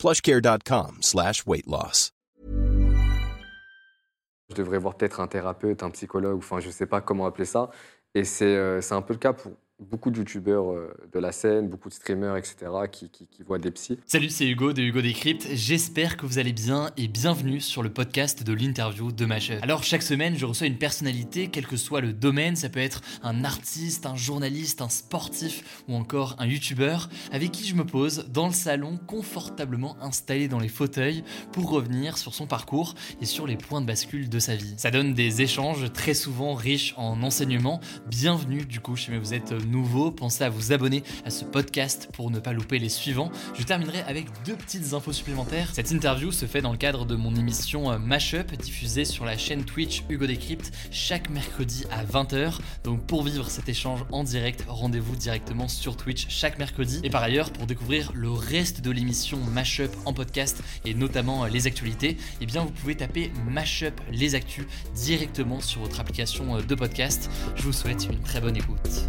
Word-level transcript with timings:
plushcare.com 0.00 0.96
slash. 1.02 1.44
Je 4.48 4.54
devrais 4.54 4.78
voir 4.78 4.96
peut-être 4.96 5.20
un 5.20 5.26
thérapeute, 5.26 5.82
un 5.82 5.90
psychologue, 5.90 6.38
enfin 6.38 6.58
je 6.58 6.70
sais 6.70 6.86
pas 6.86 7.02
comment 7.02 7.26
appeler 7.26 7.44
ça. 7.44 7.70
Et 8.14 8.24
c'est 8.24 8.56
euh, 8.56 8.80
un 8.90 9.02
peu 9.02 9.12
le 9.12 9.18
cas 9.18 9.34
pour 9.34 9.52
beaucoup 9.80 10.10
de 10.10 10.18
youtubeurs 10.18 10.72
euh, 10.72 10.92
de 11.12 11.18
la 11.18 11.32
scène, 11.32 11.68
beaucoup 11.68 11.88
de 11.88 11.94
streamers, 11.94 12.36
etc., 12.36 12.56
qui, 12.90 13.10
voient 13.46 13.58
des 13.58 13.70
psys. 13.70 13.98
Salut, 14.06 14.28
c'est 14.28 14.46
Hugo 14.46 14.72
de 14.72 14.82
Hugo 14.82 15.00
Décrypte. 15.00 15.48
J'espère 15.52 16.16
que 16.16 16.26
vous 16.26 16.38
allez 16.38 16.52
bien 16.52 16.90
et 16.96 17.08
bienvenue 17.08 17.60
sur 17.60 17.82
le 17.82 17.90
podcast 17.90 18.44
de 18.44 18.52
l'interview 18.52 19.12
de 19.12 19.24
Mashup. 19.24 19.58
Alors, 19.62 19.82
chaque 19.82 20.02
semaine, 20.02 20.36
je 20.36 20.44
reçois 20.44 20.66
une 20.66 20.76
personnalité, 20.76 21.48
quel 21.48 21.66
que 21.66 21.76
soit 21.76 22.00
le 22.00 22.12
domaine. 22.12 22.56
Ça 22.56 22.68
peut 22.68 22.80
être 22.80 23.00
un 23.22 23.44
artiste, 23.44 24.06
un 24.06 24.16
journaliste, 24.16 24.82
un 24.82 24.88
sportif 24.88 25.84
ou 25.88 25.94
encore 25.94 26.36
un 26.38 26.46
youtubeur 26.46 27.08
avec 27.32 27.50
qui 27.50 27.66
je 27.66 27.74
me 27.74 27.84
pose 27.84 28.26
dans 28.28 28.46
le 28.46 28.52
salon, 28.52 28.98
confortablement 29.06 29.96
installé 30.02 30.48
dans 30.48 30.58
les 30.58 30.68
fauteuils 30.68 31.24
pour 31.52 31.70
revenir 31.70 32.18
sur 32.18 32.34
son 32.34 32.46
parcours 32.46 32.94
et 33.20 33.26
sur 33.26 33.46
les 33.46 33.56
points 33.56 33.80
de 33.80 33.86
bascule 33.86 34.28
de 34.28 34.38
sa 34.38 34.54
vie. 34.54 34.74
Ça 34.76 34.90
donne 34.90 35.14
des 35.14 35.40
échanges 35.40 35.90
très 35.92 36.14
souvent 36.14 36.54
riches 36.54 36.94
en 36.96 37.22
enseignements. 37.22 37.80
Bienvenue, 38.08 38.66
du 38.66 38.80
coup, 38.80 38.96
chez 38.96 39.16
vous 39.16 39.34
êtes 39.34 39.52
nouveau, 39.70 40.10
pensez 40.10 40.44
à 40.44 40.50
vous 40.50 40.72
abonner 40.72 41.02
à 41.24 41.30
ce 41.30 41.44
podcast 41.44 42.08
pour 42.12 42.30
ne 42.30 42.38
pas 42.38 42.52
louper 42.52 42.78
les 42.78 42.88
suivants. 42.88 43.30
Je 43.58 43.62
terminerai 43.62 44.00
avec 44.02 44.26
deux 44.44 44.56
petites 44.56 44.92
infos 44.92 45.12
supplémentaires. 45.12 45.70
Cette 45.72 45.90
interview 45.90 46.32
se 46.32 46.46
fait 46.46 46.60
dans 46.60 46.72
le 46.72 46.78
cadre 46.78 47.06
de 47.06 47.14
mon 47.14 47.34
émission 47.36 47.90
euh, 47.90 47.98
Mashup, 47.98 48.52
diffusée 48.56 49.04
sur 49.04 49.24
la 49.24 49.38
chaîne 49.38 49.64
Twitch 49.64 50.04
Hugo 50.08 50.26
Décrypte 50.26 50.72
chaque 50.90 51.30
mercredi 51.30 51.84
à 51.90 52.04
20h. 52.04 52.58
Donc 52.84 53.06
pour 53.06 53.22
vivre 53.22 53.48
cet 53.48 53.68
échange 53.68 54.00
en 54.12 54.24
direct, 54.24 54.64
rendez-vous 54.68 55.16
directement 55.16 55.68
sur 55.68 55.96
Twitch 55.96 56.26
chaque 56.28 56.58
mercredi. 56.58 57.00
Et 57.02 57.10
par 57.10 57.22
ailleurs, 57.22 57.52
pour 57.52 57.66
découvrir 57.66 58.12
le 58.14 58.30
reste 58.30 58.80
de 58.80 58.90
l'émission 58.90 59.38
Mashup 59.52 59.90
en 60.04 60.12
podcast 60.12 60.62
et 60.84 60.94
notamment 60.94 61.44
euh, 61.44 61.48
les 61.48 61.66
actualités, 61.66 62.16
eh 62.40 62.46
bien 62.46 62.62
vous 62.62 62.70
pouvez 62.70 62.96
taper 62.96 63.32
Mashup 63.48 64.00
les 64.10 64.34
actus 64.34 64.64
directement 64.94 65.60
sur 65.60 65.80
votre 65.80 66.00
application 66.00 66.56
euh, 66.56 66.62
de 66.62 66.74
podcast. 66.74 67.30
Je 67.56 67.62
vous 67.62 67.72
souhaite 67.72 68.06
une 68.10 68.20
très 68.20 68.40
bonne 68.40 68.56
écoute. 68.56 69.06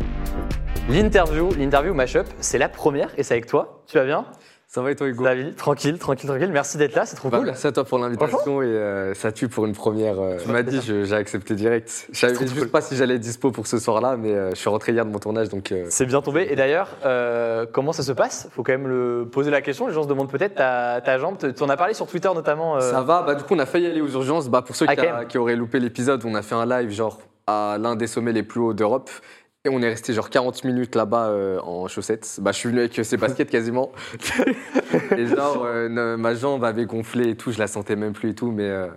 L'interview, 0.89 1.49
l'interview 1.57 1.94
Mashup, 1.94 2.25
c'est 2.39 2.57
la 2.57 2.67
première 2.69 3.09
et 3.17 3.23
c'est 3.23 3.33
avec 3.33 3.45
toi. 3.45 3.83
Tu 3.88 3.97
vas 3.97 4.05
bien? 4.05 4.25
Ça 4.67 4.81
va 4.81 4.89
et 4.91 4.95
toi, 4.95 5.07
Hugo? 5.07 5.23
David, 5.25 5.55
tranquille, 5.57 5.99
tranquille, 5.99 6.30
tranquille. 6.30 6.49
Merci 6.52 6.77
d'être 6.77 6.95
là, 6.95 7.05
c'est 7.05 7.17
trop 7.17 7.27
Bah, 7.30 7.39
cool. 7.39 7.47
Merci 7.47 7.67
à 7.67 7.73
toi 7.73 7.83
pour 7.83 7.99
l'invitation 7.99 8.61
et 8.61 8.66
euh, 8.67 9.13
ça 9.13 9.33
tue 9.33 9.49
pour 9.49 9.66
une 9.66 9.73
première. 9.73 10.17
euh, 10.19 10.38
tu 10.41 10.47
m'as 10.49 10.63
dit, 10.63 10.79
j'ai 10.81 11.13
accepté 11.13 11.55
direct. 11.55 12.07
Je 12.13 12.17
savais 12.17 12.35
juste 12.35 12.57
cool. 12.57 12.69
pas 12.69 12.79
si 12.79 12.95
j'allais 12.95 13.16
être 13.16 13.22
dispo 13.22 13.52
pour 13.52 13.67
ce 13.67 13.79
soir-là, 13.79 14.16
mais 14.16 14.31
euh, 14.33 14.49
je 14.52 14.55
suis 14.55 14.69
rentré 14.69 14.94
hier 14.94 15.05
de 15.05 15.11
mon 15.11 15.19
tournage, 15.19 15.49
donc 15.49 15.73
euh, 15.73 15.85
C'est 15.89 16.05
bien 16.05 16.22
tombé. 16.22 16.47
Et 16.49 16.55
d'ailleurs, 16.55 16.88
comment 17.73 17.91
ça 17.91 18.02
se 18.03 18.13
passe? 18.13 18.47
Faut 18.53 18.63
quand 18.63 18.72
même 18.72 18.88
le 18.88 19.27
poser 19.29 19.52
la 19.52 19.61
question. 19.61 19.88
Les 19.88 19.94
gens 19.94 20.03
se 20.03 20.07
demandent 20.07 20.31
peut-être 20.31 20.55
ta, 20.55 21.02
ta 21.02 21.17
jambe. 21.17 21.35
Tu 21.38 21.63
en 21.63 21.69
as 21.69 21.77
parlé 21.77 21.94
sur 21.94 22.07
Twitter 22.07 22.29
notamment. 22.33 22.79
ça 22.79 23.02
va. 23.02 23.23
Bah, 23.23 23.35
du 23.35 23.44
coup, 23.44 23.55
on 23.55 23.59
a 23.59 23.66
failli 23.66 23.88
aller 23.88 24.02
aux 24.02 24.09
urgences. 24.11 24.47
Bah, 24.49 24.61
pour 24.61 24.75
ceux 24.77 24.85
Ah, 24.88 24.95
qui, 24.95 25.05
a- 25.05 25.25
qui 25.25 25.38
auraient 25.38 25.57
loupé 25.57 25.79
l'épisode, 25.81 26.23
on 26.25 26.33
a 26.33 26.41
fait 26.41 26.55
un 26.55 26.66
live 26.66 26.91
genre 26.91 27.19
à 27.45 27.77
l'un 27.77 27.97
des 27.97 28.07
sommets 28.07 28.31
les 28.31 28.44
plus 28.44 28.61
hauts 28.61 28.73
d'Europe. 28.73 29.09
Et 29.63 29.69
on 29.69 29.79
est 29.81 29.89
resté 29.89 30.13
genre 30.13 30.29
40 30.29 30.63
minutes 30.63 30.95
là-bas 30.95 31.27
euh, 31.29 31.59
en 31.61 31.88
chaussettes. 31.88 32.39
Bah, 32.41 32.51
je 32.51 32.57
suis 32.57 32.69
venu 32.69 32.79
avec 32.79 32.97
euh, 32.97 33.03
ses 33.03 33.17
baskets 33.17 33.49
quasiment. 33.49 33.91
et 35.17 35.27
genre, 35.27 35.63
euh, 35.66 36.17
ma 36.17 36.33
jambe 36.33 36.63
avait 36.66 36.85
gonflé 36.85 37.29
et 37.29 37.35
tout, 37.35 37.51
je 37.51 37.59
la 37.59 37.67
sentais 37.67 37.95
même 37.95 38.13
plus 38.13 38.31
et 38.31 38.35
tout, 38.35 38.51
mais 38.51 38.67
euh, 38.67 38.88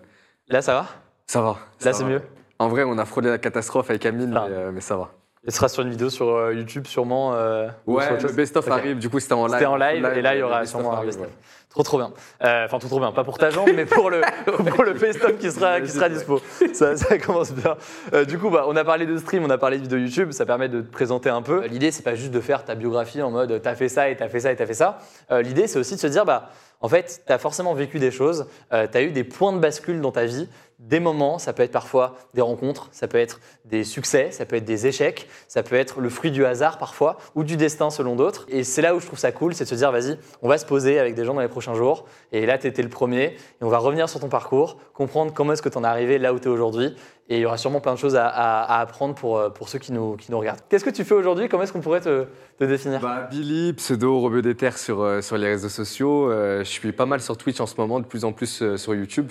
Là, 0.48 0.62
ça 0.62 0.74
va? 0.74 0.86
Ça 1.26 1.42
va. 1.42 1.58
ça 1.78 1.90
Là, 1.90 1.92
c'est 1.92 2.04
mieux? 2.04 2.22
En 2.58 2.68
vrai, 2.68 2.84
on 2.84 2.96
a 2.98 3.04
frôlé 3.04 3.28
la 3.28 3.38
catastrophe 3.38 3.90
avec 3.90 4.06
Amine, 4.06 4.34
Ah. 4.36 4.46
mais, 4.48 4.54
euh, 4.56 4.70
mais 4.72 4.80
ça 4.80 4.96
va. 4.96 5.10
Ce 5.46 5.50
sera 5.56 5.68
sur 5.68 5.82
une 5.82 5.90
vidéo 5.90 6.08
sur 6.10 6.28
euh, 6.28 6.54
YouTube 6.54 6.86
sûrement. 6.86 7.34
euh, 7.34 7.68
Ouais, 7.86 8.04
le 8.20 8.32
best-of 8.32 8.66
Ok. 8.66 8.72
arrive, 8.72 8.98
du 8.98 9.10
coup 9.10 9.20
c'était 9.20 9.34
en 9.34 9.44
live. 9.46 9.54
C'était 9.54 9.66
en 9.66 9.76
live, 9.76 10.04
et 10.16 10.22
là 10.22 10.34
il 10.34 10.38
y 10.38 10.42
aura 10.42 10.64
sûrement 10.66 10.96
un 10.96 11.04
best-of. 11.04 11.26
ouais. 11.26 11.32
Trop 11.70 11.82
trop 11.82 11.98
bien. 11.98 12.12
Euh, 12.44 12.64
Enfin 12.66 12.78
tout 12.78 12.86
trop 12.86 13.00
bien, 13.00 13.10
pas 13.10 13.24
pour 13.24 13.36
ta 13.36 13.50
jambe, 13.50 13.68
mais 13.74 13.84
pour 13.84 14.08
le 14.08 14.20
pour 14.70 14.84
le 14.84 14.92
best-of 14.92 15.36
qui 15.38 15.50
sera 15.50 15.80
qui 15.80 15.88
sera 15.90 16.08
dispo. 16.08 16.40
Ça, 16.72 16.96
ça 16.96 17.18
commence 17.18 17.52
bien. 17.52 17.76
Euh, 18.14 18.24
du 18.24 18.38
coup, 18.38 18.48
bah, 18.48 18.64
on 18.68 18.76
a 18.76 18.84
parlé 18.84 19.06
de 19.06 19.16
stream, 19.18 19.44
on 19.44 19.50
a 19.50 19.58
parlé 19.58 19.78
de 19.78 19.82
vidéo 19.82 19.98
YouTube, 19.98 20.30
ça 20.30 20.46
permet 20.46 20.68
de 20.68 20.80
te 20.82 20.90
présenter 20.92 21.30
un 21.30 21.42
peu. 21.42 21.64
Euh, 21.64 21.66
L'idée 21.66 21.90
c'est 21.90 22.04
pas 22.04 22.14
juste 22.14 22.30
de 22.30 22.40
faire 22.40 22.64
ta 22.64 22.74
biographie 22.76 23.20
en 23.22 23.30
mode 23.32 23.60
t'as 23.60 23.74
fait 23.74 23.88
ça 23.88 24.08
et 24.08 24.16
t'as 24.16 24.28
fait 24.28 24.40
ça 24.40 24.52
et 24.52 24.56
t'as 24.56 24.66
fait 24.66 24.72
ça. 24.74 24.98
Euh, 25.32 25.42
L'idée 25.42 25.66
c'est 25.66 25.78
aussi 25.80 25.96
de 25.96 26.00
se 26.00 26.06
dire 26.06 26.24
bah 26.24 26.50
en 26.80 26.88
fait 26.88 27.22
t'as 27.26 27.38
forcément 27.38 27.74
vécu 27.74 27.98
des 27.98 28.12
choses, 28.12 28.46
euh, 28.72 28.86
t'as 28.90 29.02
eu 29.02 29.10
des 29.10 29.24
points 29.24 29.52
de 29.52 29.58
bascule 29.58 30.00
dans 30.00 30.12
ta 30.12 30.24
vie. 30.26 30.48
Des 30.84 31.00
moments, 31.00 31.38
ça 31.38 31.54
peut 31.54 31.62
être 31.62 31.72
parfois 31.72 32.14
des 32.34 32.42
rencontres, 32.42 32.88
ça 32.92 33.08
peut 33.08 33.16
être 33.16 33.40
des 33.64 33.84
succès, 33.84 34.30
ça 34.32 34.44
peut 34.44 34.56
être 34.56 34.66
des 34.66 34.86
échecs, 34.86 35.28
ça 35.48 35.62
peut 35.62 35.76
être 35.76 36.00
le 36.00 36.10
fruit 36.10 36.30
du 36.30 36.44
hasard 36.44 36.76
parfois, 36.76 37.16
ou 37.34 37.42
du 37.42 37.56
destin 37.56 37.88
selon 37.88 38.16
d'autres. 38.16 38.44
Et 38.50 38.64
c'est 38.64 38.82
là 38.82 38.94
où 38.94 39.00
je 39.00 39.06
trouve 39.06 39.18
ça 39.18 39.32
cool, 39.32 39.54
c'est 39.54 39.64
de 39.64 39.68
se 39.70 39.74
dire, 39.76 39.90
vas-y, 39.90 40.18
on 40.42 40.48
va 40.48 40.58
se 40.58 40.66
poser 40.66 40.98
avec 40.98 41.14
des 41.14 41.24
gens 41.24 41.32
dans 41.32 41.40
les 41.40 41.48
prochains 41.48 41.74
jours. 41.74 42.04
Et 42.32 42.44
là, 42.44 42.58
tu 42.58 42.66
étais 42.66 42.82
le 42.82 42.90
premier, 42.90 43.22
et 43.22 43.62
on 43.62 43.70
va 43.70 43.78
revenir 43.78 44.10
sur 44.10 44.20
ton 44.20 44.28
parcours, 44.28 44.76
comprendre 44.92 45.32
comment 45.32 45.54
est-ce 45.54 45.62
que 45.62 45.70
tu 45.70 45.78
en 45.78 45.84
es 45.84 45.86
arrivé 45.86 46.18
là 46.18 46.34
où 46.34 46.38
tu 46.38 46.48
es 46.48 46.50
aujourd'hui. 46.50 46.94
Et 47.30 47.36
il 47.36 47.40
y 47.40 47.46
aura 47.46 47.56
sûrement 47.56 47.80
plein 47.80 47.94
de 47.94 47.98
choses 47.98 48.16
à, 48.16 48.80
apprendre 48.80 49.14
pour, 49.14 49.38
euh, 49.38 49.48
pour 49.48 49.70
ceux 49.70 49.78
qui 49.78 49.90
nous, 49.90 50.16
qui 50.16 50.30
nous 50.30 50.38
regardent. 50.38 50.60
Qu'est-ce 50.68 50.84
que 50.84 50.90
tu 50.90 51.04
fais 51.04 51.14
aujourd'hui? 51.14 51.48
Comment 51.48 51.62
est-ce 51.62 51.72
qu'on 51.72 51.80
pourrait 51.80 52.02
te, 52.02 52.26
définir? 52.60 53.00
Bah, 53.00 53.26
Billy, 53.30 53.72
pseudo 53.72 54.20
Rebeu 54.20 54.42
des 54.42 54.54
Terres 54.54 54.76
sur, 54.76 55.00
euh, 55.00 55.22
sur 55.22 55.38
les 55.38 55.46
réseaux 55.46 55.70
sociaux. 55.70 56.30
Euh, 56.30 56.58
je 56.58 56.68
suis 56.68 56.92
pas 56.92 57.06
mal 57.06 57.22
sur 57.22 57.38
Twitch 57.38 57.58
en 57.60 57.66
ce 57.66 57.76
moment, 57.78 58.00
de 58.00 58.04
plus 58.04 58.26
en 58.26 58.32
plus 58.32 58.76
sur 58.76 58.94
YouTube. 58.94 59.30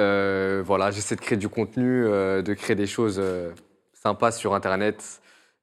Euh, 0.00 0.62
voilà, 0.64 0.90
j'essaie 0.90 1.16
de 1.16 1.20
créer 1.20 1.38
du 1.38 1.48
contenu, 1.48 2.04
euh, 2.06 2.42
de 2.42 2.54
créer 2.54 2.74
des 2.74 2.86
choses 2.86 3.18
euh, 3.20 3.50
sympas 3.92 4.32
sur 4.32 4.54
Internet, 4.54 5.20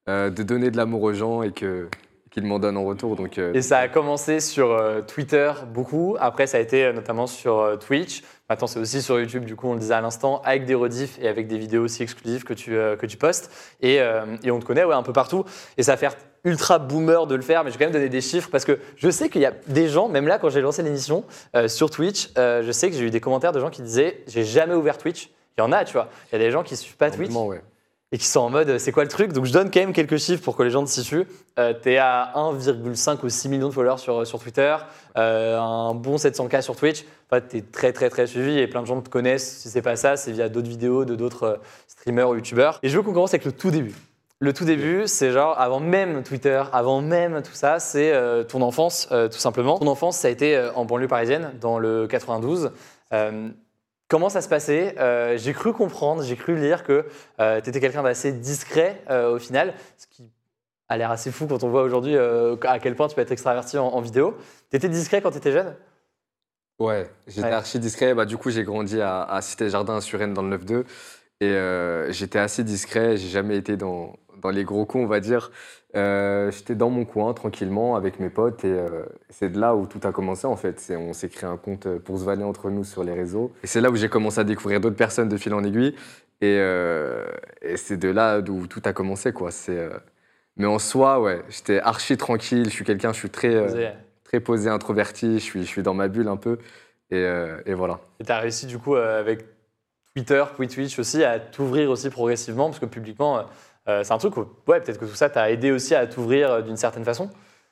de 0.07 0.43
donner 0.43 0.71
de 0.71 0.77
l'amour 0.77 1.03
aux 1.03 1.13
gens 1.13 1.41
et 1.41 1.51
que 1.51 1.87
qu'ils 2.31 2.45
m'en 2.45 2.59
donnent 2.59 2.77
en 2.77 2.83
retour. 2.85 3.15
Donc, 3.15 3.37
Et 3.37 3.61
ça 3.61 3.79
a 3.79 3.87
commencé 3.87 4.39
sur 4.39 4.81
Twitter 5.05 5.51
beaucoup. 5.73 6.15
Après, 6.19 6.47
ça 6.47 6.57
a 6.57 6.59
été 6.59 6.91
notamment 6.93 7.27
sur 7.27 7.77
Twitch. 7.79 8.23
Maintenant, 8.49 8.67
c'est 8.67 8.79
aussi 8.79 9.01
sur 9.01 9.19
YouTube, 9.19 9.45
du 9.45 9.55
coup, 9.55 9.67
on 9.67 9.73
le 9.73 9.79
disait 9.79 9.93
à 9.93 10.01
l'instant, 10.01 10.41
avec 10.43 10.65
des 10.65 10.75
rediffs 10.75 11.17
et 11.21 11.27
avec 11.27 11.47
des 11.47 11.57
vidéos 11.57 11.83
aussi 11.83 12.03
exclusives 12.03 12.43
que 12.43 12.53
tu, 12.53 12.71
que 12.71 13.05
tu 13.05 13.17
postes. 13.17 13.51
Et, 13.81 13.97
et 14.43 14.51
on 14.51 14.59
te 14.59 14.65
connaît 14.65 14.85
ouais, 14.85 14.95
un 14.95 15.03
peu 15.03 15.13
partout. 15.13 15.45
Et 15.77 15.83
ça 15.83 15.97
faire 15.97 16.15
ultra 16.43 16.79
boomer 16.79 17.27
de 17.27 17.35
le 17.35 17.41
faire, 17.41 17.63
mais 17.63 17.71
je 17.71 17.77
vais 17.77 17.85
quand 17.85 17.91
même 17.91 17.99
donner 17.99 18.09
des 18.09 18.21
chiffres 18.21 18.49
parce 18.51 18.65
que 18.65 18.79
je 18.97 19.09
sais 19.09 19.29
qu'il 19.29 19.41
y 19.41 19.45
a 19.45 19.53
des 19.67 19.87
gens, 19.87 20.07
même 20.07 20.27
là, 20.27 20.39
quand 20.39 20.49
j'ai 20.49 20.61
lancé 20.61 20.81
l'émission 20.83 21.23
euh, 21.55 21.67
sur 21.67 21.89
Twitch, 21.89 22.29
euh, 22.37 22.63
je 22.63 22.71
sais 22.71 22.89
que 22.89 22.95
j'ai 22.95 23.05
eu 23.05 23.11
des 23.11 23.19
commentaires 23.19 23.51
de 23.51 23.59
gens 23.59 23.69
qui 23.69 23.81
disaient 23.81 24.23
J'ai 24.27 24.43
jamais 24.43 24.73
ouvert 24.73 24.97
Twitch. 24.97 25.29
Il 25.57 25.61
y 25.61 25.63
en 25.63 25.71
a, 25.71 25.83
tu 25.83 25.93
vois. 25.93 26.09
Il 26.31 26.39
y 26.39 26.41
a 26.41 26.45
des 26.45 26.51
gens 26.51 26.63
qui 26.63 26.73
ne 26.73 26.77
suivent 26.77 26.97
pas 26.97 27.11
Twitch 27.11 27.31
ouais. 27.31 27.61
et 28.11 28.17
qui 28.17 28.25
sont 28.25 28.39
en 28.39 28.49
mode 28.49 28.77
c'est 28.77 28.91
quoi 28.91 29.03
le 29.03 29.09
truc? 29.09 29.33
Donc 29.33 29.45
je 29.45 29.53
donne 29.53 29.69
quand 29.69 29.81
même 29.81 29.93
quelques 29.93 30.17
chiffres 30.17 30.41
pour 30.43 30.55
que 30.55 30.63
les 30.63 30.69
gens 30.69 30.83
te 30.83 30.89
situent. 30.89 31.27
Euh, 31.59 31.73
tu 31.79 31.91
es 31.91 31.97
à 31.97 32.31
1,5 32.35 33.23
ou 33.23 33.29
6 33.29 33.49
millions 33.49 33.67
de 33.67 33.73
followers 33.73 33.97
sur, 33.97 34.25
sur 34.25 34.39
Twitter, 34.39 34.75
euh, 35.17 35.59
un 35.59 35.93
bon 35.93 36.15
700K 36.15 36.61
sur 36.61 36.75
Twitch. 36.75 37.03
En 37.29 37.35
fait, 37.35 37.47
tu 37.49 37.57
es 37.57 37.61
très 37.61 37.91
très 37.91 38.09
très 38.09 38.27
suivi 38.27 38.57
et 38.57 38.67
plein 38.67 38.81
de 38.81 38.87
gens 38.87 38.99
te 39.01 39.09
connaissent. 39.09 39.57
Si 39.57 39.69
c'est 39.69 39.81
pas 39.81 39.97
ça, 39.97 40.15
c'est 40.15 40.31
via 40.31 40.49
d'autres 40.49 40.69
vidéos 40.69 41.05
de 41.05 41.15
d'autres 41.15 41.43
euh, 41.43 41.57
streamers 41.87 42.29
ou 42.29 42.35
youtubeurs. 42.35 42.79
Et 42.81 42.89
je 42.89 42.97
veux 42.97 43.03
qu'on 43.03 43.13
commence 43.13 43.33
avec 43.33 43.45
le 43.45 43.51
tout 43.51 43.71
début. 43.71 43.95
Le 44.43 44.53
tout 44.53 44.65
début, 44.65 45.03
c'est 45.05 45.31
genre 45.31 45.59
avant 45.61 45.79
même 45.79 46.23
Twitter, 46.23 46.63
avant 46.73 46.99
même 47.01 47.43
tout 47.43 47.53
ça, 47.53 47.77
c'est 47.79 48.11
euh, 48.11 48.43
ton 48.43 48.61
enfance, 48.63 49.07
euh, 49.11 49.29
tout 49.29 49.37
simplement. 49.37 49.77
Ton 49.77 49.85
enfance, 49.85 50.17
ça 50.17 50.29
a 50.29 50.31
été 50.31 50.57
euh, 50.57 50.71
en 50.73 50.83
banlieue 50.83 51.07
parisienne, 51.07 51.51
dans 51.61 51.77
le 51.77 52.07
92. 52.07 52.71
Euh, 53.13 53.49
Comment 54.09 54.27
ça 54.29 54.41
se 54.41 54.49
passait? 54.49 54.95
J'ai 55.37 55.53
cru 55.53 55.71
comprendre, 55.71 56.21
j'ai 56.21 56.35
cru 56.35 56.57
lire 56.57 56.83
que 56.83 57.05
tu 57.39 57.69
étais 57.69 57.79
quelqu'un 57.79 58.03
d'assez 58.03 58.33
discret 58.33 59.01
au 59.09 59.39
final, 59.39 59.73
ce 59.95 60.05
qui 60.07 60.29
a 60.89 60.97
l'air 60.97 61.11
assez 61.11 61.31
fou 61.31 61.47
quand 61.47 61.63
on 61.63 61.69
voit 61.69 61.83
aujourd'hui 61.83 62.17
à 62.17 62.79
quel 62.81 62.97
point 62.97 63.07
tu 63.07 63.15
peux 63.15 63.21
être 63.21 63.31
extraverti 63.31 63.77
en, 63.77 63.87
en 63.87 64.01
vidéo. 64.01 64.35
Tu 64.69 64.75
étais 64.75 64.89
discret 64.89 65.21
quand 65.21 65.31
tu 65.31 65.37
étais 65.37 65.53
jeune? 65.53 65.77
Ouais, 66.77 67.09
j'étais 67.25 67.47
Ouais. 67.47 67.53
archi 67.53 67.79
discret. 67.79 68.13
Bah, 68.13 68.25
du 68.25 68.35
coup, 68.35 68.49
j'ai 68.49 68.65
grandi 68.65 68.99
à, 68.99 69.23
à 69.23 69.41
Cité-Jardin, 69.41 69.95
à 69.95 70.01
Suresnes, 70.01 70.33
dans 70.33 70.41
le 70.41 70.57
9-2. 70.57 70.83
Et 71.39 71.45
euh, 71.45 72.11
j'étais 72.11 72.39
assez 72.39 72.65
discret. 72.65 73.15
J'ai 73.15 73.29
jamais 73.29 73.55
été 73.55 73.77
dans, 73.77 74.11
dans 74.41 74.49
les 74.49 74.63
gros 74.63 74.85
coups, 74.85 75.03
on 75.03 75.07
va 75.07 75.19
dire. 75.19 75.51
Euh, 75.95 76.51
j'étais 76.51 76.75
dans 76.75 76.89
mon 76.89 77.05
coin, 77.05 77.33
tranquillement, 77.33 77.95
avec 77.95 78.19
mes 78.19 78.29
potes. 78.29 78.63
Et 78.63 78.71
euh, 78.71 79.03
c'est 79.29 79.49
de 79.49 79.59
là 79.59 79.75
où 79.75 79.85
tout 79.87 79.99
a 80.03 80.11
commencé, 80.11 80.47
en 80.47 80.55
fait. 80.55 80.91
On 80.97 81.13
s'est 81.13 81.29
créé 81.29 81.49
un 81.49 81.57
compte 81.57 81.87
pour 81.99 82.17
se 82.17 82.23
vanner 82.23 82.43
entre 82.43 82.69
nous 82.69 82.83
sur 82.83 83.03
les 83.03 83.13
réseaux. 83.13 83.51
Et 83.63 83.67
c'est 83.67 83.81
là 83.81 83.89
où 83.89 83.95
j'ai 83.95 84.09
commencé 84.09 84.39
à 84.39 84.43
découvrir 84.43 84.79
d'autres 84.79 84.95
personnes 84.95 85.29
de 85.29 85.37
fil 85.37 85.53
en 85.53 85.63
aiguille. 85.63 85.95
Et, 86.41 86.57
euh, 86.59 87.25
et 87.61 87.77
c'est 87.77 87.97
de 87.97 88.09
là 88.09 88.41
d'où 88.41 88.67
tout 88.67 88.81
a 88.85 88.93
commencé, 88.93 89.31
quoi. 89.31 89.49
Euh, 89.69 89.91
Mais 90.57 90.65
en 90.65 90.79
soi, 90.79 91.19
ouais, 91.21 91.41
j'étais 91.49 91.79
archi 91.79 92.17
tranquille. 92.17 92.65
Je 92.65 92.71
suis 92.71 92.85
quelqu'un, 92.85 93.13
je 93.13 93.19
suis 93.19 93.29
très... 93.29 93.53
euh, 93.53 93.65
Posé. 93.65 93.89
très 94.23 94.39
posé, 94.39 94.69
introverti, 94.69 95.35
je 95.35 95.43
suis, 95.43 95.61
je 95.61 95.67
suis 95.67 95.83
dans 95.83 95.93
ma 95.93 96.07
bulle 96.07 96.27
un 96.27 96.37
peu. 96.37 96.57
Et, 97.11 97.27
et 97.65 97.73
voilà. 97.73 97.99
Et 98.21 98.23
tu 98.23 98.31
as 98.31 98.39
réussi 98.39 98.67
du 98.67 98.77
coup 98.77 98.95
avec 98.95 99.43
Twitter, 100.15 100.43
puis 100.57 100.67
Twitch 100.69 100.97
aussi, 100.97 101.25
à 101.25 101.39
t'ouvrir 101.39 101.89
aussi 101.89 102.09
progressivement, 102.09 102.67
parce 102.67 102.79
que 102.79 102.85
publiquement, 102.85 103.45
c'est 103.85 104.11
un 104.11 104.17
truc 104.17 104.37
où 104.37 104.45
ouais, 104.67 104.79
peut-être 104.79 104.99
que 104.99 105.05
tout 105.05 105.15
ça 105.15 105.29
t'a 105.29 105.51
aidé 105.51 105.71
aussi 105.71 105.95
à 105.95 106.05
t'ouvrir 106.07 106.63
d'une 106.63 106.77
certaine 106.77 107.03
façon 107.03 107.29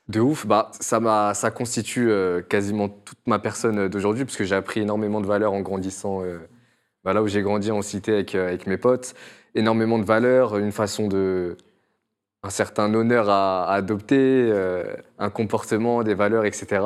de 0.07 0.19
ouf, 0.19 0.47
bah, 0.47 0.71
ça, 0.79 1.33
ça 1.35 1.51
constitue 1.51 2.11
quasiment 2.49 2.89
toute 2.89 3.19
ma 3.27 3.37
personne 3.37 3.87
d'aujourd'hui, 3.89 4.25
parce 4.25 4.37
que 4.37 4.43
j'ai 4.43 4.55
appris 4.55 4.79
énormément 4.79 5.21
de 5.21 5.27
valeurs 5.27 5.53
en 5.53 5.61
grandissant 5.61 6.23
bah, 7.03 7.13
là 7.13 7.21
où 7.21 7.27
j'ai 7.27 7.43
grandi 7.43 7.69
en 7.69 7.83
cité 7.83 8.13
avec, 8.13 8.33
avec 8.33 8.65
mes 8.65 8.77
potes. 8.77 9.13
Énormément 9.53 9.99
de 9.99 10.03
valeurs, 10.03 10.57
une 10.57 10.71
façon 10.71 11.07
de, 11.07 11.57
un 12.43 12.49
certain 12.49 12.93
honneur 12.93 13.29
à, 13.29 13.71
adopter, 13.71 14.49
euh, 14.51 14.95
un 15.17 15.29
comportement, 15.29 16.03
des 16.03 16.13
valeurs, 16.13 16.45
etc. 16.45 16.81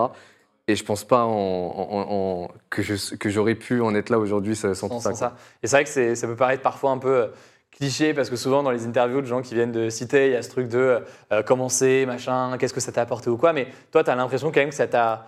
Et 0.67 0.75
je 0.75 0.83
pense 0.83 1.03
pas 1.03 1.25
en, 1.25 2.47
que, 2.69 2.81
je, 2.81 3.15
que 3.15 3.29
j'aurais 3.29 3.55
pu 3.55 3.81
en 3.81 3.93
être 3.95 4.09
là 4.09 4.17
aujourd'hui 4.17 4.55
sans, 4.55 4.73
tout 4.73 4.99
ça, 5.01 5.35
Et 5.61 5.67
c'est 5.67 5.75
vrai 5.75 5.83
que 5.83 6.15
ça 6.15 6.27
peut 6.27 6.35
paraître 6.35 6.63
parfois 6.63 6.91
un 6.91 6.97
peu 6.97 7.15
euh, 7.15 7.27
cliché 7.83 8.13
parce 8.13 8.29
que 8.29 8.35
souvent 8.35 8.63
dans 8.63 8.71
les 8.71 8.85
interviews 8.85 9.21
de 9.21 9.25
gens 9.25 9.41
qui 9.41 9.55
viennent 9.55 9.71
de 9.71 9.89
citer, 9.89 10.27
il 10.27 10.33
y 10.33 10.35
a 10.35 10.41
ce 10.41 10.49
truc 10.49 10.69
de 10.69 11.01
euh, 11.31 11.43
commencer, 11.43 12.05
machin, 12.05 12.57
qu'est-ce 12.57 12.73
que 12.73 12.79
ça 12.79 12.91
t'a 12.91 13.01
apporté 13.01 13.29
ou 13.29 13.37
quoi. 13.37 13.51
Mais 13.51 13.67
toi, 13.91 14.03
tu 14.03 14.09
as 14.09 14.15
l'impression 14.15 14.51
quand 14.51 14.61
même 14.61 14.69
que 14.69 14.75
ça 14.75 14.87
t'a 14.87 15.27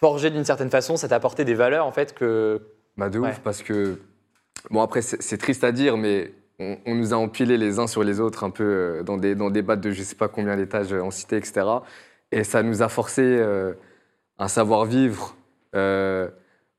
forgé 0.00 0.30
d'une 0.30 0.44
certaine 0.44 0.70
façon, 0.70 0.96
ça 0.96 1.08
t'a 1.08 1.16
apporté 1.16 1.44
des 1.44 1.54
valeurs 1.54 1.86
en 1.86 1.92
fait 1.92 2.14
que. 2.14 2.60
Bah 2.96 3.08
de 3.08 3.20
ouf, 3.20 3.40
parce 3.40 3.62
que. 3.62 4.00
Bon, 4.70 4.82
après, 4.82 5.02
c'est 5.02 5.38
triste 5.38 5.64
à 5.64 5.72
dire, 5.72 5.96
mais 5.96 6.32
on, 6.58 6.94
nous 6.94 7.14
a 7.14 7.16
empilés 7.16 7.56
les 7.56 7.78
uns 7.78 7.86
sur 7.86 8.04
les 8.04 8.20
autres 8.20 8.44
un 8.44 8.50
peu 8.50 8.64
euh, 8.64 9.02
dans 9.02 9.16
des, 9.16 9.34
dans 9.34 9.50
des 9.50 9.62
battes 9.62 9.80
de 9.80 9.90
je 9.90 10.02
sais 10.02 10.14
pas 10.14 10.28
combien 10.28 10.56
d'étages 10.56 10.92
en 10.92 11.10
cité, 11.10 11.36
etc. 11.36 11.66
Et 12.30 12.44
ça 12.44 12.62
nous 12.62 12.82
a 12.82 12.88
forcé 12.88 13.22
euh, 13.22 13.74
un 14.38 14.48
savoir-vivre. 14.48 15.36
Euh, 15.74 16.28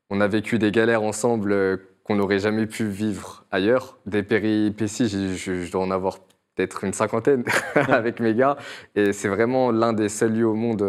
on 0.10 0.22
a 0.22 0.28
vécu 0.28 0.60
des 0.60 0.72
galères 0.72 1.04
ensemble 1.04 1.80
qu'on 2.04 2.16
n'aurait 2.16 2.40
jamais 2.40 2.66
pu 2.66 2.86
vivre 2.88 3.46
ailleurs. 3.52 3.98
Des 4.06 4.24
péripéties, 4.24 5.38
je, 5.38 5.72
dois 5.72 5.82
en 5.82 5.92
avoir 5.92 6.20
peut-être 6.56 6.84
une 6.84 6.94
cinquantaine 6.94 7.44
avec 7.76 8.20
mes 8.20 8.36
gars. 8.36 8.58
Et 8.96 9.14
c'est 9.14 9.30
vraiment 9.30 9.72
l'un 9.72 9.94
des 9.94 10.10
seuls 10.10 10.34
lieux 10.34 10.48
au 10.48 10.56
monde 10.56 10.84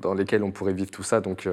dans, 0.00 0.14
lesquels 0.14 0.42
on 0.42 0.50
pourrait 0.50 0.72
vivre 0.72 0.90
tout 0.90 1.02
ça. 1.02 1.20
Donc, 1.20 1.48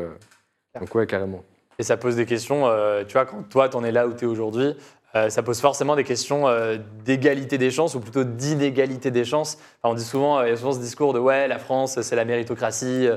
donc 0.79 0.95
ouais, 0.95 1.05
carrément. 1.05 1.43
Et 1.79 1.83
ça 1.83 1.97
pose 1.97 2.15
des 2.15 2.25
questions, 2.25 2.69
tu 3.07 3.13
vois, 3.13 3.25
quand 3.25 3.43
toi, 3.49 3.67
tu 3.67 3.77
en 3.77 3.83
es 3.83 3.91
là 3.91 4.07
où 4.07 4.13
tu 4.13 4.25
es 4.25 4.27
aujourd'hui, 4.27 4.75
euh, 5.15 5.29
ça 5.29 5.43
pose 5.43 5.59
forcément 5.59 5.95
des 5.95 6.03
questions 6.03 6.47
euh, 6.47 6.77
d'égalité 7.05 7.59
des 7.59 7.69
chances 7.69 7.93
ou 7.93 7.99
plutôt 7.99 8.23
d'inégalité 8.23 9.11
des 9.11 9.25
chances. 9.25 9.59
on 9.83 9.93
dit 9.93 10.03
souvent, 10.03 10.39
euh, 10.39 10.47
il 10.47 10.49
y 10.49 10.53
a 10.53 10.57
souvent 10.57 10.71
ce 10.71 10.79
discours 10.79 11.13
de 11.13 11.19
ouais, 11.19 11.47
la 11.47 11.59
France, 11.59 12.01
c'est 12.01 12.15
la 12.15 12.25
méritocratie, 12.25 13.07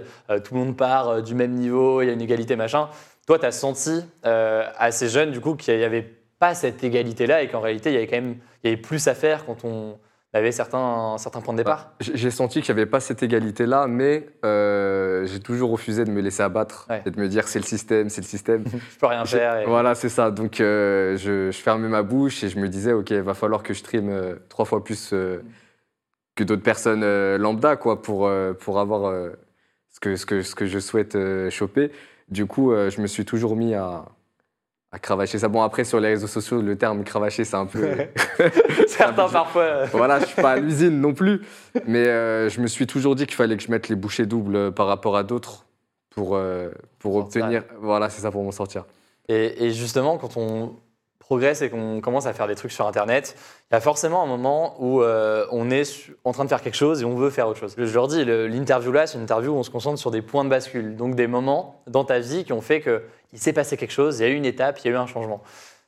tout 0.44 0.54
le 0.54 0.60
monde 0.60 0.76
part 0.76 1.22
du 1.22 1.34
même 1.34 1.52
niveau, 1.52 2.02
il 2.02 2.06
y 2.06 2.10
a 2.10 2.12
une 2.12 2.20
égalité, 2.20 2.54
machin. 2.54 2.88
Toi, 3.26 3.38
tu 3.38 3.46
as 3.46 3.52
senti 3.52 4.02
assez 4.22 5.08
jeune, 5.08 5.30
du 5.32 5.40
coup, 5.40 5.54
qu'il 5.54 5.76
n'y 5.76 5.84
avait 5.84 6.08
pas 6.38 6.54
cette 6.54 6.84
égalité-là 6.84 7.42
et 7.42 7.48
qu'en 7.48 7.60
réalité, 7.60 7.90
il 7.90 7.94
y 7.94 7.96
avait 7.96 8.06
quand 8.06 8.16
même 8.16 8.36
il 8.62 8.70
y 8.70 8.72
avait 8.72 8.80
plus 8.80 9.06
à 9.08 9.14
faire 9.14 9.44
quand 9.46 9.64
on, 9.64 9.98
avait 10.36 10.52
certains, 10.52 11.16
certains 11.18 11.40
points 11.40 11.54
de 11.54 11.58
départ? 11.58 11.92
Bah, 11.98 12.06
J'ai 12.14 12.30
senti 12.30 12.60
qu'il 12.60 12.74
n'y 12.74 12.80
avait 12.80 12.90
pas 12.90 13.00
cette 13.00 13.22
égalité-là, 13.22 13.86
mais 13.86 14.28
euh, 14.44 15.24
j'ai 15.26 15.40
toujours 15.40 15.70
refusé 15.70 16.04
de 16.04 16.10
me 16.10 16.20
laisser 16.20 16.42
abattre 16.42 16.88
et 17.04 17.10
de 17.10 17.20
me 17.20 17.28
dire 17.28 17.48
c'est 17.48 17.58
le 17.58 17.64
système, 17.64 18.08
c'est 18.08 18.20
le 18.20 18.26
système. 18.26 18.64
je 18.92 18.98
peux 18.98 19.06
rien 19.06 19.24
faire. 19.24 19.66
Voilà, 19.66 19.94
c'est 19.94 20.08
ça. 20.08 20.30
Donc 20.30 20.60
euh, 20.60 21.16
je, 21.16 21.50
fermais 21.52 21.88
ma 21.88 22.02
bouche 22.02 22.44
et 22.44 22.48
je 22.48 22.58
me 22.58 22.68
disais, 22.68 22.92
OK, 22.92 23.10
il 23.10 23.20
va 23.20 23.34
falloir 23.34 23.62
que 23.62 23.74
je 23.74 23.78
stream 23.78 24.08
euh, 24.08 24.36
trois 24.48 24.64
fois 24.64 24.84
plus 24.84 25.10
que 25.10 26.44
d'autres 26.44 26.62
personnes 26.62 27.36
lambda 27.36 27.76
quoi, 27.76 28.02
pour, 28.02 28.30
pour 28.60 28.78
avoir 28.78 29.30
ce, 29.88 30.00
que, 30.00 30.16
ce, 30.16 30.26
que, 30.26 30.42
ce 30.42 30.54
que 30.54 30.66
je 30.66 30.78
souhaite 30.78 31.16
choper. 31.48 31.90
Du 32.28 32.46
coup, 32.46 32.72
je 32.72 33.00
me 33.00 33.06
suis 33.06 33.24
toujours 33.24 33.54
mis 33.56 33.74
à, 33.74 34.04
à 34.92 34.98
cravacher 34.98 35.38
ça. 35.38 35.48
Bon, 35.48 35.62
après, 35.62 35.84
sur 35.84 36.00
les 36.00 36.08
réseaux 36.08 36.26
sociaux, 36.26 36.62
le 36.62 36.76
terme 36.76 37.04
cravacher, 37.04 37.44
c'est 37.44 37.56
un 37.56 37.66
peu. 37.66 37.86
Certains 38.88 39.28
parfois. 39.28 39.84
voilà, 39.86 40.20
je 40.20 40.26
suis 40.26 40.42
pas 40.42 40.52
à 40.52 40.56
l'usine 40.60 41.00
non 41.00 41.12
plus. 41.12 41.42
Mais 41.86 42.06
euh, 42.06 42.48
je 42.48 42.60
me 42.60 42.66
suis 42.66 42.86
toujours 42.86 43.14
dit 43.14 43.26
qu'il 43.26 43.34
fallait 43.36 43.56
que 43.56 43.62
je 43.62 43.70
mette 43.70 43.88
les 43.88 43.96
bouchées 43.96 44.26
doubles 44.26 44.72
par 44.72 44.86
rapport 44.86 45.16
à 45.16 45.22
d'autres 45.22 45.66
pour, 46.10 46.36
euh, 46.36 46.70
pour 46.98 47.16
obtenir. 47.16 47.64
Voilà, 47.80 48.08
c'est 48.08 48.22
ça 48.22 48.30
pour 48.30 48.42
m'en 48.42 48.52
sortir. 48.52 48.86
Et, 49.28 49.66
et, 49.66 49.72
justement, 49.72 50.18
quand 50.18 50.36
on 50.36 50.76
progresse 51.18 51.62
et 51.62 51.70
qu'on 51.70 52.00
commence 52.00 52.26
à 52.26 52.32
faire 52.32 52.46
des 52.46 52.54
trucs 52.54 52.72
sur 52.72 52.86
Internet, 52.86 53.36
il 53.70 53.74
y 53.74 53.76
a 53.76 53.80
forcément 53.80 54.22
un 54.22 54.26
moment 54.26 54.76
où 54.78 55.02
euh, 55.02 55.46
on 55.50 55.70
est 55.70 56.10
en 56.24 56.32
train 56.32 56.44
de 56.44 56.48
faire 56.48 56.62
quelque 56.62 56.76
chose 56.76 57.02
et 57.02 57.04
on 57.04 57.14
veut 57.16 57.30
faire 57.30 57.48
autre 57.48 57.58
chose. 57.58 57.74
Je 57.76 57.94
leur 57.94 58.06
dis, 58.08 58.24
l'interview 58.24 58.92
là, 58.92 59.06
c'est 59.06 59.16
une 59.16 59.24
interview 59.24 59.52
où 59.52 59.56
on 59.56 59.62
se 59.62 59.70
concentre 59.70 59.98
sur 59.98 60.10
des 60.10 60.22
points 60.22 60.44
de 60.44 60.50
bascule, 60.50 60.96
donc 60.96 61.14
des 61.14 61.26
moments 61.26 61.82
dans 61.86 62.04
ta 62.04 62.20
vie 62.20 62.44
qui 62.44 62.52
ont 62.52 62.60
fait 62.60 62.80
que 62.80 63.02
il 63.32 63.40
s'est 63.40 63.52
passé 63.52 63.76
quelque 63.76 63.92
chose, 63.92 64.20
il 64.20 64.22
y 64.22 64.26
a 64.26 64.28
eu 64.28 64.36
une 64.36 64.44
étape, 64.44 64.78
il 64.78 64.86
y 64.86 64.90
a 64.90 64.92
eu 64.92 64.96
un 64.96 65.06
changement. 65.06 65.42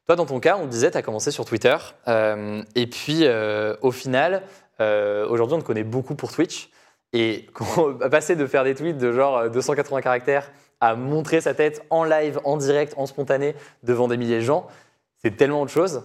Toi, 0.06 0.16
dans 0.16 0.26
ton 0.26 0.40
cas, 0.40 0.58
on 0.60 0.66
disait, 0.66 0.90
tu 0.90 0.96
as 0.96 1.02
commencé 1.02 1.30
sur 1.30 1.44
Twitter, 1.44 1.76
euh, 2.08 2.62
et 2.74 2.86
puis 2.86 3.20
euh, 3.22 3.76
au 3.80 3.92
final, 3.92 4.42
aujourd'hui, 4.80 5.56
on 5.56 5.60
te 5.60 5.64
connaît 5.64 5.84
beaucoup 5.84 6.14
pour 6.14 6.32
Twitch. 6.32 6.70
Et 7.12 7.46
passer 8.10 8.36
de 8.36 8.46
faire 8.46 8.64
des 8.64 8.74
tweets 8.74 8.98
de 8.98 9.12
genre 9.12 9.48
280 9.48 10.02
caractères 10.02 10.50
à 10.80 10.94
montrer 10.94 11.40
sa 11.40 11.54
tête 11.54 11.84
en 11.90 12.04
live, 12.04 12.40
en 12.44 12.56
direct, 12.56 12.94
en 12.96 13.06
spontané, 13.06 13.54
devant 13.82 14.08
des 14.08 14.16
milliers 14.16 14.38
de 14.38 14.44
gens, 14.44 14.66
c'est 15.18 15.36
tellement 15.36 15.62
autre 15.62 15.72
chose. 15.72 16.02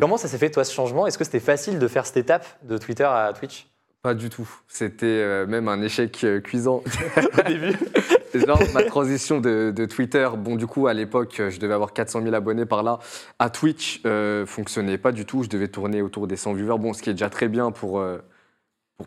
Comment 0.00 0.16
ça 0.16 0.28
s'est 0.28 0.38
fait, 0.38 0.50
toi, 0.50 0.64
ce 0.64 0.74
changement? 0.74 1.06
Est-ce 1.06 1.16
que 1.16 1.24
c'était 1.24 1.40
facile 1.40 1.78
de 1.78 1.88
faire 1.88 2.04
cette 2.04 2.18
étape 2.18 2.46
de 2.62 2.76
Twitter 2.76 3.04
à 3.04 3.32
Twitch? 3.32 3.68
Pas 4.02 4.14
du 4.14 4.28
tout. 4.28 4.48
C'était 4.66 5.46
même 5.46 5.68
un 5.68 5.80
échec 5.80 6.26
cuisant. 6.42 6.82
Au 7.38 7.42
début. 7.42 7.76
genre 8.46 8.60
ma 8.74 8.82
transition 8.82 9.40
de, 9.40 9.86
Twitter, 9.86 10.28
bon 10.36 10.56
du 10.56 10.66
coup 10.66 10.86
à 10.86 10.94
l'époque 10.94 11.42
je 11.48 11.58
devais 11.58 11.74
avoir 11.74 11.92
400 11.92 12.22
000 12.22 12.34
abonnés 12.34 12.66
par 12.66 12.82
là, 12.82 12.98
à 13.38 13.50
Twitch 13.50 14.00
euh, 14.06 14.46
fonctionnait 14.46 14.98
pas 14.98 15.12
du 15.12 15.24
tout, 15.24 15.42
je 15.42 15.48
devais 15.48 15.68
tourner 15.68 16.02
autour 16.02 16.26
des 16.26 16.36
100 16.36 16.54
viewers, 16.54 16.78
bon 16.78 16.92
ce 16.92 17.02
qui 17.02 17.10
est 17.10 17.14
déjà 17.14 17.30
très 17.30 17.48
bien 17.48 17.70
pour, 17.70 17.98
euh, 17.98 18.18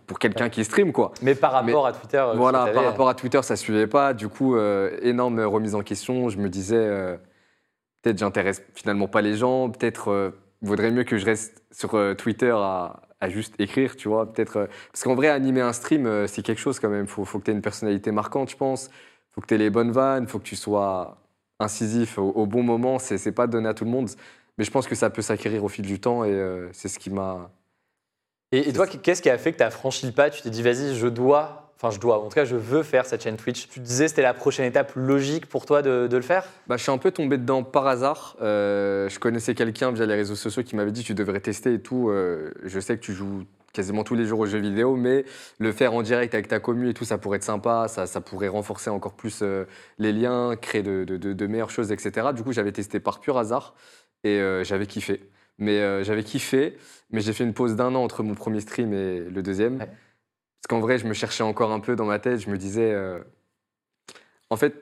pour, 0.08 0.20
quelqu'un 0.20 0.50
qui 0.50 0.64
stream 0.64 0.92
quoi. 0.92 1.12
Mais 1.22 1.36
par 1.36 1.52
rapport 1.52 1.86
à 1.86 1.94
Twitter 1.94 2.18
euh, 2.18 2.34
Voilà, 2.36 2.68
par 2.68 2.84
rapport 2.84 3.10
à 3.10 3.14
Twitter 3.14 3.42
ça 3.42 3.56
suivait 3.56 3.88
pas, 3.88 4.14
du 4.14 4.28
coup 4.28 4.56
euh, 4.56 4.98
énorme 5.02 5.40
remise 5.42 5.76
en 5.76 5.82
question, 5.82 6.30
je 6.30 6.38
me 6.38 6.50
disais 6.50 7.18
peut-être 8.02 8.18
j'intéresse 8.18 8.64
finalement 8.74 9.08
pas 9.08 9.22
les 9.22 9.36
gens, 9.36 9.70
peut-être 9.70 10.34
vaudrait 10.62 10.92
mieux 10.92 11.04
que 11.04 11.18
je 11.18 11.26
reste 11.26 11.64
sur 11.72 11.98
Twitter 12.18 12.54
à, 12.56 13.02
à 13.20 13.30
juste 13.30 13.56
écrire, 13.60 13.96
tu 13.96 14.08
vois. 14.08 14.32
Peut-être. 14.32 14.68
parce 14.92 15.04
qu'en 15.04 15.16
vrai, 15.16 15.30
animer 15.30 15.62
un 15.62 15.74
stream, 15.74 16.28
c'est 16.28 16.42
quelque 16.42 16.60
chose 16.60 16.80
quand 16.80 16.90
même. 16.90 17.06
Il 17.06 17.10
faut, 17.10 17.26
faut, 17.26 17.40
que 17.40 17.46
tu 17.46 17.52
aies 17.52 17.54
une 17.54 17.62
personnalité 17.62 18.12
marquante, 18.12 18.50
je 18.52 18.58
pense 18.58 18.90
faut 19.32 19.42
que 19.42 19.48
tu 19.48 19.56
aies 19.56 19.58
les 19.58 19.70
bonnes 19.70 19.92
vannes, 19.92 20.28
faut 20.28 20.40
que 20.40 20.44
tu 20.44 20.56
sois 20.56 21.18
incisif 21.60 22.18
au, 22.18 22.46
bon 22.46 22.64
moment. 22.64 23.00
C'est 23.00 23.24
n'est 23.26 23.32
pas 23.32 23.48
donné 23.48 23.70
à 23.70 23.74
tout 23.74 23.86
le 23.86 23.92
monde. 23.92 24.10
Mais 24.58 24.64
je 24.64 24.72
pense 24.72 24.88
que 24.88 24.96
ça 24.96 25.10
peut 25.10 25.22
s'acquérir 25.22 25.64
au 25.64 25.70
fil 25.70 25.86
du 25.86 26.00
temps 26.00 26.24
et 26.24 26.32
euh, 26.32 26.70
c'est 26.74 26.88
ce 26.88 27.00
qui 27.00 27.10
m'a. 27.10 27.52
Et, 28.52 28.74
toi, 28.74 28.86
qu'est-ce 28.86 29.22
qui 29.22 29.30
a 29.30 29.38
fait 29.38 29.54
que 29.54 29.58
tu 29.58 29.64
as 29.64 29.72
franchi 29.72 30.06
le 30.06 30.12
pas? 30.12 30.30
Tu 30.30 30.42
t'es 30.42 30.50
dit, 30.50 30.62
vas-y, 30.62 30.96
je 30.96 31.08
dois, 31.08 31.61
enfin, 31.82 31.94
je 31.94 32.00
dois, 32.00 32.20
en 32.20 32.28
tout 32.28 32.36
cas, 32.36 32.46
je 32.46 32.56
veux 32.56 32.84
faire 32.84 33.06
cette 33.06 33.24
chaîne 33.24 33.38
Twitch. 33.38 33.68
Tu 33.70 33.80
disais, 33.80 34.08
c'était 34.08 34.22
la 34.22 34.34
prochaine 34.34 34.66
étape 34.66 34.94
logique 34.96 35.48
pour 35.48 35.66
toi 35.66 35.82
de, 35.82 36.08
le 36.12 36.22
faire? 36.22 36.46
Bah, 36.68 36.78
Je 36.78 36.84
suis 36.84 36.92
un 36.92 36.98
peu 36.98 37.12
tombé 37.12 37.38
dedans 37.38 37.64
par 37.64 37.88
hasard. 37.88 38.38
Euh, 38.42 39.10
je 39.10 39.20
connaissais 39.20 39.56
quelqu'un 39.56 39.92
via 39.92 40.06
les 40.06 40.16
réseaux 40.16 40.36
sociaux 40.36 40.64
qui 40.64 40.76
m'avait 40.76 40.92
dit, 40.92 41.04
tu 41.04 41.14
devrais 41.14 41.40
tester 41.40 41.74
et 41.74 41.82
tout. 41.82 42.10
Euh, 42.10 42.52
je 42.64 42.80
sais 42.80 42.96
que 42.96 43.02
tu 43.02 43.14
joues 43.14 43.46
quasiment 43.74 44.04
tous 44.04 44.16
les 44.16 44.26
jours 44.26 44.40
aux 44.40 44.46
jeux 44.46 44.60
vidéo, 44.60 44.96
mais 44.96 45.26
le 45.60 45.72
faire 45.72 45.94
en 45.94 46.02
direct 46.02 46.34
avec 46.34 46.48
ta 46.48 46.60
commu 46.60 46.90
et 46.90 46.94
tout, 46.94 47.06
ça 47.06 47.18
pourrait 47.18 47.38
être 47.38 47.44
sympa, 47.44 47.88
ça, 47.88 48.06
ça 48.08 48.22
pourrait 48.22 48.48
renforcer 48.48 48.90
encore 48.90 49.14
plus 49.14 49.40
euh, 49.42 49.66
les 49.98 50.12
liens, 50.12 50.56
créer 50.56 50.84
de, 50.84 51.04
de, 51.06 51.48
meilleures 51.48 51.70
choses, 51.70 51.92
etc. 51.92 52.28
Du 52.36 52.44
coup, 52.44 52.52
j'avais 52.52 52.72
testé 52.72 53.00
par 53.00 53.20
pur 53.20 53.38
hasard 53.38 53.76
et 54.24 54.40
euh, 54.40 54.64
j'avais 54.64 54.86
kiffé. 54.86 55.30
Mais 55.58 55.80
euh, 55.80 56.04
j'avais 56.04 56.24
kiffé, 56.24 56.78
mais 57.12 57.22
j'ai 57.22 57.34
fait 57.34 57.44
une 57.44 57.54
pause 57.54 57.76
d'un 57.76 57.94
an 57.96 58.04
entre 58.04 58.24
mon 58.24 58.34
premier 58.34 58.62
stream 58.62 58.94
et 58.94 59.20
le 59.20 59.44
deuxième. 59.44 59.86
Parce 60.62 60.68
qu'en 60.70 60.80
vrai, 60.80 60.98
je 60.98 61.08
me 61.08 61.14
cherchais 61.14 61.44
encore 61.44 61.72
un 61.72 61.80
peu 61.80 61.96
dans 61.96 62.06
ma 62.06 62.20
tête, 62.20 62.40
je 62.40 62.50
me 62.50 62.58
disais... 62.58 62.96
En 64.50 64.58
fait, 64.58 64.76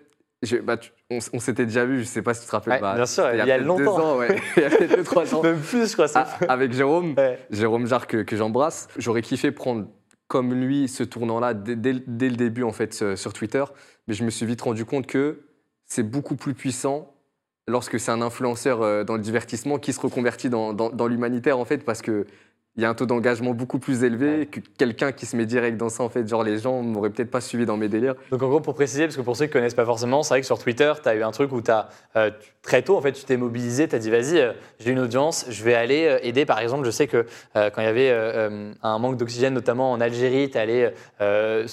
bah, 0.64 0.78
on, 1.10 1.40
s'était 1.40 1.66
déjà 1.66 1.86
vu, 1.86 2.00
je 2.00 2.06
sais 2.06 2.22
pas 2.22 2.34
si 2.34 2.42
tu 2.42 2.48
te 2.48 2.52
rappelles. 2.52 2.80
Bah, 2.80 2.96
bien 2.96 3.06
sûr, 3.06 3.30
il 3.34 3.46
y 3.46 3.52
a, 3.52 3.58
longtemps. 3.58 4.22
il 4.24 4.62
y 4.62 4.66
a 4.66 4.70
deux, 4.96 5.04
trois 5.04 5.36
ans. 5.36 5.44
Même 5.44 5.60
plus, 5.60 5.90
je 5.90 5.94
crois. 5.94 6.08
Ça. 6.08 6.28
Ah, 6.48 6.54
avec 6.54 6.72
Jérôme, 6.72 7.16
Jérôme 7.50 7.86
Jarre 7.88 8.08
que, 8.08 8.24
j'embrasse. 8.36 8.88
J'aurais 8.98 9.22
kiffé 9.22 9.52
prendre 9.52 9.88
comme 10.30 10.54
lui 10.54 10.88
ce 10.88 11.04
tournant-là 11.04 11.54
dès, 11.54 11.94
le 11.94 12.36
début 12.36 12.64
en 12.64 12.72
fait 12.72 13.16
sur 13.16 13.34
Twitter, 13.34 13.64
mais 14.08 14.14
je 14.14 14.24
me 14.24 14.30
suis 14.30 14.46
vite 14.46 14.62
rendu 14.62 14.86
compte 14.86 15.08
que 15.08 15.42
c'est 15.86 16.04
beaucoup 16.04 16.36
plus 16.36 16.54
puissant 16.54 17.14
lorsque 17.68 18.00
c'est 18.00 18.12
un 18.12 18.22
influenceur 18.22 18.82
euh, 18.82 19.04
dans 19.04 19.16
le 19.16 19.22
divertissement 19.22 19.78
qui 19.78 19.94
se 19.94 20.00
reconvertit 20.00 20.50
dans, 20.50 20.74
dans, 20.74 21.08
l'humanitaire 21.08 21.60
en 21.60 21.66
fait, 21.66 21.84
parce 21.84 22.02
que 22.02 22.26
il 22.76 22.84
y 22.84 22.86
a 22.86 22.90
un 22.90 22.94
taux 22.94 23.06
d'engagement 23.06 23.52
beaucoup 23.54 23.80
plus 23.80 24.04
élevé 24.04 24.46
que 24.46 24.62
quelqu'un 24.78 25.12
qui 25.12 25.26
se 25.26 25.36
met 25.36 25.46
direct 25.46 25.76
dans 25.76 25.90
ça. 25.90 26.04
En 26.04 26.10
fait, 26.10 26.26
genre 26.28 26.44
les 26.44 26.60
gens 26.60 26.82
m'auraient 26.82 27.10
peut-être 27.10 27.32
pas 27.32 27.42
suivi 27.42 27.66
dans 27.66 27.76
mes 27.76 27.90
délires. 27.90 28.16
Donc 28.32 28.42
en 28.42 28.48
gros, 28.48 28.62
pour 28.62 28.74
préciser, 28.74 29.04
parce 29.04 29.18
que 29.18 29.22
pour 29.22 29.36
ceux 29.36 29.48
qui 29.48 29.52
connaissent 29.52 29.74
pas 29.74 29.86
forcément, 29.86 30.24
c'est 30.24 30.36
vrai 30.36 30.40
que 30.42 30.46
sur 30.46 30.60
Twitter, 30.60 30.94
tu 31.02 31.10
as 31.10 31.16
eu 31.16 31.24
un 31.24 31.32
truc 31.32 31.52
où 31.52 31.62
tu 31.62 31.72
as 31.72 31.90
très 32.62 32.82
tôt, 32.82 32.96
en 32.96 33.02
fait, 33.02 33.12
tu 33.12 33.24
t'es 33.26 33.38
mobilisé, 33.38 33.88
tu 33.88 33.96
as 33.96 34.00
dit 34.00 34.10
vas-y, 34.10 34.40
euh, 34.40 34.54
j'ai 34.80 34.92
une 34.92 35.00
audience, 35.00 35.46
je 35.50 35.64
vais 35.64 35.74
aller 35.74 36.06
euh, 36.06 36.20
aider. 36.22 36.46
Par 36.46 36.60
exemple, 36.60 36.86
je 36.86 36.92
sais 36.92 37.08
que 37.08 37.26
euh, 37.56 37.70
quand 37.70 37.82
il 37.82 37.86
y 37.86 37.88
avait 37.88 38.12
euh, 38.12 38.50
euh, 38.50 38.74
un 38.84 39.00
manque 39.00 39.18
d'oxygène, 39.18 39.54
notamment 39.54 39.92
en 39.92 40.00
Algérie, 40.00 40.50
tu 40.50 40.58
allé 40.58 40.92
euh, 41.22 41.66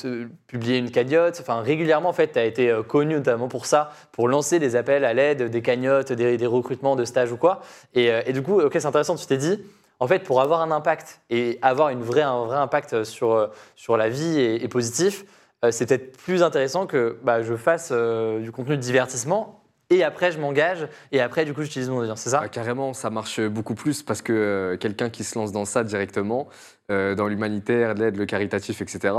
publier 0.47 0.79
une 0.79 0.91
cagnotte. 0.91 1.39
Enfin, 1.41 1.61
régulièrement, 1.61 2.09
en 2.09 2.15
fait, 2.15 2.33
tu 2.33 2.39
as 2.39 2.45
été 2.45 2.71
euh, 2.71 2.83
connu 2.83 3.15
notamment 3.15 3.49
pour 3.49 3.67
ça, 3.67 3.91
pour 4.13 4.29
lancer 4.29 4.59
des 4.59 4.75
appels 4.75 5.05
à 5.05 5.13
l'aide, 5.13 5.51
des 5.51 5.63
cagnottes, 5.63 6.13
des, 6.13 6.37
des 6.37 6.47
recrutements 6.47 6.97
de 6.97 7.05
stages 7.05 7.33
ou 7.33 7.37
quoi. 7.37 7.61
Et, 7.95 8.11
euh, 8.11 8.23
et 8.27 8.33
du 8.33 8.43
coup, 8.43 8.61
ok, 8.61 8.73
c'est 8.73 8.87
intéressant, 8.87 9.17
tu 9.17 9.27
t'es 9.27 9.37
dit, 9.37 9.61
en 10.01 10.07
fait, 10.07 10.21
pour 10.21 10.41
avoir 10.41 10.61
un 10.61 10.71
impact 10.71 11.21
et 11.31 11.59
avoir 11.63 11.91
une 11.91 12.01
un 12.01 12.45
vrai 12.45 12.57
impact 12.57 13.05
sur, 13.05 13.33
euh, 13.33 13.47
sur 13.75 13.97
la 13.97 14.09
vie 14.09 14.39
et, 14.39 14.69
positif, 14.69 15.25
euh, 15.65 15.71
c'est 15.71 15.87
peut-être 15.87 16.17
plus 16.17 16.43
intéressant 16.43 16.87
que 16.87 17.19
bah, 17.23 17.43
je 17.43 17.55
fasse 17.55 17.91
euh, 17.93 18.41
du 18.41 18.53
contenu 18.53 18.77
de 18.77 18.83
divertissement 18.83 19.63
et 19.91 20.03
après 20.03 20.33
je 20.33 20.39
m'engage 20.39 20.89
et 21.13 21.21
après 21.21 21.45
du 21.45 21.55
coup 21.55 21.63
j'utilise 21.63 21.89
mon 21.91 21.99
audience, 21.99 22.21
c'est 22.21 22.31
ça? 22.31 22.41
Ah, 22.43 22.49
carrément, 22.49 22.93
ça 22.93 23.11
marche 23.11 23.41
beaucoup 23.41 23.75
plus 23.75 24.03
parce 24.03 24.23
que 24.23 24.33
euh, 24.33 24.77
quelqu'un 24.77 25.11
qui 25.11 25.25
se 25.25 25.39
lance 25.39 25.53
dans 25.53 25.65
ça 25.65 25.85
directement, 25.85 26.49
euh, 26.91 27.15
dans 27.15 27.29
l'humanitaire, 27.29 27.95
l'aide, 27.95 28.17
le 28.17 28.27
caritatif, 28.27 28.83
etc. 28.83 29.15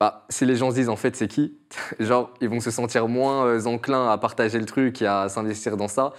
Bah, 0.00 0.26
si 0.28 0.44
les 0.44 0.56
gens 0.56 0.70
se 0.70 0.74
disent 0.74 0.88
en 0.88 0.96
fait 0.96 1.14
c'est 1.14 1.28
qui, 1.28 1.56
genre 2.00 2.34
ils 2.40 2.48
vont 2.48 2.60
se 2.60 2.70
sentir 2.70 3.06
moins 3.06 3.46
euh, 3.46 3.66
enclins 3.66 4.10
à 4.10 4.18
partager 4.18 4.58
le 4.58 4.66
truc 4.66 5.00
et 5.00 5.06
à 5.06 5.28
s'investir 5.28 5.76
dans 5.76 5.88
ça 5.88 6.12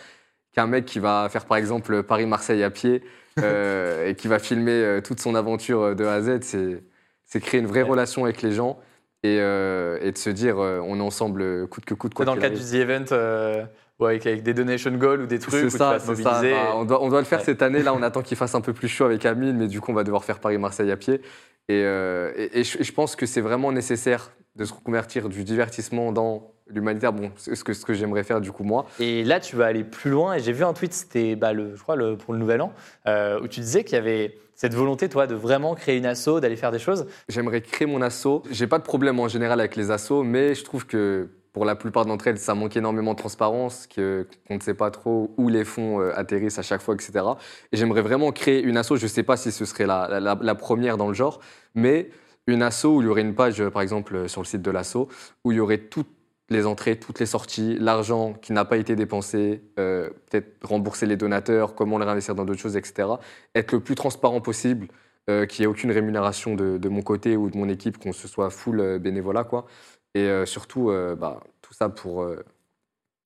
qu'un 0.55 0.67
mec 0.67 0.85
qui 0.85 0.99
va 0.99 1.27
faire 1.29 1.45
par 1.45 1.57
exemple 1.57 2.01
Paris-Marseille 2.03 2.63
à 2.63 2.69
pied 2.69 3.03
euh, 3.39 4.07
et 4.09 4.15
qui 4.15 4.27
va 4.27 4.39
filmer 4.39 4.71
euh, 4.71 5.01
toute 5.01 5.19
son 5.19 5.35
aventure 5.35 5.81
euh, 5.81 5.95
de 5.95 6.05
A 6.05 6.13
à 6.13 6.21
Z. 6.21 6.39
C'est, 6.41 6.83
c'est 7.25 7.39
créer 7.41 7.59
une 7.59 7.67
vraie 7.67 7.83
Ouais. 7.83 7.89
relation 7.89 8.23
avec 8.23 8.41
les 8.41 8.51
gens 8.51 8.79
et, 9.23 9.37
euh, 9.39 9.97
et 10.01 10.11
de 10.11 10.17
se 10.17 10.29
dire 10.29 10.57
on 10.57 10.97
est 10.99 11.01
ensemble 11.03 11.67
coûte 11.67 11.85
que 11.85 11.93
coûte. 11.93 12.13
Quoi 12.13 12.25
dans 12.25 12.35
le 12.35 12.41
cadre 12.41 12.55
du. 12.57 12.63
The 12.63 12.73
Event 12.75 13.05
euh, 13.11 13.65
ouais, 13.99 14.11
avec, 14.11 14.25
avec 14.27 14.43
des 14.43 14.53
donation 14.53 14.91
goals 14.91 15.21
ou 15.21 15.25
des 15.25 15.39
trucs 15.39 15.53
où 15.53 15.57
C'est 15.69 15.77
tu 15.77 15.77
vas 15.77 15.99
ça, 15.99 16.15
c'est. 16.15 16.51
Bah, 16.51 16.73
on, 16.75 16.85
doit, 16.85 17.01
on 17.03 17.09
doit 17.09 17.19
le 17.19 17.25
faire 17.25 17.39
Ouais. 17.39 17.45
cette 17.45 17.61
année. 17.61 17.81
Là, 17.81 17.93
on 17.93 18.01
attend 18.03 18.21
qu'il 18.21 18.37
fasse 18.37 18.53
un 18.55 18.61
peu 18.61 18.73
plus 18.73 18.87
chaud 18.87 19.05
avec 19.05 19.25
Amine, 19.25 19.57
mais 19.57 19.67
du 19.67 19.81
coup, 19.81 19.91
on 19.91 19.95
va 19.95 20.03
devoir 20.03 20.23
faire 20.23 20.39
Paris-Marseille 20.39 20.91
à 20.91 20.97
pied. 20.97 21.21
Et 21.67 21.81
je 21.81 22.91
pense 22.91 23.15
que 23.15 23.25
c'est 23.25 23.41
vraiment 23.41 23.71
nécessaire 23.71 24.31
de 24.55 24.65
se 24.65 24.73
reconvertir 24.73 25.29
du 25.29 25.43
divertissement 25.43 26.11
dans 26.11 26.51
l'humanitaire. 26.67 27.13
Bon, 27.13 27.31
c'est 27.35 27.55
ce 27.55 27.63
que, 27.63 27.73
ce 27.73 27.85
que 27.85 27.93
j'aimerais 27.93 28.23
faire 28.23 28.41
du 28.41 28.51
coup, 28.51 28.63
moi. 28.63 28.85
Et 28.99 29.23
là, 29.23 29.39
tu 29.39 29.55
vas 29.55 29.65
aller 29.65 29.83
plus 29.83 30.09
loin. 30.11 30.33
Et 30.35 30.39
j'ai 30.39 30.51
vu 30.53 30.63
un 30.63 30.73
tweet, 30.73 30.93
c'était, 30.93 31.35
bah, 31.35 31.53
le, 31.53 31.75
je 31.75 31.81
crois, 31.83 31.95
le, 31.95 32.17
pour 32.17 32.33
le 32.33 32.39
Nouvel 32.39 32.61
An, 32.61 32.71
euh, 33.07 33.39
où 33.41 33.47
tu 33.47 33.59
disais 33.59 33.83
qu'il 33.83 33.95
y 33.95 33.99
avait 33.99 34.37
cette 34.55 34.73
volonté, 34.73 35.09
toi, 35.09 35.27
de 35.27 35.35
vraiment 35.35 35.75
créer 35.75 35.97
une 35.97 36.05
asso, 36.05 36.39
d'aller 36.39 36.55
faire 36.55 36.71
des 36.71 36.79
choses. 36.79 37.05
J'aimerais 37.27 37.61
créer 37.61 37.87
mon 37.87 38.01
asso. 38.01 38.41
J'ai 38.49 38.67
pas 38.67 38.79
de 38.79 38.83
problème 38.83 39.19
en 39.19 39.27
général 39.27 39.59
avec 39.59 39.75
les 39.75 39.91
assos, 39.91 40.23
mais 40.23 40.55
je 40.55 40.63
trouve 40.63 40.85
que 40.85 41.27
pour 41.51 41.65
la 41.65 41.75
plupart 41.75 42.05
d'entre 42.05 42.27
elles, 42.27 42.37
ça 42.37 42.53
manque 42.55 42.75
énormément 42.75 43.13
de 43.13 43.17
transparence, 43.17 43.87
qu'on 43.93 44.25
ne 44.49 44.59
sait 44.59 44.73
pas 44.73 44.91
trop 44.91 45.33
où 45.37 45.47
les 45.49 45.63
fonds 45.65 46.01
euh, 46.01 46.11
atterrissent 46.15 46.59
à 46.59 46.63
chaque 46.63 46.81
fois, 46.81 46.95
etc. 46.95 47.25
Et 47.71 47.77
j'aimerais 47.77 48.01
vraiment 48.01 48.31
créer 48.31 48.61
une 48.61 48.75
asso. 48.77 48.95
Je 48.95 49.07
sais 49.07 49.23
pas 49.23 49.37
si 49.37 49.51
ce 49.51 49.63
serait 49.65 49.85
la, 49.85 50.19
la- 50.19 50.37
la 50.41 50.55
première 50.55 50.97
dans 50.97 51.07
le 51.07 51.13
genre, 51.13 51.39
mais 51.73 52.09
une 52.47 52.61
asso 52.61 52.85
où 52.85 53.01
il 53.01 53.05
y 53.05 53.07
aurait 53.07 53.21
une 53.21 53.35
page, 53.35 53.61
euh, 53.61 53.69
par 53.69 53.81
exemple, 53.81 54.15
euh, 54.15 54.27
sur 54.27 54.41
le 54.41 54.45
site 54.45 54.61
de 54.61 54.71
l'asso, 54.71 55.07
où 55.43 55.51
il 55.51 55.57
y 55.57 55.59
aurait 55.59 55.79
toutes 55.79 56.09
les 56.49 56.65
entrées, 56.67 56.99
toutes 56.99 57.19
les 57.19 57.25
sorties, 57.25 57.75
l'argent 57.79 58.33
qui 58.33 58.53
n'a 58.53 58.65
pas 58.65 58.77
été 58.77 58.95
dépensé, 58.95 59.63
euh, 59.79 60.09
peut-être 60.29 60.47
rembourser 60.63 61.07
les 61.07 61.17
donateurs, 61.17 61.73
comment 61.73 61.97
le 61.97 62.05
réinvestir 62.05 62.35
dans 62.35 62.45
d'autres 62.45 62.59
choses, 62.59 62.77
etc. 62.77 63.09
Être 63.55 63.71
le 63.71 63.79
plus 63.79 63.95
transparent 63.95 64.41
possible 64.41 64.87
qu'il 65.27 65.61
n'y 65.61 65.63
ait 65.63 65.65
aucune 65.65 65.91
rémunération 65.91 66.53
de, 66.53 66.87
mon 66.87 67.01
côté 67.01 67.35
ou 67.35 67.49
de 67.49 67.57
mon 67.57 67.67
équipe, 67.67 67.97
qu'on 67.97 68.13
se 68.13 68.27
soit 68.27 68.51
full 68.51 68.99
bénévolat, 68.99 69.43
quoi. 69.43 69.65
Et 70.13 70.29
surtout, 70.45 70.91
bah, 71.17 71.39
tout 71.63 71.73
ça 71.73 71.89
pour, 71.89 72.27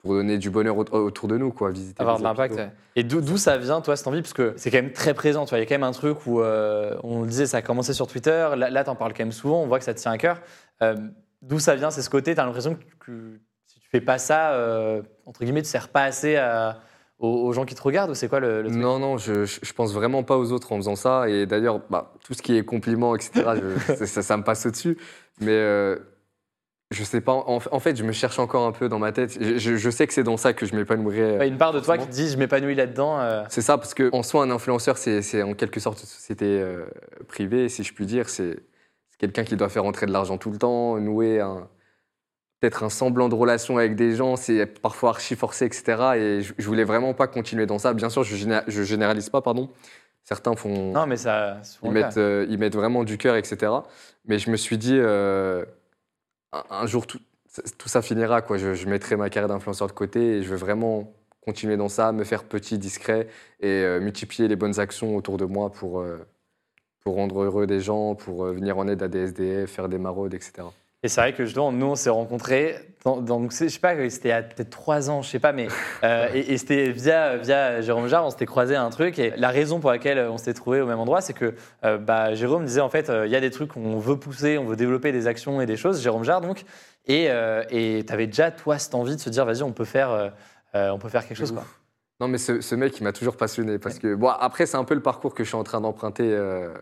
pour 0.01 0.13
donner 0.13 0.37
du 0.37 0.49
bonheur 0.49 0.77
au- 0.77 0.83
autour 0.83 1.27
de 1.27 1.37
nous, 1.37 1.51
quoi. 1.51 1.71
Visiter 1.71 2.01
Avoir 2.01 2.15
les 2.17 2.23
de 2.23 2.27
l'impact. 2.27 2.55
ouais. 2.55 2.71
Et 2.95 3.03
d'où 3.03 3.37
ça 3.37 3.57
vient, 3.57 3.81
toi, 3.81 3.95
cette 3.95 4.07
envie? 4.07 4.21
Parce 4.21 4.33
que 4.33 4.53
c'est 4.57 4.71
quand 4.71 4.77
même 4.81 4.93
très 4.93 5.13
présent. 5.13 5.45
Tu 5.45 5.49
vois, 5.49 5.57
il 5.59 5.61
y 5.61 5.65
a 5.65 5.67
quand 5.67 5.75
même 5.75 5.83
un 5.83 5.91
truc 5.91 6.25
où 6.25 6.41
euh, 6.41 6.95
on 7.03 7.21
le 7.23 7.27
disait, 7.27 7.45
ça 7.45 7.57
a 7.57 7.61
commencé 7.61 7.93
sur 7.93 8.07
Twitter. 8.07 8.49
Là, 8.57 8.69
là 8.69 8.83
tu 8.83 8.89
en 8.89 8.95
parles 8.95 9.13
quand 9.13 9.23
même 9.23 9.31
souvent. 9.31 9.61
On 9.61 9.67
voit 9.67 9.77
que 9.79 9.85
ça 9.85 9.93
te 9.93 9.99
tient 9.99 10.11
à 10.11 10.17
cœur. 10.17 10.41
Euh, 10.81 10.95
d'où 11.41 11.59
ça 11.59 11.75
vient 11.75 11.91
C'est 11.91 12.01
ce 12.01 12.09
côté? 12.09 12.33
Tu 12.33 12.39
as 12.41 12.45
l'impression 12.45 12.75
que, 12.75 13.05
que 13.05 13.39
si 13.67 13.79
tu 13.79 13.89
fais 13.89 14.01
pas 14.01 14.17
ça, 14.17 14.51
euh, 14.53 15.01
entre 15.25 15.43
guillemets, 15.43 15.61
tu 15.63 15.69
sers 15.69 15.89
pas 15.89 16.03
assez 16.03 16.35
à- 16.37 16.79
aux, 17.19 17.27
aux 17.47 17.51
gens 17.51 17.65
qui 17.65 17.75
te 17.75 17.81
regardent 17.81 18.11
Ou 18.11 18.15
c'est 18.15 18.29
quoi 18.29 18.39
le, 18.39 18.61
le 18.61 18.69
truc? 18.69 18.81
Non, 18.81 18.97
non, 18.99 19.17
je, 19.17 19.43
je, 19.43 19.73
pense 19.73 19.93
vraiment 19.93 20.23
pas 20.23 20.37
aux 20.37 20.53
autres 20.53 20.71
en 20.71 20.77
faisant 20.77 20.95
ça. 20.95 21.27
Et 21.27 21.45
d'ailleurs, 21.45 21.81
bah, 21.89 22.13
tout 22.23 22.33
ce 22.33 22.41
qui 22.41 22.55
est 22.55 22.63
compliments, 22.63 23.13
etc., 23.15 23.43
je- 23.87 23.95
ça, 24.05 24.21
ça- 24.21 24.37
me 24.37 24.43
passe 24.43 24.65
au-dessus. 24.65 24.97
Mais 25.41 25.51
je 26.91 27.03
sais 27.03 27.21
pas. 27.21 27.33
En, 27.33 27.59
en 27.71 27.79
fait, 27.79 27.95
je 27.95 28.03
me 28.03 28.11
cherche 28.11 28.39
encore 28.39 28.65
un 28.65 28.71
peu 28.71 28.89
dans 28.89 28.99
ma 28.99 29.11
tête. 29.11 29.37
Je, 29.39 29.57
je- 29.57 29.75
je 29.75 29.89
sais 29.89 30.07
que 30.07 30.13
c'est 30.13 30.23
dans 30.23 30.37
ça 30.37 30.53
que 30.53 30.65
je 30.65 30.75
m'épanouirais. 30.75 31.37
Ouais, 31.37 31.47
Une 31.47 31.57
part 31.57 31.71
de 31.73 31.79
toi 31.79 31.97
qui 31.97 32.07
te 32.07 32.11
dit, 32.11 32.29
je 32.29 32.37
m'épanouis 32.37 32.75
là-dedans. 32.75 33.19
euh, 33.19 33.43
C'est 33.49 33.61
ça, 33.61 33.77
parce 33.77 33.93
qu'en 33.93 34.23
soi, 34.23 34.43
un 34.43 34.49
influenceur, 34.51 34.97
c'est 34.97 35.43
en 35.43 35.53
quelque 35.53 35.79
sorte 35.79 35.99
une 36.01 36.07
société 36.07 36.45
euh, 36.45 36.85
privée, 37.27 37.69
si 37.69 37.83
je 37.83 37.93
puis 37.93 38.05
dire. 38.05 38.27
C'est 38.29 38.57
quelqu'un 39.19 39.43
qui 39.43 39.55
doit 39.55 39.69
faire 39.69 39.85
entrer 39.85 40.05
de 40.07 40.11
l'argent 40.11 40.37
tout 40.37 40.49
le 40.51 40.57
temps, 40.57 40.97
nouer 40.97 41.43
peut-être 42.61 42.83
un 42.83 42.89
semblant 42.89 43.29
de 43.29 43.35
relation 43.35 43.77
avec 43.77 43.95
des 43.95 44.15
gens, 44.17 44.35
c'est 44.35 44.65
parfois 44.65 45.11
archi 45.11 45.37
forcé, 45.37 45.63
etc. 45.65 45.83
Et 46.17 46.41
je, 46.41 46.53
je 46.57 46.67
voulais 46.67 46.83
vraiment 46.83 47.13
pas 47.13 47.27
continuer 47.27 47.65
dans 47.65 47.77
ça. 47.79 47.93
Bien 47.93 48.09
sûr, 48.09 48.23
je, 48.23 48.35
je 48.67 48.83
généralise 48.83 49.29
pas, 49.29 49.41
pardon. 49.41 49.69
Certains 50.25 50.55
font, 50.57 50.91
Non, 50.91 51.07
mais 51.07 51.15
ça. 51.15 51.61
ils 51.83 51.91
mettent, 51.91 52.17
euh, 52.17 52.45
ils 52.49 52.57
mettent 52.57 52.75
vraiment 52.75 53.05
du 53.05 53.17
cœur, 53.17 53.35
etc. 53.37 53.71
Mais 54.25 54.39
je 54.39 54.51
me 54.51 54.57
suis 54.57 54.77
dit, 54.77 54.97
un, 56.51 56.85
jour, 56.87 57.07
tout, 57.07 57.19
ça 57.85 58.01
finira. 58.01 58.41
Quoi. 58.41 58.57
Je, 58.57 58.87
mettrai 58.87 59.15
ma 59.15 59.29
carrière 59.29 59.49
d'influenceur 59.49 59.87
de 59.87 59.93
côté 59.93 60.37
et 60.37 60.43
je 60.43 60.49
veux 60.49 60.57
vraiment 60.57 61.13
continuer 61.41 61.77
dans 61.77 61.89
ça, 61.89 62.11
me 62.11 62.23
faire 62.23 62.43
petit, 62.43 62.77
discret 62.77 63.27
et 63.59 63.67
euh, 63.67 63.99
multiplier 63.99 64.47
les 64.47 64.55
bonnes 64.55 64.79
actions 64.79 65.15
autour 65.15 65.37
de 65.37 65.45
moi 65.45 65.71
pour, 65.71 65.99
euh, 65.99 66.17
rendre 67.05 67.41
heureux 67.41 67.65
des 67.65 67.79
gens, 67.79 68.13
pour 68.13 68.45
euh, 68.45 68.53
venir 68.53 68.77
en 68.77 68.87
aide 68.87 69.01
à 69.01 69.07
des 69.07 69.19
SDF, 69.19 69.71
faire 69.71 69.89
des 69.89 69.97
maraudes, 69.97 70.35
etc. 70.35 70.67
Et 71.01 71.07
c'est 71.07 71.21
vrai 71.21 71.33
que 71.33 71.45
justement, 71.45 71.71
nous, 71.71 71.85
on 71.85 71.95
s'est 71.95 72.09
rencontrés. 72.09 72.75
Dans, 73.05 73.21
dans- 73.21 73.49
je 73.49 73.67
sais 73.69 73.79
pas, 73.79 73.93
c'était 74.09 74.31
a 74.33 74.41
peut-être 74.43 74.69
trois 74.69 75.09
ans, 75.09 75.21
je 75.21 75.29
sais 75.29 75.39
pas, 75.39 75.53
mais 75.53 75.67
euh, 76.03 76.27
et, 76.33 76.53
et 76.53 76.57
c'était 76.57 76.91
via 76.91 77.37
via 77.37 77.79
Jérôme 77.79 78.07
Jarre, 78.07 78.25
on 78.25 78.29
s'était 78.29 78.45
croisé 78.45 78.75
à 78.75 78.83
un 78.83 78.89
truc. 78.89 79.17
Et 79.19 79.31
la 79.37 79.47
raison 79.49 79.79
pour 79.79 79.91
laquelle 79.91 80.19
on 80.29 80.37
s'était 80.37 80.53
trouvé 80.53 80.81
au 80.81 80.85
même 80.85 80.99
endroit, 80.99 81.21
c'est 81.21 81.31
que 81.33 81.55
euh, 81.85 81.97
bah, 81.97 82.33
Jérôme 82.35 82.65
disait 82.65 82.81
en 82.81 82.89
fait, 82.89 83.09
euh, 83.09 83.25
il 83.25 83.31
y 83.31 83.35
a 83.37 83.39
des 83.39 83.51
trucs 83.51 83.71
qu'on 83.71 83.97
veut 83.99 84.17
pousser, 84.17 84.57
on 84.57 84.65
veut 84.65 84.75
développer 84.75 85.13
des 85.13 85.27
actions 85.27 85.61
et 85.61 85.65
des 85.65 85.77
choses. 85.77 86.01
Jérôme 86.01 86.25
Jarre 86.25 86.41
donc, 86.41 86.65
et 87.05 87.27
euh, 87.29 87.63
et 87.69 88.03
t'avais 88.05 88.27
déjà 88.27 88.51
toi 88.51 88.77
cette 88.77 88.93
envie 88.95 89.15
de 89.15 89.21
se 89.21 89.29
dire, 89.29 89.45
vas-y, 89.45 89.63
on 89.63 89.71
peut 89.71 89.85
faire, 89.85 90.11
euh, 90.11 90.29
euh, 90.75 90.89
on 90.89 90.99
peut 90.99 91.09
faire 91.09 91.25
quelque 91.25 91.37
chose 91.37 91.53
quoi. 91.53 91.63
Non, 92.19 92.27
mais 92.27 92.37
ce, 92.37 92.59
ce 92.59 92.75
mec, 92.75 92.99
il 92.99 93.03
m'a 93.05 93.13
toujours 93.13 93.37
passionné. 93.37 93.79
Parce 93.79 93.97
que, 93.97 94.13
bon, 94.13 94.27
après, 94.27 94.65
c'est 94.65 94.75
un 94.75 94.83
peu 94.83 94.93
le 94.93 95.01
parcours 95.01 95.33
que 95.33 95.45
je 95.45 95.47
suis 95.47 95.55
en 95.55 95.63
train 95.63 95.79
d'emprunter 95.79 96.29
euh, 96.29 96.73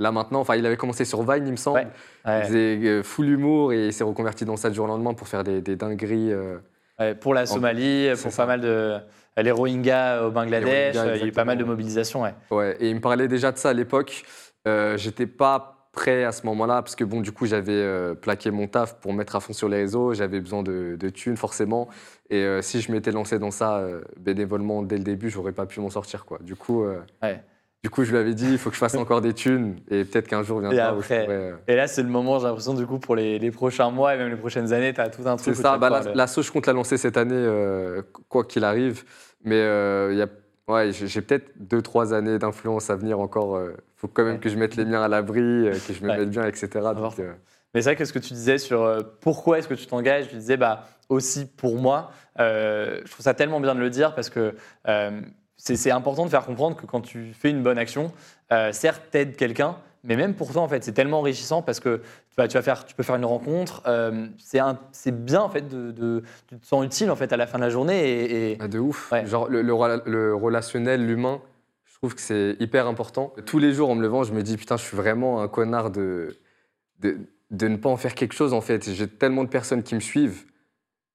là 0.00 0.10
maintenant. 0.10 0.40
Enfin, 0.40 0.56
il 0.56 0.66
avait 0.66 0.76
commencé 0.76 1.04
sur 1.04 1.22
Vine, 1.22 1.46
il 1.46 1.52
me 1.52 1.56
semble. 1.56 1.78
Ouais. 1.78 1.86
Ouais. 2.26 2.40
Il 2.40 2.46
faisait 2.46 2.78
euh, 2.88 3.02
full 3.04 3.28
humour 3.28 3.72
et 3.72 3.86
il 3.86 3.92
s'est 3.92 4.02
reconverti 4.04 4.44
dans 4.44 4.56
ça 4.56 4.68
du 4.70 4.74
jour 4.74 4.86
au 4.86 4.88
lendemain 4.88 5.14
pour 5.14 5.28
faire 5.28 5.44
des, 5.44 5.60
des 5.60 5.76
dingueries. 5.76 6.32
euh. 6.32 6.58
Ouais, 6.98 7.14
pour 7.14 7.32
la 7.32 7.46
Somalie, 7.46 8.08
pour 8.20 8.32
ça. 8.32 8.42
pas 8.42 8.46
mal 8.46 8.60
de 8.60 8.98
les 9.38 9.50
Rohingyas 9.52 10.22
au 10.26 10.30
Bangladesh, 10.30 10.96
Rohingyas, 10.96 11.06
euh, 11.06 11.16
il 11.16 11.20
y 11.20 11.24
a 11.24 11.26
eu 11.28 11.32
pas 11.32 11.44
mal 11.44 11.56
de 11.56 11.62
exactement. 11.62 11.66
mobilisations. 11.72 12.22
Ouais. 12.50 12.76
Et 12.80 12.90
il 12.90 12.96
me 12.96 13.00
parlait 13.00 13.28
déjà 13.28 13.52
de 13.52 13.58
ça 13.58 13.70
à 13.70 13.72
l'époque. 13.72 14.24
Euh, 14.68 14.96
J'étais 14.98 15.26
pas 15.26 15.76
prêt 15.92 16.24
à 16.24 16.30
ce 16.32 16.44
moment-là 16.46 16.82
parce 16.82 16.94
que, 16.94 17.04
bon, 17.04 17.20
du 17.22 17.32
coup, 17.32 17.46
j'avais 17.46 17.72
euh, 17.72 18.14
plaqué 18.14 18.50
mon 18.50 18.66
taf 18.68 19.00
pour 19.00 19.12
mettre 19.14 19.34
à 19.36 19.40
fond 19.40 19.52
sur 19.54 19.68
les 19.70 19.78
réseaux. 19.78 20.12
J'avais 20.12 20.40
besoin 20.40 20.62
de, 20.62 20.96
de 21.00 21.08
thunes, 21.08 21.36
forcément. 21.38 21.88
Et 22.28 22.36
euh, 22.44 22.60
si 22.60 22.80
je 22.82 22.92
m'étais 22.92 23.12
lancé 23.12 23.38
dans 23.38 23.50
ça 23.50 23.78
euh, 23.78 24.02
bénévolement 24.18 24.82
dès 24.82 24.98
le 24.98 25.02
début, 25.04 25.30
j'aurais 25.30 25.52
pas 25.52 25.64
pu 25.66 25.80
m'en 25.80 25.90
sortir, 25.90 26.26
quoi. 26.26 26.38
Du 26.42 26.54
coup. 26.54 26.84
euh, 26.84 27.00
Ouais. 27.22 27.42
Du 27.82 27.88
coup, 27.88 28.04
je 28.04 28.10
lui 28.10 28.18
avais 28.18 28.34
dit, 28.34 28.46
il 28.52 28.58
faut 28.58 28.68
que 28.68 28.74
je 28.76 28.80
fasse 28.80 28.94
encore 28.96 29.22
des 29.22 29.32
thunes 29.32 29.76
et 29.90 30.04
peut-être 30.04 30.28
qu'un 30.28 30.42
jour 30.42 30.60
viendra 30.60 30.76
je 30.92 30.98
après, 30.98 31.24
pourrais, 31.24 31.36
euh, 31.36 31.56
Et 31.66 31.76
là, 31.76 31.86
c'est 31.86 32.02
le 32.02 32.10
moment, 32.10 32.38
j'ai 32.38 32.44
l'impression, 32.46 32.74
du 32.74 32.86
coup, 32.86 32.98
pour 32.98 33.16
les, 33.16 33.38
les 33.38 33.50
prochains 33.50 33.90
mois 33.90 34.14
et 34.14 34.18
même 34.18 34.28
les 34.28 34.36
prochaines 34.36 34.74
années, 34.74 34.92
tu 34.92 35.00
as 35.00 35.08
tout 35.08 35.22
un 35.26 35.36
truc. 35.36 35.54
C'est 35.54 35.62
ça, 35.62 35.78
bah, 35.78 36.02
la, 36.14 36.26
sauce, 36.26 36.46
je 36.46 36.52
compte 36.52 36.66
la 36.66 36.74
lancer 36.74 36.98
cette 36.98 37.16
année, 37.16 37.34
euh, 37.34 38.02
quoi 38.28 38.44
qu'il 38.44 38.64
arrive. 38.64 39.04
Mais 39.44 39.56
euh, 39.56 40.10
il 40.12 40.18
y 40.18 40.22
a, 40.22 40.28
ouais, 40.68 40.92
j'ai 40.92 41.22
peut-être 41.22 41.52
deux, 41.56 41.80
trois 41.80 42.12
années 42.12 42.38
d'influence 42.38 42.90
à 42.90 42.96
venir 42.96 43.18
encore. 43.18 43.58
Il 43.64 43.72
faut 43.96 44.08
quand 44.08 44.24
même 44.24 44.34
Ouais. 44.34 44.40
que 44.40 44.50
je 44.50 44.58
mette 44.58 44.76
les 44.76 44.84
miens 44.84 45.02
à 45.02 45.08
l'abri, 45.08 45.40
que 45.40 45.94
je 45.94 46.02
me 46.04 46.10
Ouais. 46.10 46.18
mette 46.18 46.30
bien, 46.30 46.44
etc. 46.44 46.68
Donc, 46.94 47.14
Mais 47.72 47.80
c'est 47.80 47.88
vrai 47.88 47.96
que 47.96 48.04
ce 48.04 48.12
que 48.12 48.18
tu 48.18 48.34
disais 48.34 48.58
sur 48.58 48.94
pourquoi 49.22 49.58
est-ce 49.58 49.68
que 49.68 49.74
tu 49.74 49.86
t'engages, 49.86 50.28
tu 50.28 50.34
disais 50.36 50.58
bah, 50.58 50.84
aussi 51.08 51.46
pour 51.46 51.76
moi, 51.76 52.10
je 52.38 53.10
trouve 53.10 53.24
ça 53.24 53.32
tellement 53.32 53.58
bien 53.60 53.74
de 53.74 53.80
le 53.80 53.88
dire 53.88 54.14
parce 54.14 54.28
que 54.28 54.54
c'est 55.62 55.90
important 55.90 56.24
de 56.24 56.30
faire 56.30 56.44
comprendre 56.46 56.76
que 56.76 56.86
quand 56.86 57.00
tu 57.00 57.32
fais 57.34 57.50
une 57.50 57.62
bonne 57.62 57.78
action, 57.78 58.12
euh, 58.52 58.72
certes, 58.72 59.02
t'aides 59.10 59.36
quelqu'un, 59.36 59.76
mais 60.04 60.16
même 60.16 60.34
pour 60.34 60.50
toi, 60.52 60.62
en 60.62 60.68
fait, 60.68 60.82
c'est 60.82 60.92
tellement 60.92 61.18
enrichissant 61.20 61.60
parce 61.62 61.80
que 61.80 62.00
bah, 62.36 62.48
tu, 62.48 62.56
vas 62.56 62.62
faire, 62.62 62.86
tu 62.86 62.94
peux 62.94 63.02
faire 63.02 63.16
une 63.16 63.24
rencontre. 63.26 63.82
euh, 63.86 64.26
c'est 64.38 65.24
bien, 65.24 65.42
en 65.42 65.50
fait, 65.50 65.68
de, 65.68 65.90
de- 65.90 66.22
tu 66.48 66.58
te 66.58 66.66
sens 66.66 66.84
utile, 66.86 67.10
en 67.10 67.16
fait, 67.16 67.32
à 67.32 67.36
la 67.36 67.46
fin 67.46 67.58
de 67.58 67.64
la 67.64 67.68
journée. 67.70 68.08
Et, 68.08 68.52
et- 68.52 68.58
ah, 68.60 68.68
de 68.68 68.78
ouf. 68.78 69.12
Ouais. 69.12 69.26
Genre, 69.26 69.48
le, 69.50 69.60
le 69.60 70.34
relationnel, 70.34 71.06
l'humain, 71.06 71.42
je 71.84 71.94
trouve 71.96 72.14
que 72.14 72.20
c'est 72.22 72.56
hyper 72.60 72.86
important. 72.86 73.34
Tous 73.44 73.58
les 73.58 73.74
jours, 73.74 73.90
en 73.90 73.94
me 73.94 74.00
levant, 74.02 74.22
je 74.24 74.32
me 74.32 74.42
dis, 74.42 74.56
putain, 74.56 74.78
je 74.78 74.84
suis 74.84 74.96
vraiment 74.96 75.42
un 75.42 75.48
connard 75.48 75.90
de, 75.90 76.34
de, 77.00 77.18
de 77.50 77.68
ne 77.68 77.76
pas 77.76 77.90
en 77.90 77.98
faire 77.98 78.14
quelque 78.14 78.32
chose, 78.32 78.54
en 78.54 78.62
fait. 78.62 78.90
J'ai 78.90 79.06
tellement 79.06 79.44
de 79.44 79.50
personnes 79.50 79.82
qui 79.82 79.94
me 79.94 80.00
suivent. 80.00 80.44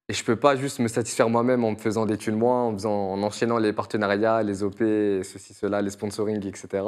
Et 0.08 0.12
je 0.12 0.24
peux 0.24 0.36
pas 0.36 0.54
juste 0.54 0.78
me 0.78 0.86
satisfaire 0.86 1.28
moi-même 1.28 1.64
en 1.64 1.72
me 1.72 1.76
faisant 1.76 2.06
des 2.06 2.16
thunes 2.16 2.36
moins, 2.36 2.64
en, 2.64 2.72
faisant, 2.72 3.12
en 3.12 3.22
enchaînant 3.22 3.58
les 3.58 3.72
partenariats, 3.72 4.42
les 4.42 4.62
OP, 4.62 4.78
ceci, 4.78 5.52
cela, 5.52 5.82
les 5.82 5.90
sponsoring, 5.90 6.46
etc. 6.46 6.84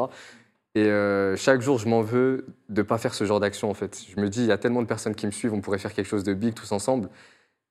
Et 0.76 0.84
euh, 0.84 1.34
chaque 1.34 1.60
jour, 1.60 1.78
je 1.78 1.88
m'en 1.88 2.00
veux 2.00 2.46
de 2.68 2.82
pas 2.82 2.98
faire 2.98 3.14
ce 3.14 3.24
genre 3.24 3.40
d'action, 3.40 3.68
en 3.68 3.74
fait. 3.74 4.00
Je 4.08 4.20
me 4.20 4.28
dis, 4.28 4.42
il 4.42 4.46
y 4.46 4.52
a 4.52 4.58
tellement 4.58 4.82
de 4.82 4.86
personnes 4.86 5.16
qui 5.16 5.26
me 5.26 5.32
suivent, 5.32 5.52
on 5.52 5.60
pourrait 5.60 5.78
faire 5.78 5.92
quelque 5.92 6.06
chose 6.06 6.22
de 6.22 6.32
big 6.32 6.54
tous 6.54 6.70
ensemble. 6.70 7.08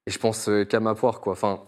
Et 0.05 0.11
je 0.11 0.19
pense 0.19 0.49
euh, 0.49 0.65
qu'à 0.65 0.81
ma 0.81 0.95
poire, 0.95 1.21
quoi. 1.21 1.31
Enfin, 1.31 1.63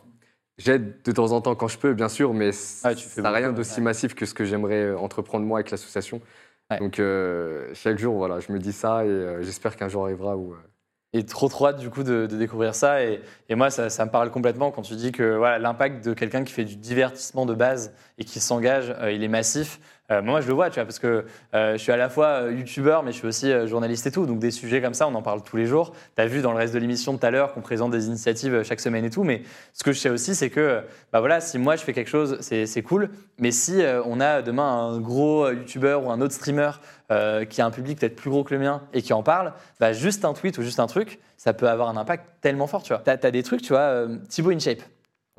j'aide 0.58 1.02
de 1.04 1.12
temps 1.14 1.32
en 1.32 1.40
temps 1.40 1.56
quand 1.56 1.70
je 1.70 1.78
peux, 1.78 1.94
bien 1.94 2.10
sûr, 2.10 2.34
mais 2.34 2.52
fais 2.52 2.96
ça 2.96 3.22
n'a 3.22 3.32
rien 3.32 3.54
d'aussi 3.54 3.78
ouais. 3.78 3.84
massif 3.84 4.14
que 4.14 4.26
ce 4.26 4.34
que 4.34 4.44
j'aimerais 4.44 4.84
euh, 4.84 4.98
entreprendre 4.98 5.46
moi 5.46 5.60
avec 5.60 5.72
l'association. 5.72 6.22
Ouais. 6.70 6.80
Donc, 6.80 7.00
euh, 7.00 7.70
chaque 7.74 7.98
jour, 7.98 8.18
voilà, 8.18 8.42
je 8.42 8.52
me 8.52 8.60
dis 8.60 8.74
ça 8.74 9.06
et 9.06 9.38
j'espère 9.42 9.78
qu'un 9.78 9.88
jour 9.88 10.04
arrivera 10.04 10.36
où. 10.36 10.56
Et 11.14 11.26
trop 11.26 11.50
trop 11.50 11.68
hâte 11.68 11.80
du 11.80 11.90
coup 11.90 12.04
de, 12.04 12.28
découvrir 12.28 12.76
ça. 12.76 13.04
Et, 13.04 13.22
et 13.50 13.56
moi, 13.56 13.70
ça, 13.70 13.90
ça 13.90 14.06
me 14.06 14.12
parle 14.12 14.30
complètement 14.30 14.72
quand 14.72 14.84
tu 14.84 14.96
dis 14.96 15.12
que 15.12 15.36
voilà, 15.36 15.58
l'impact 15.58 16.06
de 16.06 16.14
quelqu'un 16.14 16.44
qui 16.44 16.54
fait 16.54 16.66
du 16.66 16.76
divertissement 16.76 17.46
de 17.46 17.56
base 17.56 17.94
et 18.18 18.24
qui 18.24 18.40
s'engage, 18.40 18.94
euh, 19.00 19.12
il 19.12 19.24
est 19.24 19.28
massif. 19.28 19.80
Euh, 20.12 20.22
moi, 20.22 20.42
je 20.42 20.48
le 20.48 20.54
vois, 20.54 20.70
tu 20.70 20.76
vois, 20.76 20.86
parce 20.86 21.00
que 21.00 21.26
euh, 21.54 21.74
je 21.74 21.78
suis 21.78 21.92
à 21.92 21.98
la 21.98 22.10
fois 22.10 22.28
euh, 22.28 22.54
youtubeur, 22.54 23.04
mais 23.04 23.12
je 23.12 23.18
suis 23.18 23.28
aussi 23.28 23.52
euh, 23.52 23.68
journaliste 23.68 24.08
et 24.08 24.12
tout. 24.12 24.26
Donc 24.26 24.40
des 24.40 24.52
sujets 24.52 24.82
comme 24.82 24.94
ça, 24.96 25.08
on 25.08 25.14
en 25.14 25.22
parle 25.22 25.44
tous 25.44 25.58
les 25.58 25.66
jours. 25.66 25.94
Tu 26.16 26.22
as 26.22 26.26
vu 26.26 26.42
dans 26.42 26.52
le 26.52 26.58
reste 26.58 26.74
de 26.74 26.80
l'émission 26.80 27.18
tout 27.18 27.26
à 27.26 27.32
l'heure 27.32 27.54
qu'on 27.54 27.62
présente 27.62 27.92
des 27.92 28.08
initiatives 28.08 28.64
chaque 28.64 28.80
semaine 28.80 29.06
et 29.06 29.10
tout. 29.10 29.24
Mais 29.24 29.44
ce 29.74 29.84
que 29.84 29.92
je 29.92 30.00
sais 30.00 30.10
aussi, 30.10 30.34
c'est 30.34 30.50
que 30.50 30.82
bah 31.14 31.20
voilà, 31.20 31.42
si 31.42 31.60
moi 31.60 31.76
je 31.76 31.84
fais 31.84 31.94
quelque 31.94 32.10
chose, 32.10 32.38
c'est 32.42 32.82
cool. 32.82 33.10
Mais 33.38 33.52
si 33.52 33.82
on 34.06 34.20
a 34.20 34.42
demain 34.42 34.64
un 34.64 35.00
gros 35.00 35.50
youtubeur 35.50 36.06
ou 36.06 36.12
un 36.12 36.22
autre 36.22 36.34
streamer 36.34 36.72
qui 37.50 37.62
a 37.62 37.66
un 37.66 37.72
public 37.72 38.00
peut-être 38.00 38.16
plus 38.16 38.30
gros 38.30 38.44
que 38.44 38.54
le 38.54 38.60
mien 38.60 38.82
et 38.94 39.02
qui 39.02 39.14
en 39.14 39.24
parle, 39.24 39.54
bah, 39.80 39.94
juste 39.94 40.26
un 40.26 40.34
tweet 40.34 40.58
ou 40.58 40.62
juste 40.62 40.80
un 40.80 40.88
truc, 40.88 41.20
ça 41.38 41.54
peut 41.54 41.70
avoir 41.70 41.90
un 41.90 41.98
impact 41.98 42.26
tellement 42.42 42.68
fort, 42.68 42.84
tu 42.84 42.94
vois. 42.94 43.02
T'as 43.04 43.18
as 43.22 43.32
des 43.32 43.44
trucs, 43.44 43.62
tu 43.62 43.74
vois, 43.74 44.08
Thibaut 44.28 44.52
InShape. 44.52 44.82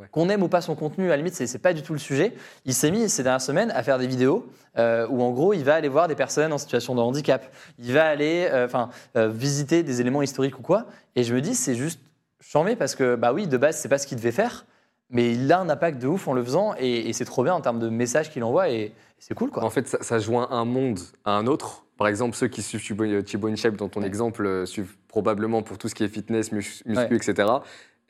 Ouais. 0.01 0.07
Qu'on 0.11 0.29
aime 0.31 0.43
ou 0.43 0.49
pas 0.49 0.63
son 0.63 0.75
contenu, 0.75 1.07
à 1.07 1.11
la 1.11 1.17
limite, 1.19 1.35
c'est 1.35 1.59
pas 1.59 1.75
du 1.75 1.83
tout 1.83 1.93
le 1.93 1.99
sujet. 1.99 2.33
Il 2.65 2.73
s'est 2.75 2.91
mis 2.91 3.09
ces 3.11 3.23
dernières 3.23 3.41
semaines 3.43 3.71
à 3.73 3.83
faire 3.83 3.99
des 3.99 4.07
vidéos 4.07 4.47
euh, 4.79 5.07
où, 5.11 5.23
en 5.23 5.31
gros, 5.31 5.53
il 5.53 5.63
va 5.63 5.75
aller 5.75 5.89
voir 5.89 6.09
des 6.09 6.15
personnes 6.15 6.53
en 6.53 6.59
situation 6.59 6.95
de 6.95 7.01
handicap. 7.01 7.45
Il 7.79 7.93
va 7.93 8.07
aller, 8.07 8.49
euh, 8.51 8.65
enfin, 8.65 8.89
euh, 9.17 9.29
visiter 9.29 9.83
des 9.83 10.01
éléments 10.01 10.23
historiques 10.23 10.59
ou 10.59 10.63
quoi. 10.63 10.87
Et 11.17 11.23
je 11.23 11.35
me 11.35 11.41
dis, 11.43 11.55
c'est 11.55 11.75
juste 11.75 12.01
charmé 12.41 12.77
parce 12.77 12.95
que, 12.95 13.15
bah 13.15 13.33
oui, 13.35 13.47
de 13.47 13.57
base, 13.59 13.77
c'est 13.77 13.89
pas 13.91 13.99
ce 13.99 14.07
qu'il 14.07 14.17
devait 14.17 14.33
faire, 14.33 14.65
mais 15.11 15.33
il 15.33 15.53
a 15.53 15.61
un 15.61 15.69
impact 15.69 16.01
de 16.01 16.07
ouf 16.09 16.27
en 16.29 16.33
le 16.33 16.43
faisant 16.43 16.75
et, 16.79 17.09
et 17.09 17.13
c'est 17.13 17.27
trop 17.27 17.45
bien 17.45 17.53
en 17.53 17.61
termes 17.61 17.79
de 17.81 17.89
messages 17.91 18.31
qu'il 18.31 18.43
envoie 18.43 18.71
et, 18.71 18.75
et 18.81 18.95
c'est 19.19 19.35
cool, 19.35 19.51
quoi. 19.51 19.63
En 19.65 19.71
fait, 19.71 19.87
ça, 19.87 19.99
ça 20.01 20.19
joint 20.19 20.49
un 20.51 20.65
monde 20.65 20.99
à 21.27 21.33
un 21.33 21.47
autre. 21.47 21.85
Par 21.99 22.09
exemple, 22.09 22.35
ceux 22.35 22.49
qui 22.49 22.63
suivent 22.63 22.81
Thibaut 23.25 23.49
InShape, 23.49 23.77
dans 23.77 23.91
ton 23.91 24.01
Ouais. 24.01 24.07
exemple, 24.07 24.47
euh, 24.47 24.65
suivent 24.65 24.97
probablement 25.09 25.63
pour 25.63 25.77
tout 25.77 25.89
ce 25.89 25.95
qui 25.95 26.05
est 26.05 26.09
fitness, 26.09 26.53
mus- 26.53 26.83
muscu, 26.87 27.13
Ouais. 27.13 27.17
etc. 27.17 27.47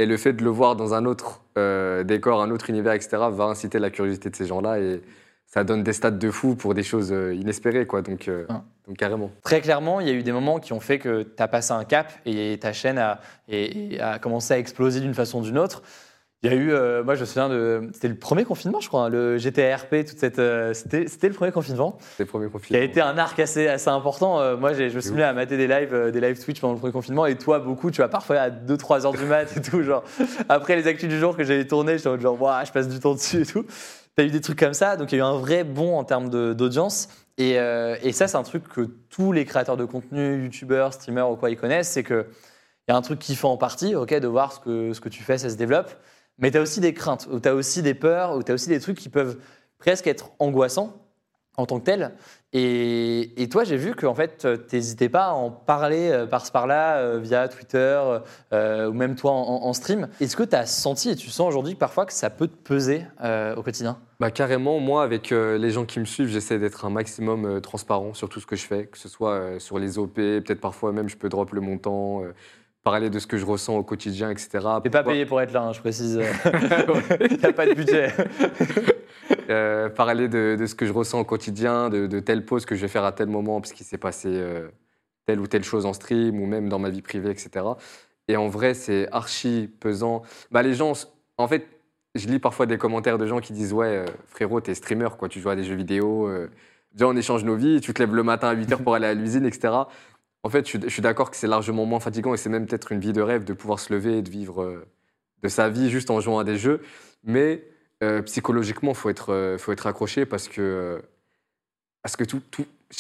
Et 0.01 0.07
le 0.07 0.17
fait 0.17 0.33
de 0.33 0.43
le 0.43 0.49
voir 0.49 0.77
dans 0.77 0.95
un 0.95 1.05
autre 1.05 1.43
euh, 1.59 2.05
décor, 2.05 2.41
un 2.41 2.51
autre 2.51 2.71
univers, 2.71 2.95
etc., 2.95 3.19
va 3.31 3.45
inciter 3.45 3.79
la 3.79 3.91
curiosité 3.91 4.31
de 4.31 4.35
ces 4.37 4.47
gens-là 4.47 4.79
et 4.79 5.03
ça 5.45 5.63
donne 5.63 5.83
des 5.83 5.93
stats 5.93 6.11
de 6.11 6.31
fou 6.31 6.55
pour 6.55 6.73
des 6.73 6.83
choses 6.83 7.13
euh, 7.13 7.35
inespérées, 7.35 7.87
quoi. 7.87 8.01
Donc, 8.01 8.27
euh, 8.27 8.47
Ouais. 8.49 8.55
donc 8.89 8.97
carrément. 8.97 9.31
Très 9.43 9.61
clairement, 9.61 10.01
il 10.01 10.07
y 10.09 10.11
a 10.11 10.15
eu 10.15 10.23
des 10.23 10.33
moments 10.33 10.59
qui 10.59 10.73
ont 10.73 10.81
fait 10.81 10.99
que 10.99 11.23
tu 11.25 11.43
as 11.43 11.49
passé 11.49 11.73
un 11.73 11.85
cap 11.85 12.11
et 12.25 12.57
ta 12.59 12.73
chaîne 12.73 12.97
a, 12.97 13.21
et- 13.47 13.97
et 13.97 14.01
a 14.01 14.19
commencé 14.19 14.55
à 14.55 14.59
exploser 14.59 15.01
d'une 15.01 15.13
façon 15.13 15.41
ou 15.41 15.43
d'une 15.43 15.59
autre. 15.59 15.83
Il 16.43 16.51
y 16.51 16.55
a 16.55 16.57
eu, 16.57 16.73
euh, 16.73 17.05
moi 17.05 17.17
je 17.17 17.21
me 17.21 17.27
souviens 17.27 17.51
de, 17.51 17.91
c'était 17.93 18.09
le 18.09 18.15
premier 18.15 18.45
confinement, 18.47 18.81
je 18.81 18.89
crois, 18.89 19.03
hein, 19.05 19.09
le 19.11 19.37
GTRP, 19.37 20.07
toute 20.07 20.19
cette, 20.19 20.39
euh, 20.39 20.73
c'était, 20.73 21.07
c'était 21.07 21.29
le 21.29 21.35
premier 21.35 21.53
confinement, 21.53 21.99
C'est 22.17 22.23
le 22.23 22.29
premier 22.29 22.47
qui 22.47 22.49
a 22.49 22.53
confinement. 22.53 22.83
été 22.83 23.01
un 23.03 23.19
arc 23.19 23.39
assez, 23.39 23.69
assez 23.69 23.91
important. 23.91 24.41
Euh, 24.41 24.57
moi, 24.57 24.73
je 24.73 24.85
me 24.85 25.17
mis 25.17 25.23
à 25.23 25.35
mater 25.35 25.59
des 25.59 25.67
lives, 25.67 26.11
des 26.11 26.21
lives 26.21 26.43
Twitch 26.43 26.59
pendant 26.59 26.73
le 26.73 26.79
premier 26.79 26.95
confinement, 26.95 27.27
et 27.27 27.37
toi 27.37 27.59
beaucoup, 27.59 27.91
tu 27.91 27.99
vois, 27.99 28.09
parfois 28.09 28.37
à 28.37 28.49
2-3 28.51 29.05
heures 29.05 29.13
du 29.13 29.27
mat 29.27 29.55
et 29.55 29.61
tout, 29.61 29.83
genre 29.83 30.03
après 30.49 30.77
les 30.77 30.87
actus 30.87 31.11
du 31.11 31.19
jour 31.19 31.37
que 31.37 31.45
j'avais 31.45 31.67
tourné, 31.67 31.99
j'étais 31.99 32.09
en 32.09 32.13
mode 32.13 32.23
genre, 32.23 32.41
Ouah, 32.41 32.65
je 32.65 32.73
passe 32.73 32.89
du 32.89 32.99
temps 33.01 33.13
dessus 33.13 33.43
et 33.43 33.47
tout. 33.47 33.67
T'as 34.17 34.25
eu 34.25 34.31
des 34.31 34.41
trucs 34.41 34.59
comme 34.59 34.73
ça, 34.73 34.97
donc 34.97 35.13
il 35.13 35.19
y 35.19 35.21
a 35.21 35.25
eu 35.25 35.27
un 35.27 35.37
vrai 35.37 35.63
bond 35.63 35.99
en 35.99 36.05
termes 36.05 36.31
d'audience. 36.31 37.09
Et, 37.37 37.53
et 37.57 38.13
ça, 38.13 38.29
c'est 38.29 38.37
un 38.39 38.43
truc 38.43 38.67
que 38.67 38.89
tous 39.11 39.33
les 39.33 39.45
créateurs 39.45 39.77
de 39.77 39.85
contenu, 39.85 40.45
youtubeurs, 40.45 40.95
streamers 40.95 41.31
ou 41.31 41.37
quoi, 41.37 41.51
ils 41.51 41.57
connaissent, 41.59 41.91
c'est 41.91 42.03
que 42.03 42.27
il 42.89 42.93
y 42.93 42.95
a 42.95 42.97
un 42.97 43.03
truc 43.03 43.19
qui 43.19 43.37
fait 43.37 43.47
en 43.47 43.57
partie, 43.57 43.95
ok, 43.95 44.15
de 44.19 44.27
voir 44.27 44.53
ce 44.53 44.59
que, 44.61 44.93
ce 44.95 45.01
que 45.01 45.09
tu 45.09 45.23
fais, 45.23 45.39
ça 45.39 45.49
se 45.51 45.55
développe. 45.57 45.91
Mais 46.41 46.51
tu 46.51 46.59
as 46.59 46.63
aussi 46.63 46.81
des 46.81 46.95
craintes, 46.95 47.29
ou 47.31 47.39
tu 47.41 47.49
as 47.49 47.55
aussi 47.55 47.83
des 47.83 47.95
peurs, 47.95 48.37
ou 48.37 48.43
tu 48.43 48.51
as 48.51 48.55
aussi 48.55 48.69
des 48.69 48.81
trucs 48.81 48.99
qui 48.99 49.09
peuvent 49.09 49.39
presque 49.79 50.07
être 50.07 50.31
angoissants 50.39 50.95
en 51.57 51.67
tant 51.67 51.79
que 51.81 51.85
tels. 51.85 52.13
Et, 52.53 53.49
toi, 53.51 53.65
j'ai 53.65 53.77
vu 53.77 53.95
qu'en 53.95 54.15
fait, 54.15 54.47
tu 54.69 54.77
n'hésitais 54.77 55.09
pas 55.09 55.27
à 55.27 55.33
en 55.33 55.51
parler 55.51 56.09
euh, 56.11 56.27
par-ce 56.27 56.51
par-là, 56.51 56.97
euh, 56.99 57.19
via 57.21 57.47
Twitter, 57.49 58.01
euh, 58.53 58.89
ou 58.89 58.93
même 58.93 59.15
toi 59.15 59.33
en, 59.33 59.43
en- 59.43 59.65
en 59.67 59.73
stream. 59.73 60.09
Est-ce 60.21 60.37
que 60.37 60.43
tu 60.43 60.57
as 60.57 60.67
senti 60.67 61.11
et 61.11 61.17
tu 61.17 61.29
sens 61.29 61.47
aujourd'hui 61.49 61.75
que 61.75 61.79
parfois 61.79 62.07
que 62.07 62.13
ça 62.13 62.31
peut 62.31 62.49
te 62.49 62.57
peser 62.57 63.05
au 63.57 63.63
quotidien? 63.63 63.99
Bah, 64.21 64.31
carrément, 64.31 64.81
moi, 64.81 65.03
avec 65.03 65.31
les 65.31 65.71
gens 65.71 65.85
qui 65.85 66.01
me 66.01 66.05
suivent, 66.07 66.29
j'essaie 66.29 66.59
d'être 66.59 66.85
un 66.85 66.91
maximum 66.91 67.61
transparent 67.61 68.15
sur 68.15 68.29
tout 68.29 68.41
ce 68.41 68.47
que 68.47 68.57
je 68.57 68.67
fais, 68.67 68.87
que 68.87 68.99
ce 68.99 69.09
soit 69.09 69.59
sur 69.59 69.79
les 69.79 69.99
OP, 69.99 70.15
peut-être 70.15 70.61
parfois 70.61 70.93
même 70.93 71.09
je 71.09 71.17
peux 71.17 71.29
drop 71.29 71.53
le 71.53 71.61
montant, 71.61 72.23
parler 72.91 73.09
de 73.09 73.19
ce 73.21 73.27
que 73.29 73.37
je 73.37 73.47
ressens 73.47 73.77
au 73.77 73.85
quotidien, 73.85 74.31
etc. 74.31 74.67
N'es 74.85 74.91
pas 74.91 75.05
payé 75.05 75.25
pour 75.25 75.41
être 75.41 75.53
là, 75.53 75.63
hein, 75.63 75.73
je 75.73 75.79
précise. 75.79 76.21
Il 77.21 77.37
n'y 77.37 77.45
a 77.45 77.53
pas 77.53 77.67
de 77.67 77.75
budget. 77.75 78.13
Euh, 79.49 79.89
parler 79.89 80.29
de, 80.29 80.57
de 80.59 80.67
ce 80.67 80.75
que 80.75 80.87
je 80.87 80.93
ressens 80.93 81.21
au 81.21 81.25
quotidien, 81.25 81.89
de, 81.89 82.07
de 82.09 82.21
telle 82.21 82.45
pause 82.45 82.65
que 82.65 82.75
je 82.75 82.81
vais 82.81 82.89
faire 82.89 83.05
à 83.05 83.13
tel 83.13 83.29
moment 83.29 83.61
parce 83.61 83.73
qu'il 83.73 83.87
s'est 83.87 83.99
passé 83.99 84.29
euh, 84.29 84.69
telle 85.27 85.41
ou 85.41 85.47
telle 85.47 85.63
chose 85.63 85.87
en 85.87 85.93
stream 85.93 86.41
ou 86.41 86.47
même 86.47 86.69
dans 86.69 86.81
ma 86.81 86.89
vie 86.89 87.03
privée, 87.03 87.31
etc. 87.31 87.65
Et 88.27 88.37
en 88.37 88.49
vrai, 88.49 88.75
c'est 88.75 89.09
archi 89.13 89.69
pesant. 89.81 90.23
Bah, 90.51 90.63
les 90.63 90.75
gens, 90.75 90.93
en 91.37 91.47
fait, 91.47 91.67
je 92.17 92.27
lis 92.27 92.41
parfois 92.41 92.67
des 92.67 92.79
commentaires 92.79 93.19
de 93.19 93.27
gens 93.27 93.41
qui 93.41 93.53
disent 93.53 93.73
Ouais, 93.73 93.99
euh, 93.99 94.07
frérot, 94.27 94.61
t'es 94.61 94.75
streamer, 94.75 95.11
quoi, 95.17 95.29
tu 95.29 95.41
joues 95.41 95.51
à 95.51 95.57
des 95.57 95.65
jeux 95.65 95.77
vidéo, 95.77 96.29
déjà 96.93 97.07
on 97.07 97.17
échange 97.17 97.45
nos 97.45 97.57
vies, 97.57 97.81
tu 97.81 97.93
te 97.93 98.01
lèves 98.01 98.15
le 98.15 98.25
matin 98.25 98.49
à 98.49 98.55
8h 98.55 98.83
pour 98.83 98.95
aller 98.95 99.07
à 99.07 99.15
l'usine, 99.15 99.47
etc. 99.47 99.73
En 100.43 100.49
fait, 100.51 100.67
je, 100.67 100.89
suis- 100.89 101.03
d'accord 101.03 101.31
que 101.31 101.37
c'est 101.37 101.47
largement 101.47 101.85
moins 101.85 102.01
fatigant 102.01 102.33
et 102.35 102.37
c'est 102.37 102.49
même 102.49 102.67
peut-être 102.67 102.93
une 102.93 103.01
vie 103.01 103.13
de 103.13 103.21
rêve 103.21 103.45
de 103.45 103.53
pouvoir 103.53 103.79
se 103.79 103.93
lever 103.93 104.19
et 104.19 104.23
de 104.23 104.31
vivre 104.31 104.63
euh, 104.63 104.87
de 105.43 105.49
sa 105.49 105.69
vie 105.69 105.91
juste 105.91 106.11
en 106.11 106.21
jouant 106.21 106.39
à 106.39 106.45
des 106.45 106.57
jeux. 106.57 106.81
Mais 107.25 107.65
euh, 108.03 108.23
psychologiquement, 108.23 108.95
faut 108.95 109.11
être, 109.11 109.33
euh, 109.33 109.59
faut 109.59 109.73
être 109.73 109.87
accroché 109.87 110.25
parce 110.27 110.49
que, 110.49 111.03
parce 112.03 112.17
que 112.17 112.25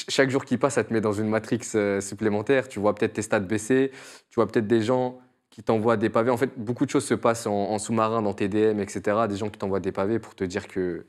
chaque 0.08 0.30
jour 0.30 0.44
qui 0.44 0.58
passe, 0.58 0.74
ça 0.74 0.84
te 0.84 0.92
met 0.92 1.00
dans 1.00 1.12
une 1.12 1.28
matrix 1.28 1.60
supplémentaire. 2.00 2.68
Tu 2.68 2.78
vois 2.78 2.94
peut-être 2.94 3.14
tes 3.14 3.22
stats 3.22 3.40
baisser, 3.40 3.90
tu 4.28 4.34
vois 4.36 4.46
peut-être 4.46 4.66
des 4.66 4.82
gens 4.82 5.18
qui 5.50 5.62
t'envoient 5.62 5.96
des 5.96 6.10
pavés. 6.10 6.30
En 6.30 6.36
fait, 6.36 6.50
beaucoup 6.56 6.84
de 6.86 6.90
choses 6.90 7.04
se 7.06 7.14
passent 7.14 7.46
en, 7.46 7.52
en 7.54 7.78
sous-marin, 7.78 8.22
dans 8.22 8.34
tes 8.34 8.48
DM, 8.48 8.78
etc. 8.80 9.26
Des 9.28 9.36
gens 9.36 9.48
qui 9.50 9.58
t'envoient 9.58 9.80
des 9.80 9.92
pavés 9.92 10.18
pour 10.18 10.34
te 10.34 10.44
dire 10.44 10.68
que, 10.68 11.06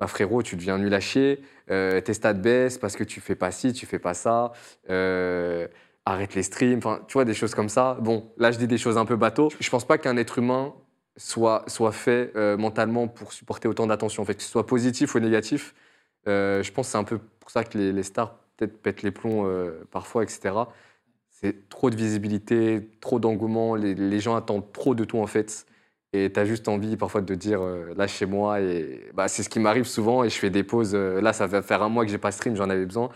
bah, 0.00 0.06
frérot, 0.06 0.42
tu 0.42 0.56
deviens 0.56 0.78
nul 0.78 0.92
à 0.94 1.00
chier, 1.00 1.42
euh, 1.70 2.00
tes 2.00 2.14
stats 2.14 2.32
baissent 2.34 2.78
parce 2.78 2.96
que 2.96 3.04
tu 3.04 3.20
fais 3.20 3.34
pas 3.34 3.50
ci, 3.50 3.72
tu 3.72 3.86
fais 3.86 3.98
pas 3.98 4.14
ça. 4.14 4.52
euh, 4.90 5.66
arrête 6.04 6.34
les 6.34 6.42
streams, 6.42 6.78
enfin, 6.78 7.00
tu 7.06 7.14
vois, 7.14 7.24
des 7.24 7.34
choses 7.34 7.54
comme 7.54 7.68
ça. 7.68 7.98
Bon, 8.00 8.32
là, 8.38 8.50
je 8.50 8.58
dis 8.58 8.66
des 8.66 8.78
choses 8.78 8.96
un 8.96 9.04
peu 9.04 9.16
bateau. 9.16 9.50
Je 9.60 9.70
pense 9.70 9.84
pas 9.86 9.98
qu'un 9.98 10.16
être 10.16 10.38
humain 10.38 10.74
soit, 11.16 11.64
soit 11.66 11.92
fait 11.92 12.32
euh, 12.36 12.56
mentalement 12.56 13.08
pour 13.08 13.32
supporter 13.32 13.68
autant 13.68 13.86
d'attention. 13.86 14.24
Que 14.24 14.32
ce 14.38 14.48
soit 14.48 14.66
positif 14.66 15.14
ou 15.14 15.20
négatif, 15.20 15.74
je 16.26 16.70
pense 16.72 16.86
que 16.86 16.92
c'est 16.92 16.98
un 16.98 17.04
peu 17.04 17.18
pour 17.18 17.50
ça 17.50 17.64
que 17.64 17.76
les, 17.78 18.02
stars 18.02 18.38
peut-être 18.56 18.80
pètent 18.82 19.02
les 19.02 19.10
plombs 19.10 19.50
parfois, 19.90 20.22
etc. 20.22 20.54
C'est 21.30 21.68
trop 21.68 21.90
de 21.90 21.96
visibilité, 21.96 22.90
trop 23.00 23.18
d'engouement, 23.20 23.74
les, 23.74 23.94
les 23.94 24.20
gens 24.20 24.34
attendent 24.36 24.72
trop 24.72 24.94
de 24.94 25.04
tout 25.04 25.18
en 25.18 25.26
fait. 25.26 25.66
Et 26.14 26.32
tu 26.32 26.40
as 26.40 26.44
juste 26.46 26.68
envie 26.68 26.96
parfois 26.96 27.20
de 27.20 27.26
te 27.26 27.32
dire, 27.34 27.62
euh, 27.62 27.92
là 27.96 28.06
chez 28.06 28.24
moi, 28.24 28.60
et 28.60 29.10
bah, 29.14 29.28
c'est 29.28 29.42
ce 29.42 29.48
qui 29.50 29.60
m'arrive 29.60 29.84
souvent, 29.84 30.24
et 30.24 30.30
je 30.30 30.38
fais 30.38 30.48
des 30.50 30.62
pauses. 30.64 30.94
euh, 30.94 31.20
là, 31.20 31.32
ça 31.34 31.46
va 31.46 31.60
faire 31.60 31.82
un 31.82 31.90
mois 31.90 32.04
que 32.04 32.10
j'ai 32.10 32.18
pas 32.18 32.32
stream, 32.32 32.56
j'en 32.56 32.70
avais 32.70 32.86
besoin. 32.86 33.10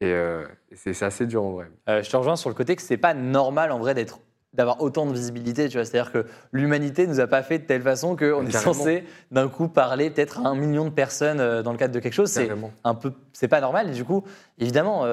Et, 0.00 0.06
euh, 0.06 0.46
c'est 0.74 1.02
assez 1.02 1.26
dur 1.26 1.42
en 1.44 1.50
vrai. 1.50 1.70
Euh, 1.88 2.02
je 2.02 2.10
te 2.10 2.16
rejoins 2.16 2.36
sur 2.36 2.48
le 2.48 2.54
côté 2.54 2.76
que 2.76 2.82
c'est 2.82 2.96
pas 2.96 3.14
normal 3.14 3.72
en 3.72 3.78
vrai 3.78 3.94
d'être 3.94 4.20
d'avoir 4.52 4.82
autant 4.82 5.06
de 5.06 5.12
visibilité, 5.12 5.68
tu 5.68 5.76
vois. 5.78 5.84
C'est-à-dire 5.84 6.10
que 6.10 6.26
l'humanité 6.50 7.06
nous 7.06 7.20
a 7.20 7.26
pas 7.28 7.42
fait 7.42 7.60
de 7.60 7.64
telle 7.64 7.82
façon 7.82 8.16
qu'on 8.16 8.44
est 8.46 8.50
censé 8.50 9.04
d'un 9.30 9.48
coup 9.48 9.68
parler 9.68 10.10
peut-être 10.10 10.40
à 10.44 10.48
un 10.48 10.56
million 10.56 10.84
de 10.84 10.90
personnes 10.90 11.38
euh, 11.38 11.62
dans 11.62 11.70
le 11.70 11.78
cadre 11.78 11.94
de 11.94 12.00
quelque 12.00 12.12
chose. 12.14 12.30
C'est 12.30 12.50
un 12.82 12.94
peu, 12.94 13.12
c'est 13.32 13.46
pas 13.46 13.60
normal. 13.60 13.88
Et 13.90 13.92
du 13.92 14.04
coup, 14.04 14.24
évidemment, 14.58 15.04
euh, 15.04 15.08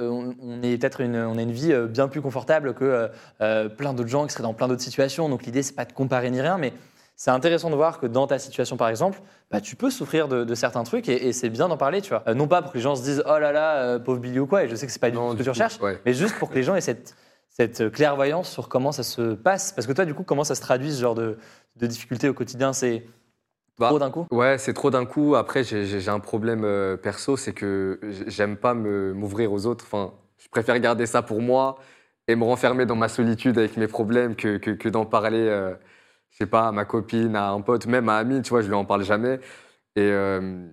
euh, 0.00 0.08
on, 0.10 0.34
on 0.42 0.62
est 0.62 0.78
peut-être 0.78 1.02
une, 1.02 1.16
on 1.16 1.36
a 1.36 1.42
une 1.42 1.52
vie 1.52 1.74
bien 1.88 2.08
plus 2.08 2.22
confortable 2.22 2.72
que 2.72 3.10
euh, 3.42 3.68
plein 3.68 3.92
d'autres 3.92 4.08
gens 4.08 4.26
qui 4.26 4.32
seraient 4.32 4.42
dans 4.42 4.54
plein 4.54 4.68
d'autres 4.68 4.80
situations. 4.82 5.28
Donc 5.28 5.42
l'idée 5.44 5.62
c'est 5.62 5.74
pas 5.76 5.84
de 5.84 5.92
comparer 5.92 6.30
ni 6.30 6.40
rien, 6.40 6.56
mais 6.56 6.72
c'est 7.14 7.30
intéressant 7.32 7.68
de 7.68 7.74
voir 7.74 7.98
que 8.00 8.06
dans 8.06 8.26
ta 8.26 8.38
situation, 8.38 8.76
par 8.76 8.88
exemple, 8.88 9.20
bah, 9.50 9.60
tu 9.60 9.76
peux 9.76 9.90
souffrir 9.90 10.28
de, 10.28 10.44
de 10.44 10.54
certains 10.54 10.84
trucs 10.84 11.08
et, 11.08 11.28
et 11.28 11.32
c'est 11.32 11.50
bien 11.50 11.68
d'en 11.68 11.76
parler, 11.76 12.00
tu 12.00 12.10
vois. 12.10 12.22
Euh, 12.28 12.32
non 12.32 12.46
pas 12.46 12.62
pour 12.62 12.72
que 12.72 12.78
les 12.78 12.82
gens 12.82 12.94
se 12.96 13.02
disent 13.02 13.22
oh 13.26 13.38
là 13.38 13.52
là, 13.52 13.98
pauvre 13.98 14.20
Billy 14.20 14.38
ou 14.38 14.46
quoi, 14.46 14.64
et 14.64 14.68
je 14.68 14.74
sais 14.76 14.86
que 14.86 14.92
c'est 14.92 14.98
pas 15.00 15.10
du 15.10 15.16
tout 15.16 15.32
ce 15.32 15.36
que 15.36 15.42
tu 15.42 15.48
recherches, 15.50 15.78
Ouais. 15.82 15.98
mais 16.06 16.14
juste 16.14 16.38
pour 16.38 16.48
que 16.48 16.54
les 16.54 16.62
gens 16.62 16.74
aient 16.74 16.80
cette, 16.80 17.14
cette 17.58 17.90
clairvoyance 17.92 18.50
sur 18.50 18.68
comment 18.68 18.92
ça 18.92 19.02
se 19.02 19.34
passe. 19.34 19.72
Parce 19.72 19.86
que 19.86 19.92
toi, 19.92 20.04
du 20.04 20.14
coup, 20.14 20.22
comment 20.24 20.44
ça 20.44 20.54
se 20.54 20.60
traduit 20.60 20.92
ce 20.92 21.00
genre 21.00 21.14
de, 21.14 21.38
de 21.76 21.86
difficultés 21.86 22.28
au 22.28 22.34
quotidien? 22.34 22.72
C'est 22.72 23.04
Bah, 23.78 23.88
Trop 23.88 23.98
d'un 23.98 24.10
coup? 24.10 24.26
Ouais, 24.30 24.58
c'est 24.58 24.72
trop 24.74 24.90
d'un 24.90 25.06
coup. 25.06 25.34
Après, 25.36 25.64
j'ai- 25.64 26.08
un 26.08 26.20
problème 26.20 26.64
euh, 26.64 26.96
perso, 26.96 27.36
c'est 27.36 27.52
que 27.52 28.00
j'aime 28.26 28.56
pas 28.56 28.74
me- 28.74 29.12
m'ouvrir 29.12 29.52
aux 29.52 29.66
autres. 29.66 29.84
Enfin, 29.86 30.14
je 30.38 30.48
préfère 30.48 30.78
garder 30.80 31.06
ça 31.06 31.22
pour 31.22 31.40
moi 31.40 31.78
et 32.28 32.36
me 32.36 32.44
renfermer 32.44 32.86
dans 32.86 32.96
ma 32.96 33.08
solitude 33.08 33.58
avec 33.58 33.76
mes 33.76 33.88
problèmes 33.88 34.36
que, 34.36 34.58
que, 34.58 34.70
que 34.72 34.88
d'en 34.88 35.06
parler, 35.06 35.38
euh, 35.38 35.74
je 36.30 36.38
sais 36.38 36.46
pas, 36.46 36.68
à 36.68 36.72
ma 36.72 36.84
copine, 36.84 37.36
à 37.36 37.50
un 37.50 37.60
pote, 37.60 37.86
même 37.86 38.08
à 38.08 38.16
Ami, 38.18 38.42
tu 38.42 38.50
vois, 38.50 38.62
je 38.62 38.68
lui 38.68 38.74
en 38.74 38.84
parle 38.84 39.04
jamais. 39.04 39.40
Et, 39.96 40.02
euh, 40.02 40.66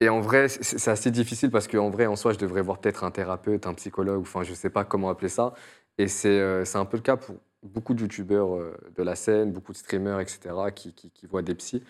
et 0.00 0.08
en 0.08 0.20
vrai, 0.20 0.48
c'est 0.48 0.78
c'est 0.78 0.90
assez 0.90 1.10
difficile 1.10 1.50
parce 1.50 1.66
qu'en 1.68 1.90
vrai, 1.90 2.06
en 2.06 2.14
soi, 2.16 2.32
je 2.32 2.38
devrais 2.38 2.62
voir 2.62 2.78
peut-être 2.80 3.02
un 3.04 3.10
thérapeute, 3.10 3.66
un 3.66 3.74
psychologue, 3.74 4.20
enfin, 4.22 4.44
je 4.44 4.54
sais 4.54 4.70
pas 4.70 4.84
comment 4.84 5.10
appeler 5.10 5.28
ça. 5.28 5.54
Et 5.98 6.08
c'est 6.08 6.28
euh, 6.40 6.64
c'est 6.64 6.78
un 6.78 6.84
peu 6.84 6.96
le 6.96 7.02
cas 7.02 7.16
pour 7.16 7.36
beaucoup 7.62 7.94
de 7.94 8.00
youtubeurs 8.02 8.54
euh, 8.54 8.76
de 8.96 9.02
la 9.02 9.16
scène, 9.16 9.52
beaucoup 9.52 9.72
de 9.72 9.76
streamers, 9.78 10.20
etc., 10.20 10.40
qui, 10.74 10.94
qui, 10.94 11.10
qui 11.10 11.26
voient 11.26 11.42
des 11.42 11.54
psys. 11.54 11.82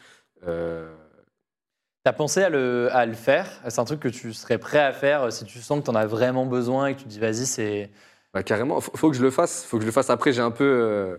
Euh, 0.47 0.95
T'as 2.05 2.13
pensé 2.13 2.43
à 2.43 2.49
le, 2.49 2.89
à 2.93 3.05
le 3.07 3.13
faire? 3.13 3.61
C'est 3.69 3.81
un 3.81 3.85
truc 3.85 4.01
que 4.01 4.09
tu 4.09 4.33
serais 4.33 4.59
prêt 4.59 4.79
à 4.79 4.93
faire 4.93 5.31
si 5.33 5.45
tu 5.45 5.59
sens 5.61 5.81
que 5.81 5.85
t'en 5.87 5.95
as 5.95 6.07
vraiment 6.07 6.47
besoin 6.47 6.87
et 6.87 6.95
que 6.95 7.01
tu 7.01 7.05
te 7.05 7.09
dis 7.11 7.21
vas-y, 7.21 7.45
c'est. 7.47 7.91
Bah, 8.33 8.43
carrément, 8.43 8.81
faut, 8.81 8.97
faut 8.97 9.11
que 9.11 9.17
je 9.17 9.23
le 9.23 9.31
fasse. 9.31 9.65
Faut 9.65 9.77
que 9.79 9.83
je 9.83 9.87
le 9.87 9.93
fasse. 9.93 10.11
Après, 10.11 10.33
j'ai 10.33 10.41
un 10.43 10.51
peu, 10.51 10.65
euh, 10.65 11.17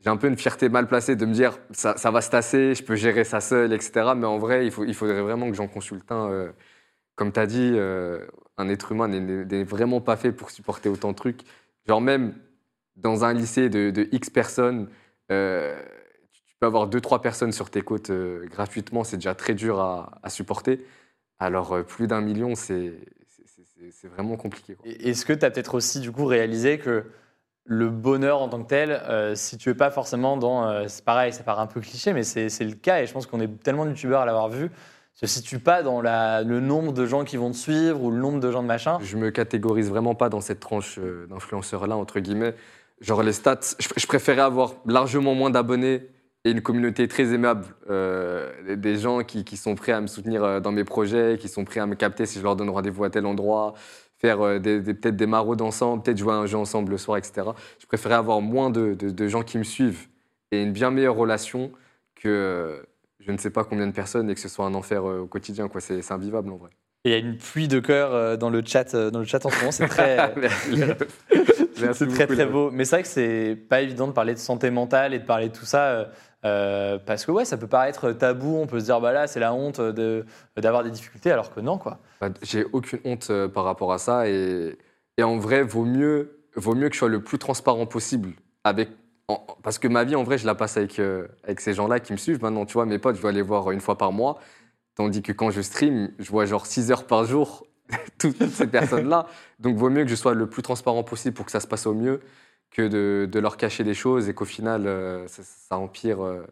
j'ai 0.00 0.10
un 0.10 0.16
peu 0.16 0.28
une 0.28 0.36
fierté 0.38 0.68
mal 0.68 0.86
placée 0.86 1.16
de 1.16 1.26
me 1.26 1.34
dire 1.34 1.58
ça, 1.72 1.96
ça 1.96 2.10
va 2.10 2.20
se 2.22 2.30
tasser, 2.30 2.74
je 2.74 2.82
peux 2.84 2.96
gérer 2.96 3.24
ça 3.24 3.40
seul, 3.40 3.72
etc. 3.72 4.12
Mais 4.16 4.26
en 4.26 4.38
vrai, 4.38 4.64
il, 4.66 4.70
faut, 4.72 4.84
il 4.84 4.94
faudrait 4.94 5.22
vraiment 5.22 5.48
que 5.50 5.56
j'en 5.56 5.68
consulte 5.68 6.10
un. 6.12 6.30
euh, 6.30 6.52
comme 7.16 7.32
tu 7.32 7.40
as 7.40 7.46
dit, 7.46 7.72
euh, 7.74 8.26
un 8.58 8.68
être 8.68 8.92
humain 8.92 9.08
n'est 9.08 9.64
vraiment 9.64 10.00
pas 10.00 10.16
fait 10.16 10.32
pour 10.32 10.50
supporter 10.50 10.88
autant 10.88 11.10
de 11.10 11.16
trucs. 11.16 11.42
Genre 11.88 12.00
même 12.02 12.34
dans 12.96 13.24
un 13.24 13.32
lycée 13.32 13.70
de, 13.70 14.08
X 14.12 14.28
personnes, 14.28 14.88
euh, 15.32 15.80
tu 16.30 16.54
peux 16.60 16.66
avoir 16.66 16.86
deux, 16.86 17.00
trois 17.00 17.22
personnes 17.22 17.52
sur 17.52 17.70
tes 17.70 17.80
côtes 17.80 18.10
euh, 18.10 18.46
gratuitement, 18.46 19.04
c'est 19.04 19.16
déjà 19.16 19.34
très 19.34 19.54
dur 19.54 19.80
à, 19.80 20.28
supporter. 20.28 20.84
Alors 21.38 21.72
euh, 21.72 21.82
plus 21.82 22.06
d'un 22.06 22.20
million, 22.20 22.54
c'est 22.54 22.92
vraiment 24.04 24.36
compliqué. 24.36 24.76
Est-ce 24.84 25.24
que 25.24 25.32
tu 25.32 25.44
as 25.44 25.50
peut-être 25.50 25.74
aussi 25.74 26.00
du 26.00 26.12
coup 26.12 26.26
réalisé 26.26 26.78
que 26.78 27.04
le 27.64 27.90
bonheur 27.90 28.42
en 28.42 28.48
tant 28.48 28.62
que 28.62 28.68
tel, 28.68 29.36
si 29.36 29.56
tu 29.56 29.70
es 29.70 29.74
pas 29.74 29.90
forcément 29.90 30.36
dans. 30.36 30.88
c'est 30.88 31.04
pareil, 31.04 31.32
ça 31.32 31.42
paraît 31.42 31.62
un 31.62 31.66
peu 31.66 31.80
cliché, 31.80 32.12
mais 32.12 32.22
c'est 32.22 32.48
c'est 32.48 32.64
le 32.64 32.74
cas 32.74 33.02
et 33.02 33.06
je 33.06 33.12
pense 33.12 33.26
qu'on 33.26 33.40
est 33.40 33.62
tellement 33.62 33.84
de 33.84 33.90
youtubeurs 33.90 34.22
à 34.22 34.26
l'avoir 34.26 34.48
vu. 34.48 34.70
Se 35.20 35.26
situe 35.26 35.58
pas 35.58 35.82
dans 35.82 36.00
le 36.00 36.60
nombre 36.60 36.92
de 36.92 37.04
gens 37.04 37.24
qui 37.24 37.36
vont 37.36 37.50
te 37.50 37.56
suivre 37.56 38.00
ou 38.04 38.12
le 38.12 38.18
nombre 38.18 38.38
de 38.38 38.52
gens 38.52 38.62
de 38.62 38.68
machin. 38.68 38.98
Je 39.02 39.16
me 39.16 39.32
catégorise 39.32 39.90
vraiment 39.90 40.14
pas 40.14 40.28
dans 40.28 40.40
cette 40.40 40.60
tranche 40.60 40.96
euh, 41.00 41.26
d'influenceurs-là, 41.26 41.96
entre 41.96 42.20
guillemets. 42.20 42.54
Genre 43.00 43.24
les 43.24 43.32
stats, 43.32 43.58
je, 43.80 43.88
je 43.96 44.06
préférais 44.06 44.42
avoir 44.42 44.74
largement 44.86 45.34
moins 45.34 45.50
d'abonnés 45.50 46.06
et 46.44 46.52
une 46.52 46.62
communauté 46.62 47.08
très 47.08 47.34
aimable. 47.34 47.66
euh, 47.90 48.76
des- 48.76 48.96
gens 48.96 49.24
qui, 49.24 49.56
sont 49.56 49.74
prêts 49.74 49.90
à 49.90 50.00
me 50.00 50.06
soutenir 50.06 50.44
euh, 50.44 50.60
dans 50.60 50.70
mes 50.70 50.84
projets, 50.84 51.36
qui 51.40 51.48
sont 51.48 51.64
prêts 51.64 51.80
à 51.80 51.86
me 51.86 51.96
capter 51.96 52.24
si 52.24 52.38
je 52.38 52.44
leur 52.44 52.54
donne 52.54 52.70
rendez-vous 52.70 53.02
à 53.02 53.10
tel 53.10 53.26
endroit, 53.26 53.74
faire 54.18 54.38
peut-être 54.38 55.16
des 55.16 55.26
maraudes 55.26 55.62
ensemble, 55.62 56.04
peut-être 56.04 56.18
jouer 56.18 56.34
à 56.34 56.36
un 56.36 56.46
jeu 56.46 56.58
ensemble 56.58 56.92
le 56.92 56.98
soir, 56.98 57.18
etc. 57.18 57.42
Je 57.80 57.86
préférais 57.86 58.14
avoir 58.14 58.40
moins 58.40 58.70
de, 58.70 59.26
gens 59.26 59.42
qui 59.42 59.58
me 59.58 59.64
suivent 59.64 60.06
et 60.52 60.62
une 60.62 60.70
bien 60.70 60.92
meilleure 60.92 61.16
relation 61.16 61.72
que 62.14 62.84
je 63.20 63.32
ne 63.32 63.38
sais 63.38 63.50
pas 63.50 63.64
combien 63.64 63.86
de 63.86 63.92
personnes 63.92 64.30
et 64.30 64.34
que 64.34 64.40
ce 64.40 64.48
soit 64.48 64.64
un 64.66 64.74
enfer 64.74 65.04
euh, 65.08 65.20
au 65.20 65.26
quotidien. 65.26 65.68
quoi. 65.68 65.80
C'est 65.80 66.10
invivable 66.12 66.50
en 66.50 66.56
vrai. 66.56 66.70
Et 67.04 67.10
il 67.10 67.12
y 67.12 67.14
a 67.14 67.18
une 67.18 67.36
pluie 67.38 67.68
de 67.68 67.78
cœur 67.78 68.12
euh, 68.12 68.36
dans 68.36 68.50
le 68.50 68.62
chat, 68.64 68.92
euh, 68.94 69.10
dans 69.10 69.20
le 69.20 69.24
chat 69.24 69.44
en 69.46 69.50
ce 69.50 69.58
moment. 69.58 69.70
C'est 69.72 69.86
très, 69.86 70.34
c'est 71.94 72.08
très 72.08 72.26
très 72.26 72.46
beau. 72.46 72.70
Mais 72.70 72.84
c'est 72.84 72.96
vrai 72.96 73.02
que 73.02 73.08
c'est 73.08 73.56
pas 73.68 73.80
évident 73.82 74.08
de 74.08 74.12
parler 74.12 74.34
de 74.34 74.38
santé 74.38 74.70
mentale 74.70 75.14
et 75.14 75.18
de 75.18 75.24
parler 75.24 75.48
de 75.48 75.54
tout 75.54 75.64
ça. 75.64 76.10
euh, 76.44 76.98
parce 76.98 77.24
que 77.24 77.30
ouais, 77.32 77.44
ça 77.44 77.56
peut 77.56 77.66
paraître 77.68 78.12
tabou. 78.12 78.56
On 78.56 78.66
peut 78.66 78.80
se 78.80 78.84
dire 78.86 79.00
bah 79.00 79.12
là, 79.12 79.26
c'est 79.26 79.40
la 79.40 79.52
honte 79.54 79.80
de 79.80 80.24
d'avoir 80.56 80.82
des 80.84 80.90
difficultés, 80.90 81.30
alors 81.30 81.54
que 81.54 81.60
non 81.60 81.78
quoi. 81.78 81.98
Bah, 82.20 82.30
J'ai 82.42 82.64
aucune 82.72 83.00
honte 83.04 83.30
par 83.54 83.64
rapport 83.64 83.92
à 83.92 83.98
ça 83.98 84.28
et, 84.28 84.76
et 85.16 85.22
en 85.22 85.38
vrai, 85.38 85.62
vaut 85.62 85.84
mieux, 85.84 86.40
vaut 86.56 86.74
mieux 86.74 86.88
que 86.88 86.94
je 86.94 86.98
sois 86.98 87.08
le 87.08 87.22
plus 87.22 87.38
transparent 87.38 87.86
possible 87.86 88.30
avec. 88.64 88.88
Parce 89.62 89.78
que 89.78 89.88
ma 89.88 90.04
vie, 90.04 90.16
en 90.16 90.22
vrai, 90.24 90.38
je 90.38 90.46
la 90.46 90.54
passe 90.54 90.76
avec, 90.76 90.98
euh, 90.98 91.28
avec 91.44 91.60
ces 91.60 91.74
gens-là 91.74 92.00
qui 92.00 92.12
me 92.12 92.16
suivent 92.18 92.42
maintenant. 92.42 92.64
Tu 92.64 92.74
vois, 92.74 92.86
mes 92.86 92.98
potes, 92.98 93.16
je 93.16 93.20
dois 93.22 93.32
les 93.32 93.42
voir 93.42 93.70
une 93.70 93.80
fois 93.80 93.98
par 93.98 94.12
mois. 94.12 94.38
Tandis 94.94 95.22
que 95.22 95.32
quand 95.32 95.50
je 95.50 95.60
stream, 95.60 96.12
je 96.18 96.30
vois 96.30 96.46
genre 96.46 96.66
6 96.66 96.90
heures 96.90 97.06
par 97.06 97.24
jour 97.24 97.66
toutes 98.18 98.42
ces 98.50 98.66
personnes-là. 98.66 99.26
Donc, 99.60 99.76
vaut 99.76 99.90
mieux 99.90 100.04
que 100.04 100.10
je 100.10 100.14
sois 100.16 100.34
le 100.34 100.48
plus 100.48 100.62
transparent 100.62 101.04
possible 101.04 101.34
pour 101.34 101.46
que 101.46 101.52
ça 101.52 101.60
se 101.60 101.66
passe 101.66 101.86
au 101.86 101.94
mieux 101.94 102.20
que 102.70 102.88
de, 102.88 103.38
leur 103.38 103.56
cacher 103.56 103.84
des 103.84 103.94
choses 103.94 104.28
et 104.28 104.34
qu'au 104.34 104.44
final, 104.44 104.86
euh, 104.86 105.26
ça, 105.28 105.78
empire. 105.78 106.22
euh, 106.24 106.46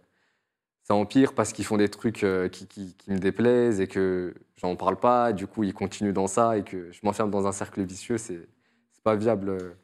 ça 0.85 0.95
empire 0.95 1.35
parce 1.35 1.53
qu'ils 1.53 1.65
font 1.65 1.77
des 1.79 1.89
trucs 1.89 2.25
qui, 2.53 2.67
qui- 2.69 2.97
me 3.09 3.19
déplaisent 3.19 3.81
et 3.81 3.89
que 3.89 4.35
j'en 4.57 4.77
parle 4.77 4.97
pas. 4.99 5.33
Du 5.33 5.47
coup, 5.47 5.65
ils 5.65 5.75
continuent 5.75 6.12
dans 6.12 6.27
ça 6.29 6.59
et 6.59 6.62
que 6.65 6.93
je 6.93 7.01
m'enferme 7.05 7.31
dans 7.31 7.47
un 7.47 7.53
cercle 7.53 7.83
vicieux. 7.83 8.19
C'est 8.19 8.47
pas 9.03 9.17
viable. 9.17 9.77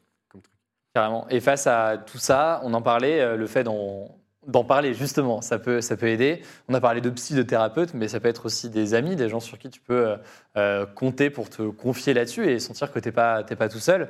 Carrément. 0.93 1.25
Et 1.29 1.39
face 1.39 1.65
à 1.65 1.97
tout 1.97 2.19
ça, 2.19 2.61
on 2.63 2.73
en 2.75 2.81
parlait, 2.83 3.19
euh, 3.19 3.35
le 3.35 3.47
fait 3.47 3.63
d'en 3.63 4.63
parler 4.63 4.93
justement, 4.93 5.41
ça 5.41 5.57
peut, 5.57 5.81
ça 5.81 5.97
peut 5.97 6.07
aider. 6.07 6.43
On 6.69 6.73
a 6.75 6.81
parlé 6.81 7.01
de 7.01 7.09
psy, 7.09 7.33
de 7.33 7.41
thérapeute, 7.41 7.95
mais 7.95 8.07
ça 8.07 8.19
peut 8.19 8.27
être 8.27 8.45
aussi 8.45 8.69
des 8.69 8.93
amis, 8.93 9.15
des 9.15 9.27
gens 9.27 9.39
sur 9.39 9.57
qui 9.57 9.69
tu 9.71 9.79
peux 9.79 10.07
euh, 10.07 10.17
euh, 10.55 10.85
compter 10.85 11.31
pour 11.31 11.49
te 11.49 11.63
confier 11.63 12.13
là-dessus 12.13 12.47
et 12.47 12.59
sentir 12.59 12.91
que 12.91 12.99
tu 12.99 13.07
n'es 13.07 13.11
pas, 13.11 13.43
t'es 13.43 13.55
pas 13.55 13.69
tout 13.69 13.79
seul. 13.79 14.07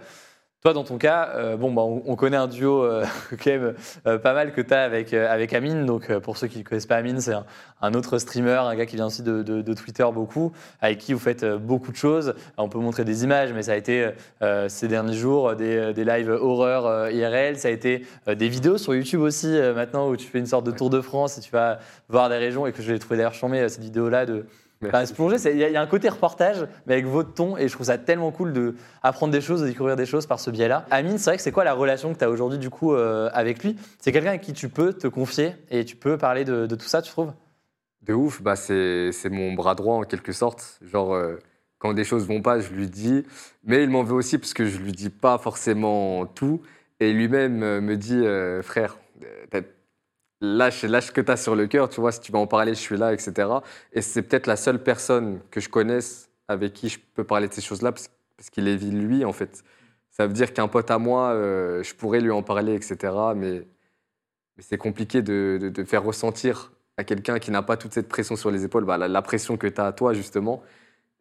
Toi, 0.65 0.71
dans 0.71 0.86
ton 0.86 0.97
cas, 0.97 1.32
euh, 1.36 1.58
bon, 1.58 1.73
bah, 1.73 1.82
on, 1.82 2.02
on 2.06 2.15
connaît 2.15 2.38
un 2.38 2.47
duo 2.47 2.86
euh, 2.86 3.04
quand 3.32 3.47
même 3.47 3.73
euh, 4.08 4.17
pas 4.17 4.34
mal 4.34 4.54
que 4.54 4.62
tu 4.62 4.73
as 4.73 4.84
avec, 4.84 5.13
avec 5.13 5.52
Amine. 5.52 5.86
Donc, 5.86 6.17
pour 6.19 6.38
ceux 6.38 6.47
qui 6.47 6.60
ne 6.60 6.63
connaissent 6.63 6.86
pas 6.86 6.95
Amine, 6.95 7.19
c'est 7.19 7.34
un, 7.82 7.93
autre 7.93 8.17
streamer, 8.17 8.62
un 8.62 8.73
gars 8.73 8.86
qui 8.86 8.95
vient 8.95 9.08
aussi 9.08 9.23
de, 9.23 9.73
Twitter 9.73 10.06
beaucoup, 10.13 10.54
avec 10.80 10.99
qui 10.99 11.12
vous 11.12 11.19
faites 11.19 11.43
beaucoup 11.43 11.91
de 11.91 11.97
choses. 11.97 12.34
On 12.56 12.69
peut 12.69 12.80
montrer 12.80 13.04
des 13.04 13.26
images, 13.26 13.52
mais 13.52 13.63
ça 13.63 13.73
a 13.73 13.76
été 13.76 14.12
ces 14.69 14.88
derniers 14.88 15.15
jours 15.17 15.54
des, 15.54 15.91
des 15.91 16.06
lives 16.06 16.30
horreur 16.30 17.12
IRL. 17.12 17.58
Ça 17.58 17.67
a 17.67 17.71
été 17.71 18.06
des 18.26 18.47
vidéos 18.47 18.78
sur 18.78 18.95
YouTube 18.95 19.19
aussi 19.19 19.47
maintenant 19.76 20.08
où 20.08 20.15
tu 20.15 20.28
fais 20.28 20.39
une 20.39 20.45
sorte 20.45 20.65
de 20.65 20.71
tour 20.71 20.89
de 20.89 21.02
France 21.02 21.38
et 21.38 21.41
tu 21.41 21.52
vas 21.52 21.80
voir 22.08 22.30
des 22.30 22.38
régions 22.38 22.65
et 22.67 22.71
que 22.71 22.82
je 22.82 22.93
l'ai 22.93 22.99
trouvé 22.99 23.17
d'ailleurs 23.17 23.34
chambé, 23.34 23.67
cette 23.67 23.84
vidéo-là 23.84 24.26
de. 24.26 24.45
Enfin, 24.88 25.06
se 25.06 25.13
plonger, 25.13 25.38
il 25.52 25.58
y, 25.58 25.76
a- 25.76 25.82
un 25.82 25.88
côté 25.88 26.10
reportage, 26.10 26.67
mais 26.86 26.93
avec 26.93 27.06
votre 27.06 27.34
ton, 27.34 27.58
et 27.58 27.67
je 27.67 27.74
trouve 27.74 27.88
ça 27.88 27.98
tellement 27.98 28.32
cool 28.32 28.54
de 28.54 28.76
apprendre 29.02 29.32
des 29.32 29.41
choses, 29.41 29.62
de 29.62 29.67
découvrir 29.67 29.96
des 29.96 30.06
choses 30.06 30.26
par 30.26 30.39
ce 30.39 30.50
biais-là. 30.52 30.86
Amine, 30.91 31.17
c'est 31.17 31.30
vrai 31.30 31.38
que 31.38 31.43
c'est 31.43 31.52
quoi 31.52 31.63
la 31.63 31.74
relation 31.74 32.13
que 32.13 32.19
tu 32.19 32.24
as 32.24 32.30
aujourd'hui 32.30 32.58
du 32.60 32.69
coup 32.69 32.93
euh, 32.93 33.30
avec 33.34 33.63
lui? 33.63 33.76
C'est 34.00 34.12
quelqu'un 34.12 34.30
avec 34.30 34.41
qui 34.41 34.54
tu 34.54 34.69
peux 34.69 34.93
te 34.93 35.08
confier 35.08 35.56
et 35.69 35.86
tu 35.86 35.96
peux 35.96 36.17
parler 36.17 36.46
de, 36.46 36.65
tout 36.67 36.88
ça, 36.88 37.02
tu 37.02 37.12
trouves? 37.12 37.32
De 38.02 38.13
ouf, 38.13 38.41
bah 38.41 38.56
c'est 38.56 39.12
mon 39.30 39.54
bras 39.54 39.76
droit 39.76 39.96
en 39.96 40.04
quelque 40.04 40.32
sorte. 40.34 40.80
Genre, 40.82 41.13
euh, 41.13 41.38
quand 41.80 41.93
des 41.93 42.04
choses 42.04 42.28
vont 42.28 42.41
pas, 42.41 42.60
je 42.60 42.72
lui 42.74 42.88
dis. 42.88 43.26
Mais 43.63 43.84
il 43.84 43.89
m'en 43.89 44.04
veut 44.04 44.15
aussi 44.15 44.38
parce 44.38 44.54
que 44.54 44.65
je 44.65 44.78
lui 44.78 44.91
dis 44.91 45.10
pas 45.10 45.38
forcément 45.38 46.26
tout. 46.26 46.62
Et 47.00 47.12
lui-même 47.12 47.63
euh, 47.63 47.82
me 47.82 47.98
dit, 47.98 48.15
euh, 48.15 48.62
frère, 48.62 48.98
lâche, 50.43 50.84
lâche 50.84 51.12
que 51.12 51.21
tu 51.21 51.32
as 51.32 51.38
sur 51.38 51.56
le 51.56 51.67
cœur, 51.67 51.89
tu 51.89 52.01
vois, 52.01 52.12
si 52.12 52.19
tu 52.19 52.32
veux 52.32 52.38
en 52.38 52.47
parler, 52.47 52.73
je 52.73 52.79
suis 52.79 52.97
là, 52.97 53.13
etc. 53.13 53.49
Et 53.93 54.01
c'est 54.01 54.21
peut-être 54.21 54.45
la 54.47 54.58
seule 54.58 54.84
personne 54.84 55.39
que 55.49 55.60
je 55.60 55.69
connaisse 55.69 56.29
avec 56.47 56.73
qui 56.73 56.89
je 56.89 56.99
peux 57.15 57.23
parler 57.23 57.47
de 57.47 57.53
ces 57.53 57.62
choses-là 57.62 57.91
parce, 57.91 58.12
parce 58.38 58.49
qu'il 58.49 58.65
les 58.65 58.75
vit 58.75 58.91
lui, 58.91 59.25
en 59.25 59.34
fait. 59.34 59.63
Ça 60.12 60.27
veut 60.27 60.34
dire 60.34 60.53
qu'un 60.53 60.67
pote 60.67 60.91
à 60.91 60.99
moi, 60.99 61.32
euh, 61.32 61.82
je 61.82 61.95
pourrais 61.95 62.19
lui 62.19 62.32
en 62.32 62.43
parler, 62.43 62.75
etc. 62.75 63.13
Mais, 63.36 63.67
c'est 64.60 64.77
compliqué 64.77 65.23
de, 65.23 65.73
faire 65.88 66.03
ressentir 66.03 66.73
à 66.97 67.03
quelqu'un 67.03 67.39
qui 67.39 67.49
n'a 67.49 67.63
pas 67.63 67.75
toute 67.75 67.93
cette 67.93 68.08
pression 68.08 68.36
sur 68.36 68.51
les 68.51 68.63
épaules, 68.65 68.86
bah, 68.86 68.99
la, 68.99 69.08
la 69.08 69.21
pression 69.23 69.58
que 69.58 69.65
tu 69.65 69.82
as 69.82 69.88
à 69.88 69.93
toi, 69.93 70.13
justement. 70.13 70.62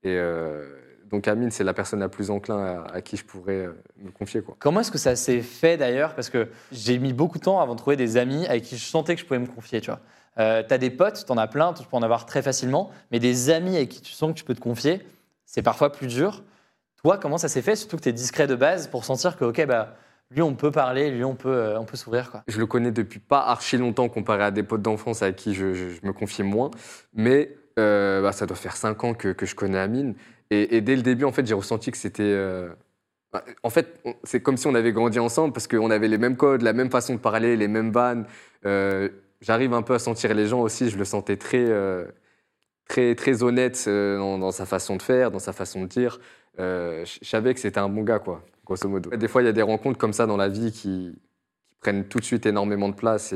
Et 0.02 0.16
euh, 0.18 0.81
donc, 1.12 1.28
Amine, 1.28 1.50
c'est 1.50 1.62
la 1.62 1.74
personne 1.74 2.00
la 2.00 2.08
plus 2.08 2.30
enclin 2.30 2.58
à, 2.58 2.94
à 2.94 3.00
qui 3.02 3.16
je 3.16 3.24
pourrais 3.24 3.66
euh, 3.66 3.72
me 3.98 4.10
confier. 4.10 4.40
Quoi. 4.42 4.56
Comment 4.58 4.80
est-ce 4.80 4.90
que 4.90 4.98
ça 4.98 5.14
s'est 5.14 5.42
fait 5.42 5.76
d'ailleurs? 5.76 6.14
Parce 6.14 6.30
que 6.30 6.48
j'ai 6.72 6.98
mis 6.98 7.12
beaucoup 7.12 7.38
de 7.38 7.44
temps 7.44 7.60
avant 7.60 7.74
de 7.74 7.78
trouver 7.78 7.96
des 7.96 8.16
amis 8.16 8.46
avec 8.46 8.64
qui 8.64 8.76
je 8.76 8.84
sentais 8.84 9.14
que 9.14 9.20
je 9.20 9.26
pouvais 9.26 9.38
me 9.38 9.46
confier, 9.46 9.80
tu 9.80 9.90
vois. 9.90 10.00
Euh, 10.38 10.62
t'as 10.66 10.78
des 10.78 10.90
potes, 10.90 11.26
t'en 11.26 11.36
as 11.36 11.46
plein, 11.46 11.74
tu 11.74 11.84
peux 11.84 11.96
en 11.96 12.02
avoir 12.02 12.24
très 12.26 12.40
facilement, 12.42 12.90
mais 13.10 13.18
des 13.18 13.50
amis 13.50 13.76
avec 13.76 13.90
qui 13.90 14.00
tu 14.00 14.12
sens 14.12 14.32
que 14.32 14.38
tu 14.38 14.44
peux 14.44 14.54
te 14.54 14.60
confier, 14.60 15.06
c'est 15.44 15.62
parfois 15.62 15.92
plus 15.92 16.06
dur. 16.06 16.42
Toi, 17.04 17.18
comment 17.18 17.36
ça 17.36 17.48
s'est 17.48 17.62
fait? 17.62 17.76
Surtout 17.76 17.98
que 17.98 18.02
tu 18.02 18.08
es 18.08 18.12
discret 18.12 18.46
de 18.46 18.54
base 18.54 18.88
pour 18.88 19.04
sentir 19.04 19.36
que, 19.36 19.44
ok, 19.44 19.66
bah, 19.66 19.96
lui, 20.30 20.40
on 20.40 20.54
peut 20.54 20.70
parler, 20.70 21.10
lui, 21.10 21.24
on 21.24 21.34
peut, 21.34 21.52
euh, 21.52 21.78
on 21.78 21.84
peut 21.84 21.98
s'ouvrir, 21.98 22.30
quoi. 22.30 22.42
Je 22.48 22.58
le 22.58 22.64
connais 22.64 22.92
depuis 22.92 23.18
pas 23.18 23.40
archi 23.40 23.76
longtemps 23.76 24.08
comparé 24.08 24.44
à 24.44 24.50
des 24.50 24.62
potes 24.62 24.80
d'enfance 24.80 25.20
avec 25.22 25.36
qui 25.36 25.52
je, 25.52 25.74
je- 25.74 25.90
je 25.90 26.06
me 26.06 26.14
confiais 26.14 26.44
moins. 26.44 26.70
Mais 27.12 27.54
euh, 27.78 28.22
bah, 28.22 28.32
ça 28.32 28.46
doit 28.46 28.56
faire 28.56 28.76
cinq 28.76 29.04
ans 29.04 29.12
que, 29.12 29.28
que 29.32 29.44
je 29.44 29.54
connais 29.54 29.78
Amine. 29.78 30.14
Et, 30.52 30.80
dès 30.82 30.96
le 30.96 31.02
début, 31.02 31.24
en 31.24 31.32
fait, 31.32 31.46
j'ai 31.46 31.54
ressenti 31.54 31.90
que 31.90 31.96
c'était. 31.96 32.22
euh, 32.22 32.68
bah, 33.32 33.44
En 33.62 33.70
fait, 33.70 34.00
c'est 34.24 34.42
comme 34.42 34.56
si 34.56 34.66
on 34.66 34.74
avait 34.74 34.92
grandi 34.92 35.18
ensemble 35.18 35.52
parce 35.52 35.66
qu'on 35.66 35.90
avait 35.90 36.08
les 36.08 36.18
mêmes 36.18 36.36
codes, 36.36 36.62
la 36.62 36.72
même 36.74 36.90
façon 36.90 37.14
de 37.14 37.20
parler, 37.20 37.56
les 37.56 37.68
mêmes 37.68 37.90
vannes. 37.90 38.26
Euh, 38.66 39.08
J'arrive 39.40 39.72
un 39.72 39.82
peu 39.82 39.94
à 39.94 39.98
sentir 39.98 40.34
les 40.34 40.46
gens 40.46 40.60
aussi. 40.60 40.90
Je 40.90 40.98
le 40.98 41.04
sentais 41.04 41.36
très, 41.36 41.64
euh, 41.66 42.04
très, 42.88 43.14
très 43.14 43.42
honnête 43.42 43.88
dans, 43.88 44.52
sa 44.52 44.66
façon 44.66 44.96
de 44.96 45.02
faire, 45.02 45.32
dans 45.32 45.40
sa 45.40 45.52
façon 45.52 45.82
de 45.82 45.86
dire. 45.86 46.20
Je 46.58 47.18
savais 47.22 47.52
que 47.54 47.60
c'était 47.60 47.80
un 47.80 47.88
bon 47.88 48.02
gars, 48.02 48.20
quoi, 48.20 48.44
grosso 48.64 48.88
modo. 48.88 49.10
Des 49.10 49.28
fois, 49.28 49.42
il 49.42 49.46
y 49.46 49.48
a 49.48 49.52
des 49.52 49.62
rencontres 49.62 49.98
comme 49.98 50.12
ça 50.12 50.26
dans 50.26 50.36
la 50.36 50.48
vie 50.48 50.70
qui, 50.70 51.16
prennent 51.82 52.04
tout 52.06 52.20
de 52.20 52.24
suite 52.24 52.46
énormément 52.46 52.88
de 52.88 52.94
place 52.94 53.34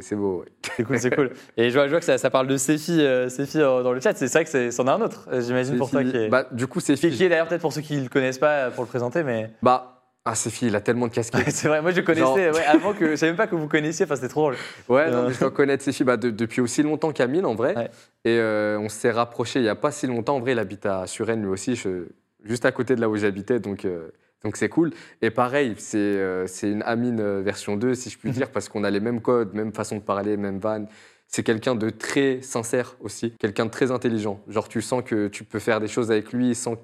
C'est 0.00 0.16
beau. 0.16 0.44
C'est 0.76 0.84
cool, 0.86 0.98
c'est 0.98 1.14
cool. 1.14 1.30
Et 1.56 1.70
je 1.70 1.74
vois, 1.74 1.86
je 1.86 1.90
vois 1.90 1.98
que 2.00 2.04
ça, 2.06 2.18
ça 2.18 2.30
parle 2.30 2.46
de 2.46 2.54
euh, 2.54 3.28
Sefi 3.28 3.60
euh, 3.60 3.82
dans 3.82 3.92
le 3.92 4.00
chat. 4.00 4.14
C'est 4.14 4.32
vrai 4.32 4.44
que 4.44 4.70
c'en 4.70 4.86
a 4.86 4.92
un 4.92 5.00
autre, 5.00 5.28
euh, 5.32 5.40
j'imagine, 5.40 5.76
pour 5.76 5.90
toi. 5.90 6.02
Qui 6.04 6.16
est, 6.16 6.28
bah, 6.28 6.46
du 6.52 6.66
coup, 6.66 6.80
c'est 6.80 6.94
qui 6.94 7.06
est- 7.24 7.28
d'ailleurs 7.28 7.48
peut-être 7.48 7.60
pour 7.60 7.72
ceux 7.72 7.80
qui 7.80 7.96
ne 7.96 8.02
le 8.04 8.08
connaissent 8.08 8.38
pas 8.38 8.66
euh, 8.66 8.70
pour 8.70 8.84
le 8.84 8.88
présenter, 8.88 9.22
mais 9.22 9.50
Bah, 9.62 9.88
ah, 10.24 10.34
Sefi, 10.34 10.66
il 10.68 10.76
a 10.76 10.80
tellement 10.80 11.08
de 11.08 11.12
casquettes. 11.12 11.44
c'est 11.50 11.68
vrai. 11.68 11.82
Moi, 11.82 11.90
je 11.90 12.00
connaissais 12.00 12.24
Genre- 12.24 12.36
ouais, 12.36 12.64
avant 12.64 12.92
que 12.92 13.10
je 13.10 13.16
savais 13.16 13.32
même 13.32 13.36
pas 13.36 13.46
que 13.48 13.56
vous 13.56 13.66
connaissiez. 13.68 14.04
Enfin, 14.04 14.16
c'était 14.16 14.28
trop 14.28 14.42
drôle. 14.42 14.56
Ouais, 14.88 15.10
non, 15.10 15.24
mais 15.26 15.32
je 15.34 15.40
dois 15.40 15.50
connaître 15.50 15.82
Sefi 15.82 16.04
bah, 16.04 16.16
de- 16.16 16.30
depuis 16.30 16.60
aussi 16.60 16.82
longtemps 16.82 17.12
qu'Amine, 17.12 17.44
en 17.44 17.54
vrai. 17.54 17.76
Ouais. 17.76 17.90
Et 18.24 18.38
euh, 18.38 18.78
on 18.78 18.88
s'est 18.88 19.10
rapprochés 19.10 19.58
il 19.58 19.62
n'y 19.62 19.68
a 19.68 19.74
pas 19.74 19.90
si 19.90 20.06
longtemps. 20.06 20.36
En 20.36 20.40
vrai, 20.40 20.52
il 20.52 20.58
habite 20.58 20.86
à 20.86 21.06
Suresnes, 21.06 21.42
lui 21.42 21.48
aussi, 21.50 21.74
je- 21.76 22.06
juste 22.44 22.64
à 22.64 22.72
côté 22.72 22.94
de 22.94 23.00
là 23.00 23.08
où 23.08 23.16
j'habitais. 23.16 23.58
Donc, 23.58 23.84
euh, 23.84 24.08
donc 24.44 24.56
c'est 24.56 24.68
cool. 24.68 24.92
Et 25.20 25.30
pareil, 25.30 25.74
c'est 25.78 25.98
euh, 25.98 26.46
une 26.62 26.82
Amine 26.82 27.20
euh, 27.20 27.40
version 27.42 27.76
2, 27.76 27.94
si 27.94 28.10
je 28.10 28.18
puis 28.18 28.30
dire, 28.30 28.50
parce 28.50 28.68
qu'on 28.68 28.84
a 28.84 28.90
les 28.90 29.00
mêmes 29.00 29.20
codes, 29.20 29.54
même 29.54 29.72
façon 29.72 29.96
de 29.96 30.02
parler, 30.02 30.36
même 30.36 30.58
vanne. 30.58 30.88
C'est 31.28 31.42
quelqu'un 31.42 31.74
de 31.74 31.88
très 31.90 32.42
sincère 32.42 32.96
aussi, 33.00 33.32
quelqu'un 33.38 33.66
de 33.66 33.70
très 33.70 33.90
intelligent. 33.90 34.40
Genre, 34.48 34.68
tu 34.68 34.82
sens 34.82 35.02
que 35.04 35.28
tu 35.28 35.44
peux 35.44 35.58
faire 35.60 35.80
des 35.80 35.88
choses 35.88 36.10
avec 36.10 36.32
lui 36.32 36.54
sans, 36.54 36.76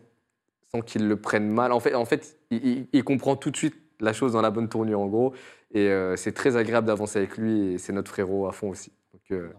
sans 0.72 0.80
qu'il 0.80 1.06
le 1.08 1.16
prenne 1.16 1.48
mal. 1.48 1.72
En 1.72 1.80
fait, 1.80 1.94
en 1.94 2.04
fait 2.04 2.36
il, 2.50 2.66
il- 2.66 2.88
il 2.92 3.04
comprend 3.04 3.36
tout 3.36 3.50
de 3.50 3.56
suite 3.56 3.76
la 4.00 4.12
chose 4.12 4.32
dans 4.32 4.40
la 4.42 4.50
bonne 4.50 4.68
tournure, 4.68 5.00
en 5.00 5.06
gros. 5.06 5.34
Et 5.72 5.88
euh, 5.88 6.16
c'est 6.16 6.32
très 6.32 6.56
agréable 6.56 6.86
d'avancer 6.86 7.18
avec 7.18 7.36
lui 7.36 7.74
et 7.74 7.78
c'est 7.78 7.92
notre 7.92 8.10
frérot 8.10 8.46
à 8.46 8.52
fond 8.52 8.70
aussi. 8.70 8.92
Donc, 9.12 9.22
euh, 9.32 9.50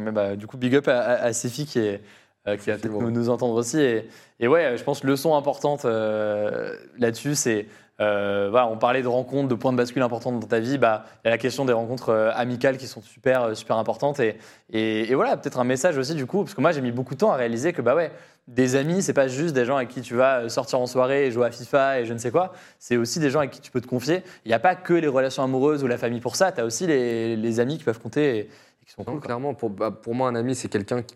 Mais 0.00 0.12
bah, 0.12 0.36
du 0.36 0.46
coup, 0.46 0.56
big 0.56 0.74
up 0.76 0.88
à, 0.88 1.00
à, 1.24 1.32
qui, 1.32 1.78
est, 1.78 2.02
euh, 2.46 2.56
qui 2.56 2.70
va 2.70 2.76
peut-être 2.76 2.92
nous, 2.92 3.10
nous 3.10 3.28
entendre 3.28 3.54
aussi. 3.54 3.80
Et, 3.80 4.08
et 4.40 4.48
ouais, 4.48 4.76
je 4.76 4.82
pense 4.84 5.04
leçon 5.04 5.34
importante 5.36 5.84
euh, 5.84 6.76
là-dessus, 6.98 7.34
c'est. 7.34 7.66
euh, 8.00 8.48
voilà, 8.50 8.66
on 8.68 8.78
parlait 8.78 9.02
de 9.02 9.06
rencontres, 9.08 9.48
de 9.48 9.54
points 9.54 9.70
de 9.72 9.76
bascule 9.76 10.02
importants 10.02 10.32
dans 10.32 10.46
ta 10.46 10.58
vie. 10.58 10.76
Bah, 10.78 11.04
il 11.24 11.26
y 11.26 11.28
a 11.28 11.30
la 11.30 11.38
question 11.38 11.64
des 11.64 11.72
rencontres 11.72 12.08
euh, 12.08 12.30
amicales 12.34 12.76
qui 12.78 12.86
sont 12.88 13.02
super, 13.02 13.42
euh, 13.44 13.54
super 13.54 13.76
importantes. 13.76 14.18
Et, 14.18 14.38
et, 14.70 15.10
et 15.10 15.14
voilà, 15.14 15.36
peut-être 15.36 15.60
un 15.60 15.64
message 15.64 15.96
aussi 15.98 16.14
du 16.14 16.26
coup, 16.26 16.42
parce 16.42 16.54
que 16.54 16.60
moi 16.60 16.72
j'ai 16.72 16.80
mis 16.80 16.90
beaucoup 16.90 17.14
de 17.14 17.20
temps 17.20 17.30
à 17.30 17.36
réaliser 17.36 17.72
que 17.72 17.82
bah 17.82 17.94
ouais, 17.94 18.10
des 18.48 18.74
amis, 18.74 19.02
c'est 19.02 19.12
pas 19.12 19.28
juste 19.28 19.54
des 19.54 19.64
gens 19.64 19.76
avec 19.76 19.90
qui 19.90 20.00
tu 20.00 20.16
vas 20.16 20.48
sortir 20.48 20.80
en 20.80 20.86
soirée 20.86 21.26
et 21.26 21.30
jouer 21.30 21.46
à 21.46 21.50
FIFA 21.52 22.00
et 22.00 22.04
je 22.06 22.12
ne 22.12 22.18
sais 22.18 22.32
quoi. 22.32 22.52
C'est 22.80 22.96
aussi 22.96 23.20
des 23.20 23.30
gens 23.30 23.38
avec 23.38 23.52
qui 23.52 23.60
tu 23.60 23.70
peux 23.70 23.80
te 23.80 23.86
confier. 23.86 24.24
Il 24.44 24.48
n'y 24.48 24.54
a 24.54 24.58
pas 24.58 24.74
que 24.74 24.94
les 24.94 25.06
relations 25.06 25.44
amoureuses 25.44 25.84
ou 25.84 25.86
la 25.86 25.98
famille 25.98 26.20
pour 26.20 26.34
ça. 26.34 26.50
Tu 26.50 26.60
as 26.60 26.64
aussi 26.64 26.88
les, 26.88 27.36
les 27.36 27.60
amis 27.60 27.78
qui 27.78 27.84
peuvent 27.84 28.00
compter 28.00 28.36
et, 28.36 28.40
et 28.40 28.84
qui 28.84 28.92
sont 28.92 29.04
Non, 29.06 29.12
cool. 29.12 29.20
clairement, 29.20 29.54
pour, 29.54 29.70
bah, 29.70 29.92
pour 29.92 30.14
moi, 30.16 30.26
un 30.28 30.34
ami, 30.34 30.56
c'est 30.56 30.68
quelqu'un 30.68 31.02
qui, 31.02 31.14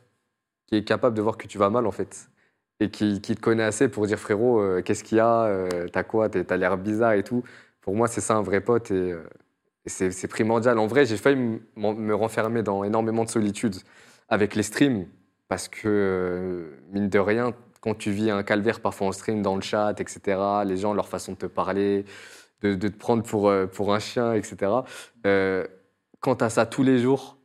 qui 0.66 0.76
est 0.76 0.84
capable 0.84 1.16
de 1.16 1.22
voir 1.22 1.36
que 1.36 1.46
tu 1.46 1.58
vas 1.58 1.70
mal, 1.70 1.86
en 1.86 1.92
fait. 1.92 2.28
Et 2.80 2.90
qui, 2.90 3.20
qui 3.20 3.34
te 3.34 3.40
connaît 3.40 3.62
assez 3.64 3.88
pour 3.88 4.06
dire, 4.06 4.18
frérot, 4.18 4.60
euh, 4.60 4.82
qu'est-ce 4.82 5.02
qu'il 5.04 5.18
y 5.18 5.20
a 5.20 5.44
euh, 5.44 5.88
T'as 5.92 6.02
quoi 6.02 6.28
T'as 6.28 6.56
l'air 6.56 6.76
bizarre 6.76 7.12
et 7.12 7.22
tout. 7.22 7.42
Pour 7.80 7.94
moi, 7.96 8.08
c'est 8.08 8.20
ça 8.20 8.34
un 8.34 8.42
vrai 8.42 8.60
pote 8.60 8.90
et, 8.90 9.12
euh, 9.12 9.22
c'est 9.86 10.28
primordial. 10.28 10.78
En 10.78 10.86
vrai, 10.86 11.06
j'ai 11.06 11.16
failli 11.16 11.60
me 11.76 12.14
renfermer 12.14 12.62
dans 12.62 12.82
énormément 12.84 13.24
de 13.24 13.30
solitude 13.30 13.76
avec 14.28 14.56
les 14.56 14.64
streams 14.64 15.06
parce 15.48 15.68
que, 15.68 16.72
mine 16.92 17.08
de 17.08 17.18
rien, 17.20 17.54
quand 17.80 17.94
tu 17.96 18.10
vis 18.10 18.30
un 18.30 18.42
calvaire 18.42 18.80
parfois 18.80 19.06
en 19.06 19.12
stream, 19.12 19.42
dans 19.42 19.54
le 19.54 19.62
chat, 19.62 19.94
etc., 20.00 20.20
les 20.66 20.76
gens, 20.76 20.92
leur 20.92 21.08
façon 21.08 21.32
de 21.32 21.36
te 21.38 21.46
parler, 21.46 22.04
de, 22.62 22.74
te 22.74 22.88
prendre 22.88 23.22
pour, 23.22 23.52
pour 23.72 23.94
un 23.94 24.00
chien, 24.00 24.32
etc., 24.32 24.72
quand 26.20 26.36
tu 26.36 26.44
as 26.44 26.50
ça 26.50 26.66
tous 26.66 26.82
les 26.82 26.98
jours, 26.98 27.35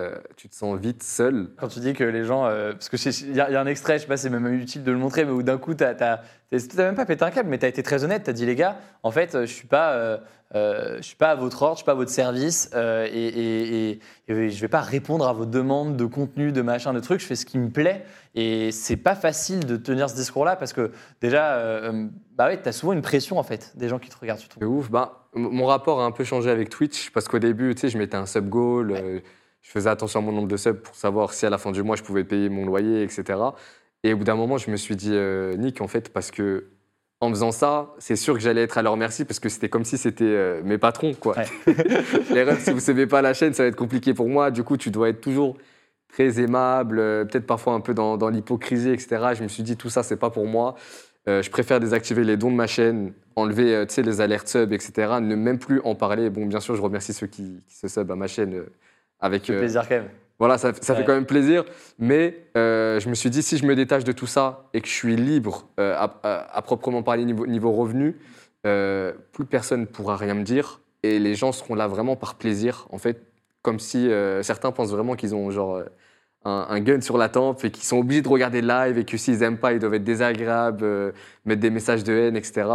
euh, 0.00 0.16
tu 0.36 0.48
te 0.48 0.54
sens 0.54 0.78
vite 0.78 1.02
seul. 1.02 1.50
Quand 1.58 1.68
tu 1.68 1.80
dis 1.80 1.92
que 1.92 2.04
les 2.04 2.24
gens. 2.24 2.46
euh, 2.46 2.72
parce 2.72 2.88
qu'il 2.88 3.30
y, 3.32 3.36
y 3.36 3.40
a 3.40 3.60
un 3.60 3.66
extrait, 3.66 3.98
je 3.98 4.02
sais 4.02 4.08
pas, 4.08 4.16
c'est 4.16 4.30
même 4.30 4.46
utile 4.52 4.82
de 4.84 4.90
le 4.92 4.98
montrer, 4.98 5.24
mais 5.24 5.30
où 5.32 5.42
d'un 5.42 5.58
coup, 5.58 5.74
tu 5.74 5.84
n'as 5.84 6.18
même 6.76 6.94
pas 6.96 7.06
pété 7.06 7.24
un 7.24 7.30
câble, 7.30 7.48
mais 7.48 7.58
tu 7.58 7.64
as 7.66 7.68
été 7.68 7.82
très 7.82 8.02
honnête. 8.04 8.24
Tu 8.24 8.30
as 8.30 8.32
dit, 8.32 8.44
les 8.46 8.56
gars, 8.56 8.76
en 9.02 9.10
fait, 9.10 9.34
euh, 9.34 9.46
je 9.46 9.52
suis 9.52 9.68
pas. 9.68 9.92
euh, 9.92 10.18
je 10.54 11.02
suis 11.02 11.16
pas 11.16 11.30
à 11.30 11.34
votre 11.34 11.62
ordre, 11.62 11.74
je 11.74 11.78
suis 11.78 11.84
pas 11.84 11.92
à 11.92 11.96
votre 11.96 12.12
service, 12.12 12.70
et, 12.74 12.78
et, 12.78 13.90
et- 13.90 14.00
et 14.28 14.50
je 14.50 14.60
vais 14.60 14.68
pas 14.68 14.82
répondre 14.82 15.26
à 15.26 15.32
vos 15.32 15.46
demandes 15.46 15.96
de 15.96 16.04
contenu, 16.04 16.52
de 16.52 16.62
machin, 16.62 16.92
de 16.92 17.00
trucs. 17.00 17.18
Je 17.20 17.26
fais 17.26 17.34
ce 17.34 17.44
qui 17.44 17.58
me 17.58 17.70
plaît, 17.70 18.04
et 18.36 18.70
c'est 18.70 18.96
pas 18.96 19.16
facile 19.16 19.66
de 19.66 19.76
tenir 19.76 20.08
ce 20.08 20.14
discours-là 20.14 20.54
parce 20.54 20.72
que 20.72 20.92
déjà, 21.20 21.90
bah 22.36 22.46
ouais, 22.46 22.60
t'as 22.62 22.70
souvent 22.70 22.92
une 22.92 23.02
pression 23.02 23.36
en 23.38 23.42
fait 23.42 23.72
des 23.76 23.88
gens 23.88 23.98
qui 23.98 24.10
te 24.10 24.16
regardent. 24.16 24.42
De 24.60 24.64
ouf. 24.66 24.90
Bah, 24.92 25.26
mon 25.34 25.66
rapport 25.66 26.00
a 26.00 26.04
un 26.04 26.12
peu 26.12 26.22
changé 26.22 26.50
avec 26.50 26.68
Twitch 26.68 27.10
parce 27.10 27.26
qu'au 27.26 27.40
début, 27.40 27.74
tu 27.74 27.80
sais, 27.80 27.88
je 27.88 27.98
mettais 27.98 28.16
un 28.16 28.26
sub 28.26 28.48
goal. 28.48 28.94
Je 29.64 29.70
faisais 29.70 29.90
attention 29.90 30.20
à 30.20 30.22
mon 30.22 30.30
nombre 30.30 30.46
de 30.46 30.56
subs 30.56 30.80
pour 30.80 30.94
savoir 30.94 31.32
si 31.32 31.44
à 31.44 31.50
la 31.50 31.58
fin 31.58 31.72
du 31.72 31.82
mois 31.82 31.96
je 31.96 32.04
pouvais 32.04 32.22
payer 32.22 32.48
mon 32.48 32.64
loyer, 32.64 33.02
etc. 33.02 33.24
Et 34.04 34.12
au 34.12 34.18
bout 34.18 34.24
d'un 34.24 34.36
moment, 34.36 34.58
je 34.58 34.70
me 34.70 34.76
suis 34.76 34.94
dit, 34.94 35.10
euh, 35.12 35.56
Nick, 35.56 35.80
en 35.80 35.88
fait, 35.88 36.12
parce 36.12 36.30
que 36.30 36.66
en 37.20 37.30
faisant 37.30 37.52
ça, 37.52 37.94
c'est 37.98 38.16
sûr 38.16 38.34
que 38.34 38.40
j'allais 38.40 38.62
être 38.62 38.76
à 38.78 38.82
leur 38.82 38.96
merci 38.96 39.24
parce 39.24 39.40
que 39.40 39.48
c'était 39.48 39.70
comme 39.70 39.84
si 39.84 39.96
c'était 39.96 40.24
euh, 40.24 40.62
mes 40.62 40.78
patrons, 40.78 41.14
quoi. 41.14 41.36
Ouais. 41.36 41.74
Les 42.30 42.44
refs, 42.44 42.62
si 42.62 42.70
vous 42.70 42.76
ne 42.76 42.80
savez 42.80 43.06
pas 43.06 43.22
la 43.22 43.32
chaîne, 43.32 43.54
ça 43.54 43.62
va 43.62 43.70
être 43.70 43.76
compliqué 43.76 44.12
pour 44.12 44.28
moi. 44.28 44.50
Du 44.50 44.62
coup, 44.62 44.76
tu 44.76 44.90
dois 44.90 45.08
être 45.08 45.22
toujours 45.22 45.56
très 46.12 46.38
aimable, 46.40 46.98
euh, 46.98 47.24
peut-être 47.24 47.46
parfois 47.46 47.72
un 47.72 47.80
peu 47.80 47.94
dans, 47.94 48.16
dans 48.16 48.28
l'hypocrisie, 48.28 48.90
etc. 48.90 49.32
Je 49.34 49.42
me 49.42 49.48
suis 49.48 49.62
dit, 49.62 49.76
tout 49.76 49.88
ça, 49.88 50.02
c'est 50.02 50.18
pas 50.18 50.30
pour 50.30 50.46
moi. 50.46 50.76
Euh, 51.26 51.42
je 51.42 51.50
préfère 51.50 51.80
désactiver 51.80 52.22
les 52.22 52.36
dons 52.36 52.50
de 52.50 52.56
ma 52.56 52.66
chaîne, 52.66 53.14
enlever 53.34 53.74
euh, 53.74 53.86
les 53.96 54.20
alertes 54.20 54.48
sub, 54.48 54.72
etc. 54.72 55.18
Ne 55.22 55.36
même 55.36 55.58
plus 55.58 55.80
en 55.84 55.94
parler. 55.94 56.28
Bon, 56.28 56.44
bien 56.44 56.60
sûr, 56.60 56.76
je 56.76 56.82
remercie 56.82 57.14
ceux 57.14 57.26
qui, 57.26 57.62
qui 57.66 57.76
se 57.76 57.88
sub 57.88 58.10
à 58.10 58.16
ma 58.16 58.26
chaîne 58.26 58.54
euh, 58.54 58.66
avec. 59.20 59.48
Euh, 59.50 59.58
plaisir 59.58 59.82
quand 59.88 59.94
même. 59.96 60.08
voilà, 60.38 60.58
ça, 60.58 60.72
ça 60.80 60.92
Ouais. 60.92 61.00
fait 61.00 61.04
quand 61.06 61.14
même 61.14 61.26
plaisir. 61.26 61.64
Mais 61.98 62.46
euh, 62.56 63.00
je 63.00 63.08
me 63.08 63.14
suis 63.14 63.30
dit, 63.30 63.42
si 63.42 63.56
je 63.58 63.66
me 63.66 63.74
détache 63.76 64.04
de 64.04 64.12
tout 64.12 64.26
ça 64.26 64.68
et 64.74 64.80
que 64.80 64.88
je 64.88 64.92
suis 64.92 65.16
libre 65.16 65.68
euh, 65.80 65.94
à, 65.96 66.18
à- 66.22 66.56
à 66.58 66.62
proprement 66.62 67.02
parler 67.02 67.24
niveau, 67.24 67.46
niveau 67.46 67.72
revenu, 67.72 68.16
plus 69.32 69.44
personne 69.44 69.82
ne 69.82 69.86
pourra 69.86 70.16
rien 70.16 70.34
me 70.34 70.42
dire. 70.42 70.80
Et 71.02 71.18
les 71.18 71.34
gens 71.34 71.52
seront 71.52 71.74
là 71.74 71.86
vraiment 71.86 72.16
par 72.16 72.34
plaisir. 72.36 72.86
En 72.90 72.96
fait, 72.98 73.20
comme 73.62 73.78
si 73.78 74.10
certains 74.42 74.72
pensent 74.72 74.90
vraiment 74.90 75.16
qu'ils 75.16 75.34
ont 75.34 75.50
genre 75.50 75.82
un, 76.44 76.66
un 76.68 76.80
gun 76.80 77.00
sur 77.00 77.16
la 77.16 77.28
tempe 77.28 77.64
et 77.64 77.70
qu'ils 77.70 77.84
sont 77.84 77.98
obligés 77.98 78.22
de 78.22 78.28
regarder 78.28 78.60
le 78.60 78.68
live 78.68 78.98
et 78.98 79.04
que 79.04 79.16
s'ils 79.16 79.38
n'aiment 79.38 79.58
pas, 79.58 79.72
ils 79.72 79.78
doivent 79.78 79.94
être 79.94 80.04
désagréables, 80.04 80.84
euh, 80.84 81.12
mettre 81.44 81.60
des 81.60 81.70
messages 81.70 82.04
de 82.04 82.12
haine, 82.12 82.36
etc. 82.36 82.66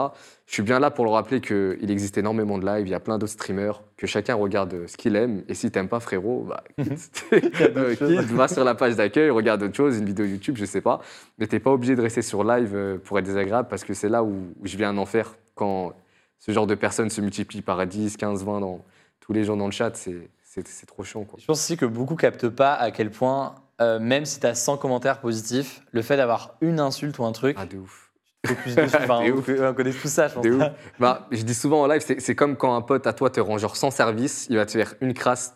Je 0.48 0.54
suis 0.54 0.64
bien 0.64 0.80
là 0.80 0.90
pour 0.90 1.06
leur 1.06 1.14
rappeler 1.14 1.42
qu'il 1.42 1.92
existe 1.92 2.18
énormément 2.18 2.58
de 2.58 2.66
lives, 2.66 2.88
il 2.88 2.92
y 2.92 2.96
a 2.96 3.00
plein 3.00 3.18
d'autres 3.20 3.34
streamers, 3.34 3.82
que 3.98 4.08
chacun 4.08 4.36
regarde 4.36 4.88
ce 4.88 4.98
qu'il 4.98 5.16
aime. 5.16 5.44
Et 5.48 5.54
si 5.54 5.70
t'aimes 5.70 5.88
pas, 5.88 6.00
frérot, 6.00 6.48
bah, 6.50 6.64
Euh, 7.32 7.96
quitte, 7.96 8.32
va 8.32 8.48
sur 8.48 8.64
la 8.64 8.74
page 8.74 8.96
d'accueil, 8.96 9.30
regarde 9.30 9.62
autre 9.62 9.76
chose, 9.76 9.98
une 9.98 10.06
vidéo 10.06 10.26
YouTube, 10.26 10.56
je 10.58 10.66
sais 10.66 10.82
pas. 10.82 11.02
Mais 11.38 11.46
t'es 11.46 11.60
pas 11.60 11.72
obligé 11.72 11.96
de 11.96 12.02
rester 12.02 12.22
sur 12.22 12.44
live 12.44 12.72
euh, 12.74 12.98
pour 12.98 13.20
être 13.20 13.26
désagréable 13.26 13.68
parce 13.70 13.84
que 13.84 13.94
c'est 13.94 14.10
là 14.10 14.24
où, 14.24 14.54
où 14.60 14.66
je 14.66 14.76
viens 14.76 14.90
en 14.90 14.98
enfer 14.98 15.36
quand 15.54 15.94
ce 16.40 16.52
genre 16.52 16.66
de 16.68 16.76
personnes 16.76 17.10
se 17.10 17.22
multiplient 17.22 17.62
par 17.62 17.86
10, 17.86 18.18
15, 18.18 18.44
20 18.44 18.62
dans 18.62 18.84
tous 19.20 19.34
les 19.34 19.44
gens 19.44 19.58
dans 19.58 19.66
le 19.66 19.72
chat, 19.72 19.96
c'est 19.96 20.30
c'est- 20.50 20.86
trop 20.86 21.04
chiant. 21.04 21.24
Quoi. 21.24 21.40
Je 21.40 21.46
pense 21.46 21.60
aussi 21.60 21.78
que 21.78 21.86
beaucoup 21.86 22.16
captent 22.16 22.50
pas 22.50 22.74
à 22.74 22.92
quel 22.92 23.12
point, 23.12 23.56
euh, 23.82 24.00
même 24.00 24.26
si 24.26 24.40
tu 24.40 24.46
as 24.48 24.56
100 24.56 24.78
commentaires 24.78 25.20
positifs, 25.22 25.82
le 25.92 26.02
fait 26.02 26.18
d'avoir 26.18 26.56
une 26.62 26.80
insulte 26.80 27.20
ou 27.20 27.26
un 27.26 27.32
truc, 27.32 27.56
Ah, 27.60 27.66
de 27.66 27.78
ouf. 27.78 28.12
Enfin, 28.48 29.26
De 29.26 29.32
on, 29.32 29.38
ouf. 29.38 29.50
on 29.50 29.74
connaît 29.74 29.92
tout 29.94 30.08
ça, 30.08 30.28
je 30.28 30.34
pense. 30.36 30.44
De 30.44 30.52
ouf. 30.52 30.64
Bah, 31.00 31.28
je 31.32 31.44
dis 31.44 31.54
souvent 31.54 31.82
en 31.84 31.88
live, 31.88 32.02
c'est 32.02 32.36
comme 32.36 32.56
quand 32.58 32.76
un 32.76 32.82
pote 32.82 33.06
à 33.06 33.14
toi 33.14 33.30
te 33.30 33.40
rend 33.40 33.58
genre 33.58 33.76
sans 33.78 33.92
service, 33.92 34.48
il 34.50 34.56
va 34.58 34.66
te 34.66 34.72
faire 34.72 34.96
une 35.02 35.14
crasse, 35.14 35.56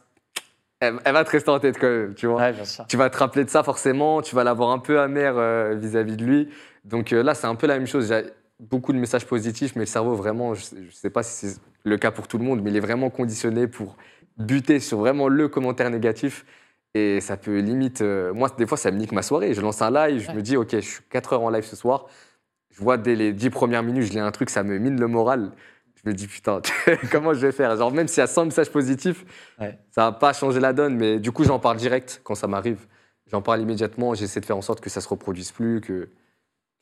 elle, 0.79 0.99
elle 1.05 1.13
va 1.13 1.23
te 1.23 1.29
rester 1.31 1.49
en 1.49 1.59
tête 1.59 1.79
quand 1.79 1.87
même, 1.89 2.13
tu 2.13 2.27
vois. 2.27 2.41
Ouais, 2.41 2.53
bien 2.53 2.65
sûr. 2.65 2.85
tu 2.87 2.97
vas 2.97 3.09
te 3.09 3.17
rappeler 3.17 3.45
de 3.45 3.49
ça 3.49 3.63
forcément, 3.63 4.21
tu 4.21 4.35
vas 4.35 4.43
l'avoir 4.43 4.69
un 4.71 4.79
peu 4.79 4.99
amer 4.99 5.33
euh, 5.37 5.75
vis-à-vis 5.75 6.17
de 6.17 6.25
lui. 6.25 6.49
Donc 6.83 7.13
euh, 7.13 7.23
là, 7.23 7.33
c'est 7.35 7.47
un 7.47 7.55
peu 7.55 7.67
la 7.67 7.77
même 7.77 7.87
chose. 7.87 8.09
J'ai 8.09 8.25
beaucoup 8.59 8.91
de 8.93 8.97
messages 8.99 9.25
positifs, 9.25 9.75
mais 9.75 9.81
le 9.83 9.85
cerveau, 9.87 10.13
vraiment, 10.15 10.53
je 10.53 10.75
ne 10.75 10.91
sais 10.91 11.09
pas 11.09 11.23
si 11.23 11.47
c'est 11.47 11.57
le 11.85 11.97
cas 11.97 12.11
pour 12.11 12.27
tout 12.27 12.37
le 12.37 12.43
monde, 12.43 12.61
mais 12.61 12.69
il 12.69 12.75
est 12.77 12.81
vraiment 12.81 13.09
conditionné 13.09 13.67
pour 13.67 13.95
buter 14.37 14.79
sur 14.79 14.99
vraiment 14.99 15.27
le 15.27 15.47
commentaire 15.47 15.89
négatif. 15.89 16.45
Et 16.95 17.21
ça 17.21 17.37
peut 17.37 17.59
limite. 17.59 18.01
euh, 18.01 18.33
moi, 18.33 18.49
des 18.57 18.67
fois, 18.67 18.77
ça 18.77 18.91
me 18.91 18.97
nique 18.97 19.11
ma 19.11 19.23
soirée. 19.23 19.53
Je 19.53 19.61
lance 19.61 19.81
un 19.81 19.89
live, 19.89 20.21
je 20.29 20.31
me 20.35 20.41
dis, 20.41 20.57
OK, 20.57 20.69
je 20.71 20.79
suis 20.79 21.01
4 21.09 21.33
heures 21.33 21.41
en 21.41 21.49
live 21.49 21.63
ce 21.63 21.75
soir. 21.75 22.05
Je 22.69 22.79
vois 22.81 22.97
dès 22.97 23.15
les 23.15 23.33
10 23.33 23.49
premières 23.49 23.81
minutes, 23.83 24.03
je 24.03 24.11
lis 24.13 24.19
un 24.19 24.31
truc, 24.31 24.49
ça 24.49 24.63
me 24.63 24.77
mine 24.77 24.99
le 24.99 25.07
moral. 25.07 25.51
Je 26.03 26.09
me 26.09 26.13
dis, 26.15 26.27
putain, 26.27 26.61
comment 27.11 27.33
je 27.33 27.39
vais 27.47 27.51
faire? 27.51 27.75
Genre, 27.77 27.91
même 27.91 28.07
s'il 28.07 28.19
y 28.19 28.23
a 28.23 28.27
100 28.27 28.45
messages 28.45 28.69
positifs, 28.71 29.25
Ouais. 29.59 29.79
ça 29.91 30.05
va 30.05 30.11
pas 30.11 30.33
changer 30.33 30.59
la 30.59 30.73
donne. 30.73 30.95
Mais 30.97 31.19
du 31.19 31.31
coup, 31.31 31.43
j'en 31.43 31.59
parle 31.59 31.77
direct 31.77 32.21
quand 32.23 32.35
ça 32.35 32.47
m'arrive. 32.47 32.85
J'en 33.31 33.41
parle 33.41 33.61
immédiatement. 33.61 34.13
J'essaie 34.13 34.39
de 34.39 34.45
faire 34.45 34.57
en 34.57 34.61
sorte 34.61 34.79
que 34.81 34.89
ça 34.89 35.01
se 35.01 35.07
reproduise 35.07 35.51
plus, 35.51 35.81
que 35.81 36.09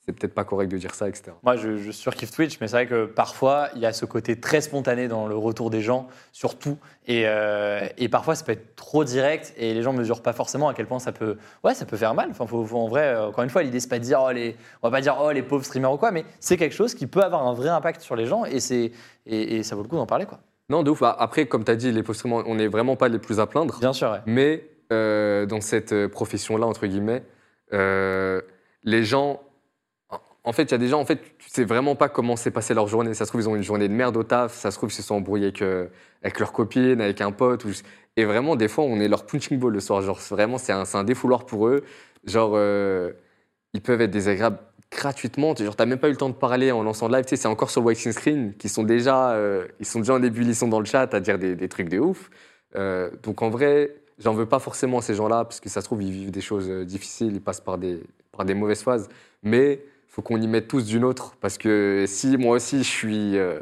c'est 0.06 0.14
peut-être 0.14 0.34
pas 0.34 0.44
correct 0.44 0.68
de 0.72 0.78
dire 0.78 0.96
ça, 0.96 1.08
etc. 1.08 1.32
Moi, 1.44 1.56
je, 1.58 1.78
je 1.78 1.92
surkiffe 1.92 2.32
Twitch, 2.32 2.60
mais 2.60 2.68
c'est 2.68 2.76
vrai 2.76 2.88
que 2.88 3.06
parfois, 3.06 3.70
il 3.76 3.82
y 3.82 3.86
a 3.86 3.94
ce 3.94 4.06
côté 4.06 4.40
très 4.40 4.60
spontané 4.62 5.08
dans 5.08 5.28
le 5.28 5.36
retour 5.36 5.70
des 5.70 5.82
gens, 5.82 6.08
sur 6.32 6.58
tout. 6.58 6.78
Et, 7.06 7.24
euh, 7.28 7.86
et 8.00 8.10
parfois, 8.10 8.34
ça 8.34 8.44
peut 8.44 8.52
être 8.54 8.76
trop 8.76 9.04
direct 9.04 9.54
et 9.58 9.74
les 9.76 9.84
gens 9.84 9.94
ne 9.94 10.00
mesurent 10.00 10.24
pas 10.24 10.34
forcément 10.34 10.70
à 10.70 10.74
quel 10.74 10.88
point 10.88 10.98
ça 11.00 11.12
peut, 11.12 11.38
ouais, 11.64 11.76
ça 11.76 11.86
peut 11.86 11.98
faire 11.98 12.16
mal. 12.16 12.30
Enfin, 12.32 12.48
faut, 12.48 12.66
faut- 12.66 12.78
en 12.80 12.88
vrai, 12.88 13.10
euh, 13.10 13.28
encore 13.28 13.44
une 13.44 13.50
fois, 13.52 13.62
l'idée, 13.62 13.80
c'est 13.80 13.90
pas 13.90 14.00
de 14.00 14.04
dire, 14.04 14.20
oh, 14.26 14.32
les, 14.32 14.56
on 14.82 14.90
va 14.90 14.98
pas 14.98 15.02
dire, 15.02 15.18
oh, 15.22 15.32
les 15.32 15.44
pauvres 15.44 15.64
streamers 15.66 15.92
ou 15.94 15.98
quoi, 15.98 16.10
mais 16.12 16.26
c'est 16.40 16.58
quelque 16.58 16.74
chose 16.76 16.96
qui 16.96 17.06
peut 17.06 17.22
avoir 17.22 17.46
un 17.48 17.54
vrai 17.54 17.70
impact 17.70 18.02
sur 18.02 18.16
les 18.16 18.26
gens 18.26 18.44
et, 18.46 18.60
c'est, 18.60 18.92
et, 19.28 19.58
et 19.58 19.64
ça 19.64 19.76
vaut 19.76 19.84
le 19.84 19.88
coup 19.88 19.98
d'en 19.98 20.08
parler, 20.08 20.26
quoi. 20.26 20.40
Non, 20.70 20.84
de 20.84 20.90
ouf. 20.90 21.02
Bah, 21.02 21.16
Après, 21.20 21.46
comme 21.46 21.64
tu 21.64 21.70
as 21.72 21.76
dit, 21.76 21.92
les 21.92 22.02
post 22.02 22.24
on 22.26 22.56
n'est 22.56 22.68
vraiment 22.68 22.96
pas 22.96 23.08
les 23.10 23.20
plus 23.20 23.40
à 23.40 23.46
plaindre. 23.46 23.78
Bien 23.80 23.94
sûr, 23.94 24.10
ouais. 24.10 24.20
Mais 24.26 24.66
euh, 24.92 25.46
dans 25.46 25.62
cette 25.62 26.08
profession-là, 26.08 26.66
entre 26.66 26.88
guillemets, 26.88 27.24
euh, 27.74 28.42
les 28.84 29.04
gens, 29.04 29.42
en 30.44 30.54
fait, 30.54 30.64
il 30.64 30.72
y 30.72 30.74
a 30.74 30.78
des 30.78 30.88
gens, 30.88 31.00
en 31.00 31.06
fait, 31.06 31.20
tu 31.38 31.50
sais 31.50 31.64
vraiment 31.64 31.96
pas 31.96 32.10
comment 32.10 32.36
s'est 32.36 32.52
passée 32.52 32.74
leur 32.74 32.88
journée. 32.88 33.14
Ça 33.14 33.26
se 33.26 33.30
trouve, 33.30 33.42
ils 33.42 33.50
ont 33.50 33.56
une 33.56 33.64
journée 33.64 33.88
de 33.88 33.94
merde 33.94 34.18
au 34.18 34.24
taf. 34.24 34.54
Ça 34.54 34.72
se 34.72 34.78
trouve, 34.78 34.90
ils 34.90 34.96
se 34.96 35.04
sont 35.04 35.16
embrouillés 35.16 35.48
avec, 35.48 35.62
euh, 35.62 35.88
avec 36.24 36.40
leur 36.40 36.52
copine, 36.52 37.00
avec 37.00 37.22
un 37.22 37.32
pote. 37.32 37.66
Et 38.18 38.26
vraiment, 38.26 38.56
des 38.56 38.68
fois, 38.68 38.84
on 38.86 39.00
est 39.00 39.08
leur 39.08 39.26
punching 39.26 39.60
ball 39.60 39.74
le 39.74 39.80
soir. 39.80 40.02
Genre, 40.02 40.20
vraiment, 40.32 40.58
c'est 40.58 40.72
un, 40.74 41.04
défouloir 41.04 41.46
pour 41.46 41.68
eux. 41.68 41.84
Genre, 42.26 42.54
euh, 42.56 43.12
ils 43.74 43.82
peuvent 43.82 44.02
être 44.02 44.12
désagréables 44.12 44.60
gratuitement. 44.92 45.56
Genre, 45.56 45.76
t'as 45.76 45.86
même 45.86 46.00
pas 46.00 46.10
eu 46.10 46.12
le 46.12 46.18
temps 46.18 46.30
de 46.30 46.36
parler 46.36 46.72
en 46.72 46.84
lançant 46.84 47.08
le 47.08 47.16
live. 47.16 47.26
Tu 47.26 47.38
c'est 47.38 47.48
encore 47.48 47.70
sur 47.70 47.82
le 47.82 47.88
watching 47.88 48.12
screen 48.12 48.54
qui 48.56 48.70
sont 48.70 48.84
déjà, 48.84 49.32
euh, 49.32 49.68
ils 49.80 49.86
sont 49.86 50.00
déjà 50.00 50.14
en 50.14 50.24
ébullition 50.24 50.68
dans 50.68 50.80
le 50.80 50.86
chat 50.86 51.14
à 51.14 51.20
dire 51.20 51.40
des, 51.40 51.56
des 51.56 51.70
trucs 51.70 51.90
de 51.90 52.00
ouf. 52.00 52.30
Euh, 52.76 53.10
donc, 53.24 53.42
en 53.42 53.50
vrai, 53.50 53.96
j'en 54.20 54.34
veux 54.34 54.46
pas 54.46 54.60
forcément 54.60 55.00
à 55.00 55.02
ces 55.02 55.16
gens-là 55.16 55.46
parce 55.46 55.60
que 55.60 55.70
ça 55.70 55.82
se 55.82 55.86
trouve, 55.86 56.04
ils 56.04 56.12
vivent 56.12 56.32
des 56.32 56.42
choses 56.42 56.70
euh, 56.70 56.86
difficiles, 56.86 57.34
ils 57.36 57.42
passent 57.42 57.62
par 57.62 57.78
des, 57.78 58.04
par 58.32 58.46
des 58.46 58.54
mauvaises 58.54 58.84
phases. 58.84 59.08
Mais 59.44 59.82
faut 60.12 60.22
qu'on 60.22 60.40
y 60.40 60.48
mette 60.48 60.68
tous 60.68 60.86
d'une 60.86 61.04
autre 61.04 61.36
parce 61.42 61.58
que 61.58 62.06
si 62.08 62.38
moi 62.38 62.58
aussi 62.58 62.80
je 62.80 62.90
suis, 62.90 63.38
euh, 63.38 63.60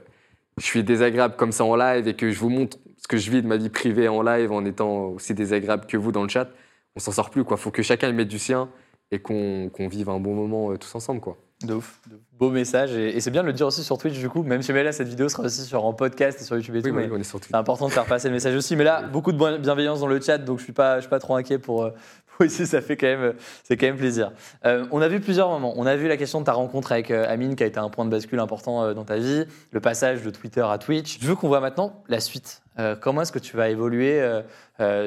je 0.57 0.65
suis 0.65 0.83
désagréable 0.83 1.35
comme 1.37 1.51
ça 1.53 1.63
en 1.63 1.75
live 1.77 2.07
et 2.07 2.15
que 2.15 2.29
je 2.31 2.39
vous 2.39 2.49
montre 2.49 2.77
ce 2.97 3.07
que 3.07 3.15
je 3.17 3.31
vis 3.31 3.41
de 3.41 3.47
ma 3.47 3.55
vie 3.55 3.69
privée 3.69 4.07
en 4.09 4.21
live 4.21 4.51
en 4.51 4.65
étant 4.65 5.05
aussi 5.09 5.33
désagréable 5.33 5.85
que 5.87 5.95
vous 5.95 6.11
dans 6.11 6.23
le 6.23 6.29
chat, 6.29 6.49
on 6.95 6.99
s'en 6.99 7.11
sort 7.13 7.29
plus 7.29 7.43
quoi. 7.45 7.55
Faut 7.55 7.71
que 7.71 7.81
chacun 7.83 8.09
y 8.09 8.13
mette 8.13 8.27
du 8.27 8.39
sien 8.39 8.67
et 9.11 9.19
qu'on 9.19 9.69
vive 9.89 10.09
un 10.09 10.19
bon 10.19 10.33
moment 10.35 10.71
euh, 10.71 10.77
tous 10.77 10.93
ensemble 10.95 11.21
quoi. 11.21 11.37
De 11.63 11.73
ouf. 11.73 11.99
de 12.09 12.15
ouf. 12.15 12.21
Beau 12.37 12.51
message. 12.51 12.93
Et, 12.95 13.17
et 13.17 13.19
c'est 13.19 13.31
bien 13.31 13.41
de 13.41 13.47
le 13.47 13.53
dire 13.53 13.67
aussi 13.67 13.83
sur 13.83 13.97
Twitch, 13.97 14.17
du 14.17 14.29
coup. 14.29 14.43
Même 14.43 14.61
si 14.61 14.71
mais 14.71 14.81
là, 14.81 14.93
cette 14.93 15.09
vidéo 15.09 15.27
sera 15.27 15.43
aussi 15.43 15.61
sur, 15.63 15.83
en 15.83 15.93
podcast 15.93 16.39
et 16.39 16.43
sur 16.45 16.55
YouTube 16.55 16.75
et 16.75 16.77
Oui, 16.77 16.83
tout. 16.89 16.95
oui, 16.95 17.07
mais 17.09 17.13
on 17.13 17.19
est 17.19 17.23
sur 17.23 17.37
Twitch. 17.41 17.49
c'est 17.51 17.57
important 17.57 17.87
de 17.89 17.91
faire 17.91 18.05
passer 18.05 18.29
le 18.29 18.33
message 18.35 18.55
aussi. 18.55 18.77
Mais 18.77 18.85
là, 18.85 19.01
beaucoup 19.01 19.33
de 19.33 19.37
bien- 19.37 19.57
bienveillance 19.59 19.99
dans 19.99 20.07
le 20.07 20.21
chat, 20.21 20.37
donc 20.37 20.59
je 20.59 20.63
suis 20.63 20.71
pas, 20.71 20.95
je 20.97 21.01
suis 21.01 21.09
pas 21.09 21.19
trop 21.19 21.35
inquiet 21.35 21.57
pour. 21.59 21.91
ici, 22.45 22.65
ça 22.65 22.81
fait 22.81 22.95
quand 22.95 23.07
même, 23.07 23.33
c'est 23.63 23.75
quand 23.75 23.87
même 23.87 23.97
plaisir. 23.97 24.31
Euh, 24.65 24.85
on 24.91 25.01
a 25.01 25.09
vu 25.09 25.19
plusieurs 25.19 25.49
moments. 25.49 25.73
On 25.75 25.85
a 25.85 25.95
vu 25.97 26.07
la 26.07 26.15
question 26.15 26.39
de 26.39 26.45
ta 26.45 26.53
rencontre 26.53 26.93
avec 26.93 27.11
euh, 27.11 27.25
Amine, 27.27 27.55
qui 27.55 27.63
a 27.63 27.65
été 27.65 27.79
un 27.79 27.89
point 27.89 28.05
de 28.05 28.09
bascule 28.09 28.39
important 28.39 28.83
euh, 28.83 28.93
dans 28.93 29.03
ta 29.03 29.17
vie, 29.17 29.43
le 29.71 29.79
passage 29.81 30.21
de 30.23 30.29
Twitter 30.29 30.61
à 30.61 30.77
Twitch. 30.77 31.19
Je 31.19 31.27
veux 31.27 31.35
qu'on 31.35 31.49
voit 31.49 31.59
maintenant 31.59 32.01
la 32.07 32.19
suite. 32.19 32.61
Comment 33.01 33.23
est-ce 33.23 33.33
que 33.33 33.39
tu 33.39 33.57
vas 33.57 33.67
évoluer 33.67 34.23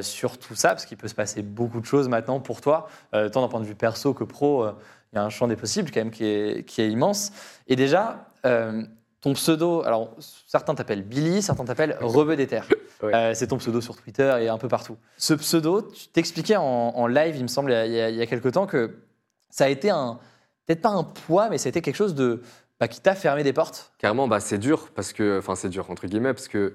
sur 0.02 0.36
tout 0.36 0.54
ça? 0.54 0.68
Parce 0.70 0.84
qu'il 0.84 0.98
peut 0.98 1.08
se 1.08 1.14
passer 1.14 1.40
beaucoup 1.40 1.80
de 1.80 1.86
choses 1.86 2.06
maintenant 2.06 2.38
pour 2.38 2.60
toi, 2.60 2.86
tant 3.12 3.40
d'un 3.40 3.48
point 3.48 3.60
de 3.60 3.64
vue 3.64 3.74
perso 3.74 4.12
que 4.12 4.24
pro. 4.24 4.66
il 4.66 5.16
y 5.16 5.18
a 5.18 5.24
un 5.24 5.30
champ 5.30 5.48
des 5.48 5.56
possibles 5.56 5.90
quand 5.90 6.00
même 6.00 6.10
qui 6.10 6.26
est, 6.26 6.90
immense. 6.90 7.32
Et 7.68 7.74
déjà, 7.74 8.26
ton 9.22 9.32
pseudo, 9.32 9.82
alors 9.84 10.14
certains 10.46 10.74
t'appellent 10.74 11.02
Billy, 11.04 11.40
certains 11.42 11.64
t'appellent 11.64 11.96
Rebeu 12.00 12.36
des 12.36 12.46
Terres. 12.46 12.68
Ouais. 13.02 13.14
Euh, 13.14 13.32
c'est 13.34 13.46
ton 13.46 13.56
pseudo 13.58 13.80
sur 13.80 13.96
Twitter 13.96 14.36
et 14.40 14.48
un 14.48 14.58
peu 14.58 14.68
partout. 14.68 14.96
Ce 15.16 15.32
pseudo, 15.34 15.82
tu 15.82 16.08
t'expliquais 16.08 16.56
en, 16.56 16.62
en 16.64 17.06
live, 17.06 17.34
il 17.36 17.42
me 17.42 17.48
semble, 17.48 17.70
il 17.70 17.92
y 17.92 18.00
a, 18.00 18.10
il 18.10 18.16
y 18.16 18.20
a- 18.22 18.26
quelques 18.26 18.52
temps, 18.52 18.66
que 18.66 18.98
ça 19.48 19.64
a 19.64 19.68
été 19.68 19.90
un, 19.90 20.18
peut-être 20.66 20.82
pas 20.82 20.90
un 20.90 21.02
poids, 21.04 21.48
mais 21.48 21.56
ça 21.58 21.68
a 21.68 21.70
été 21.70 21.80
quelque 21.82 21.96
chose 21.96 22.14
de, 22.14 22.42
bah, 22.78 22.88
qui 22.88 23.00
t'a 23.00 23.14
fermé 23.14 23.42
des 23.42 23.52
portes. 23.52 23.92
Carrément, 23.98 24.28
bah, 24.28 24.40
c'est 24.40 24.58
dur 24.58 24.88
parce 24.94 25.12
que, 25.12 25.38
enfin, 25.38 25.54
c'est 25.54 25.68
dur 25.68 25.90
entre 25.90 26.06
guillemets 26.06 26.34
parce 26.34 26.48
que, 26.48 26.74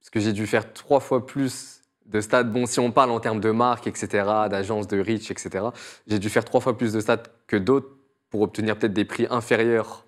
parce 0.00 0.10
que 0.10 0.20
j'ai 0.20 0.32
dû 0.32 0.46
faire 0.46 0.72
trois 0.72 1.00
fois 1.00 1.26
plus 1.26 1.80
de 2.06 2.20
stades. 2.20 2.52
Bon, 2.52 2.66
si 2.66 2.78
on 2.80 2.90
parle 2.92 3.10
en 3.10 3.20
termes 3.20 3.40
de 3.40 3.50
marque, 3.50 3.86
etc., 3.86 4.08
d'agence, 4.50 4.86
de 4.86 4.98
reach, 5.00 5.30
etc., 5.30 5.66
j'ai 6.06 6.18
dû 6.18 6.28
faire 6.28 6.44
trois 6.44 6.60
fois 6.60 6.76
plus 6.76 6.92
de 6.92 7.00
stades 7.00 7.26
que 7.46 7.56
d'autres 7.56 7.88
pour 8.28 8.42
obtenir 8.42 8.78
peut-être 8.78 8.92
des 8.92 9.04
prix 9.06 9.26
inférieurs 9.30 10.04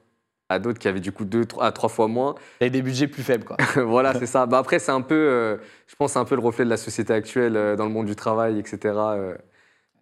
à 0.49 0.59
d'autres 0.59 0.79
qui 0.79 0.89
avaient 0.89 1.01
du 1.01 1.13
coup 1.13 1.25
deux 1.25 1.45
à 1.61 1.73
trois 1.73 1.89
fois 1.89 2.09
moins. 2.09 2.35
T'avais 2.59 2.71
des 2.71 2.83
budgets 2.83 3.09
plus 3.09 3.23
faibles, 3.23 3.45
quoi. 3.45 3.57
voilà, 3.85 4.15
c'est 4.15 4.27
ça. 4.27 4.47
Bah, 4.47 4.59
après, 4.59 4.79
c'est 4.79 4.93
un 4.93 5.01
peu, 5.01 5.15
euh, 5.15 5.57
je 5.87 5.97
pense, 5.97 6.17
un 6.17 6.25
peu 6.25 6.35
le 6.37 6.41
reflet 6.41 6.65
de 6.65 6.71
la 6.71 6.77
société 6.77 7.13
actuelle 7.13 7.57
euh, 7.57 7.77
dans 7.77 7.85
le 7.85 7.91
monde 7.91 8.07
du 8.07 8.15
travail, 8.17 8.59
etc., 8.59 8.79
euh, 8.95 9.35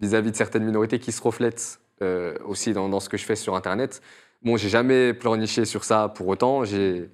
vis-à-vis 0.00 0.30
de 0.32 0.36
certaines 0.36 0.64
minorités 0.64 0.98
qui 0.98 1.12
se 1.12 1.22
reflètent 1.22 1.80
aussi 2.44 2.74
dans, 2.74 2.90
dans 2.90 3.00
ce 3.00 3.08
que 3.08 3.16
je 3.16 3.24
fais 3.24 3.36
sur 3.36 3.54
Internet. 3.56 4.02
Bon, 4.42 4.58
j'ai 4.58 4.68
jamais 4.68 5.14
pleurniché 5.14 5.64
sur 5.64 5.84
ça 5.84 6.10
pour 6.14 6.28
autant. 6.28 6.62
J'ai, 6.64 7.08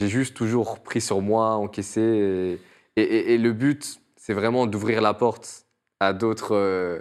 juste 0.00 0.34
toujours 0.36 0.80
pris 0.80 1.00
sur 1.00 1.20
moi, 1.20 1.50
encaissé. 1.54 2.00
Et, 2.00 2.52
et- 3.00 3.02
et- 3.02 3.34
et 3.34 3.38
le 3.38 3.52
but, 3.52 4.00
c'est 4.16 4.32
vraiment 4.32 4.66
d'ouvrir 4.66 5.02
la 5.02 5.14
porte 5.14 5.66
à 6.00 6.12
d'autres, 6.14 7.00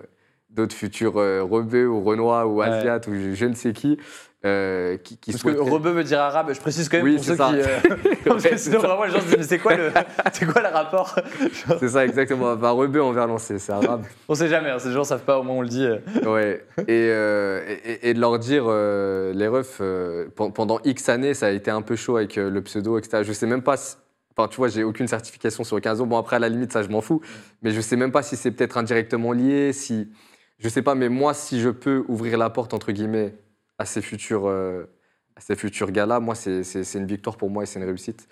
d'autres 0.51 0.75
futurs 0.75 1.17
euh, 1.17 1.41
rebeux 1.43 1.87
ou 1.87 2.03
renois 2.03 2.45
ou 2.45 2.59
Ouais. 2.59 2.67
asiates 2.67 3.07
ou 3.07 3.15
je, 3.15 3.33
je 3.33 3.45
ne 3.45 3.55
sais 3.55 3.73
qui. 3.73 3.97
Euh, 4.43 4.97
qui, 4.97 5.17
qui 5.17 5.31
Parce 5.31 5.43
que 5.43 5.49
Rebeu 5.51 5.91
veut 5.91 6.03
dire 6.03 6.19
arabe, 6.19 6.51
je 6.53 6.59
précise 6.59 6.89
quand 6.89 6.97
même 6.97 7.05
Oui, 7.05 7.15
pour 7.15 7.23
c'est 7.23 7.31
ceux 7.31 7.37
ça. 7.37 7.49
qui. 7.51 7.59
euh, 7.59 7.95
parce 8.25 8.43
que 8.43 8.57
sinon, 8.57 8.79
vraiment, 8.79 9.03
les 9.03 9.11
gens 9.11 9.19
se 9.19 9.25
disent, 9.25 9.37
mais 9.37 9.43
c'est 9.43 9.59
quoi, 9.59 9.75
le, 9.75 9.91
c'est 10.33 10.45
quoi 10.51 10.61
le 10.61 10.67
rapport 10.69 11.15
C'est 11.79 11.89
ça, 11.89 12.03
exactement. 12.05 12.55
Bah, 12.55 12.71
rebeu 12.71 13.03
envers 13.03 13.27
lancé, 13.27 13.59
c'est 13.59 13.71
arabe. 13.71 14.03
On 14.27 14.33
sait 14.35 14.47
jamais, 14.47 14.69
hein, 14.71 14.79
ces 14.79 14.91
gens 14.91 15.03
savent 15.03 15.23
pas, 15.23 15.37
au 15.39 15.43
moins 15.43 15.55
on 15.57 15.61
le 15.61 15.67
dit. 15.69 15.85
euh. 15.85 15.97
Ouais. 16.25 16.65
Et, 16.87 17.07
euh, 17.11 17.61
et, 17.85 18.09
et 18.09 18.13
de 18.15 18.19
leur 18.19 18.39
dire, 18.39 18.65
euh, 18.67 19.31
les 19.33 19.47
refs, 19.47 19.77
pen- 20.35 20.51
pendant 20.51 20.79
X 20.85 21.07
années, 21.09 21.33
ça 21.35 21.47
a 21.47 21.51
été 21.51 21.69
un 21.69 21.81
peu 21.83 21.95
chaud 21.95 22.17
avec 22.17 22.35
le 22.37 22.61
pseudo, 22.61 22.97
etc. 22.97 23.23
Je 23.23 23.33
sais 23.33 23.45
même 23.47 23.61
pas 23.61 23.77
si. 23.77 23.95
Enfin, 24.37 24.47
tu 24.47 24.55
vois, 24.57 24.69
j'ai 24.69 24.83
aucune 24.85 25.07
certification 25.09 25.65
sur 25.65 25.75
le 25.75 25.81
15 25.81 25.99
ans. 26.01 26.05
Bon, 26.07 26.17
après, 26.17 26.37
à 26.37 26.39
la 26.39 26.47
limite, 26.47 26.71
ça, 26.71 26.81
je 26.83 26.87
m'en 26.87 27.01
fous. 27.01 27.19
Mais 27.61 27.71
je 27.71 27.81
sais 27.81 27.97
même 27.97 28.13
pas 28.13 28.23
si 28.23 28.37
c'est 28.37 28.51
peut-être 28.51 28.77
indirectement 28.77 29.33
lié, 29.33 29.73
si. 29.73 30.07
Je 30.57 30.69
sais 30.69 30.81
pas, 30.81 30.95
mais 30.95 31.09
moi, 31.09 31.33
si 31.33 31.59
je 31.59 31.67
peux 31.69 32.03
ouvrir 32.07 32.37
la 32.37 32.49
porte, 32.49 32.73
entre 32.73 32.91
guillemets, 32.93 33.33
à 33.77 33.85
ces 33.85 34.01
futurs, 34.01 34.47
euh, 34.47 34.85
à 35.35 35.41
ces 35.41 35.55
futurs 35.55 35.91
gars-là, 35.91 36.19
moi, 36.19 36.35
c'est 36.35 36.61
une 36.95 37.07
victoire 37.07 37.37
pour 37.37 37.49
moi 37.49 37.63
et 37.63 37.65
c'est 37.65 37.79
une 37.79 37.85
réussite. 37.85 38.27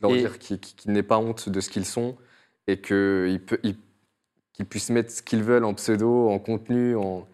Leur 0.00 0.14
Et- 0.14 0.18
dire 0.18 0.38
qu'ils 0.38 0.60
qu'ils 0.60 0.92
n'aient 0.92 1.02
pas 1.02 1.18
honte 1.18 1.48
de 1.48 1.60
ce 1.60 1.70
qu'ils 1.70 1.86
sont 1.86 2.16
et 2.66 2.80
qu'ils 2.80 3.40
pe- 3.46 3.60
ils- 3.62 3.78
qu'ils 4.52 4.66
puissent 4.66 4.90
mettre 4.90 5.10
ce 5.12 5.22
qu'ils 5.22 5.42
veulent 5.44 5.64
en 5.64 5.74
pseudo, 5.74 6.28
en 6.30 6.38
contenu, 6.38 6.96
en. 6.96 7.28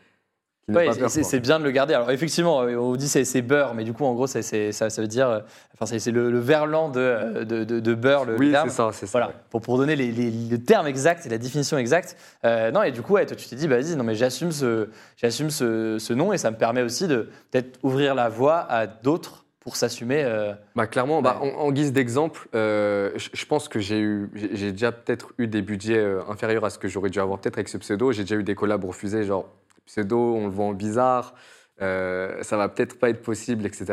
Ouais, 0.69 0.89
c'est 1.09 1.39
bien 1.41 1.61
de 1.61 1.65
le 1.65 1.71
garder. 1.71 1.95
Alors 1.95 2.11
effectivement, 2.11 2.63
euh, 2.63 2.75
on 2.77 2.97
dit 2.97 3.07
c'est 3.09 3.43
beurre, 3.43 3.75
mais 3.75 3.85
du 3.85 3.93
coup 3.93 4.05
en 4.05 4.15
gros 4.15 4.27
ça, 4.27 4.43
ça 4.43 4.89
veut 5.01 5.07
dire, 5.07 5.29
euh, 5.29 5.41
enfin 5.79 5.87
c'est 5.99 6.11
le, 6.11 6.29
le 6.29 6.39
verlan 6.41 6.89
de, 6.89 6.99
euh, 6.99 7.45
de, 7.45 7.63
de- 7.63 7.79
de 7.79 7.95
beurre 7.95 8.25
le 8.25 8.37
Oui, 8.37 8.51
terme. 8.51 8.69
c'est 8.69 8.75
ça, 8.75 8.91
c'est 8.93 9.07
ça. 9.07 9.13
Voilà, 9.13 9.33
pour, 9.51 9.61
pour 9.61 9.79
donner 9.79 9.95
les, 9.95 10.11
les- 10.11 10.31
le 10.31 10.59
terme 10.59 10.89
exact 10.89 11.25
et 11.25 11.29
la 11.29 11.39
définition 11.39 11.79
exacte. 11.79 12.17
Euh, 12.45 12.73
non, 12.73 12.83
et 12.83 12.91
du 12.91 13.01
coup, 13.03 13.13
ouais, 13.13 13.25
toi, 13.27 13.37
tu 13.37 13.47
t'es 13.49 13.55
dit, 13.55 13.69
bah, 13.69 13.77
vas-y, 13.81 13.95
non, 13.95 14.03
mais 14.03 14.17
j'assume 14.17 14.51
ce, 14.51 14.89
j'assume 15.17 15.51
ce, 15.51 15.99
ce 16.01 16.13
nom 16.13 16.33
et 16.33 16.39
ça 16.39 16.51
me 16.51 16.57
permet 16.57 16.83
aussi 16.83 17.07
de 17.07 17.29
peut-être 17.53 17.79
ouvrir 17.85 18.17
la 18.17 18.29
voie 18.29 18.59
à 18.69 18.89
d'autres 18.89 19.45
pour 19.61 19.77
s'assumer. 19.77 20.25
euh, 20.25 20.53
Bah, 20.75 20.89
clairement, 20.89 21.23
bah, 21.23 21.39
en, 21.43 21.47
en 21.47 21.71
guise 21.71 21.93
d'exemple, 21.93 22.49
je 22.53 23.45
pense 23.47 23.69
que 23.69 23.79
j'ai 23.79 24.01
eu, 24.01 24.31
j'ai 24.53 24.73
déjà 24.73 24.91
peut-être 24.91 25.33
eu 25.39 25.47
des 25.47 25.63
budgets 25.63 26.05
inférieurs 26.29 26.65
à 26.65 26.71
ce 26.71 26.79
que 26.81 26.89
j'aurais 26.89 27.11
dû 27.11 27.21
avoir 27.21 27.39
peut-être 27.39 27.57
avec 27.59 27.69
ce 27.69 27.79
pseudo. 27.79 28.11
J'ai 28.11 28.23
déjà 28.25 28.35
eu 28.35 28.43
des 28.43 28.57
collabs 28.57 28.85
refusés, 28.85 29.23
genre 29.23 29.49
pseudo, 29.87 30.19
on 30.35 30.47
le 30.47 30.53
vend 30.53 30.73
bizarre, 30.73 31.35
euh, 31.81 32.43
ça 32.43 32.57
va 32.57 32.69
peut-être 32.69 32.99
pas 32.99 33.11
être 33.11 33.23
possible, 33.23 33.65
etc. 33.67 33.87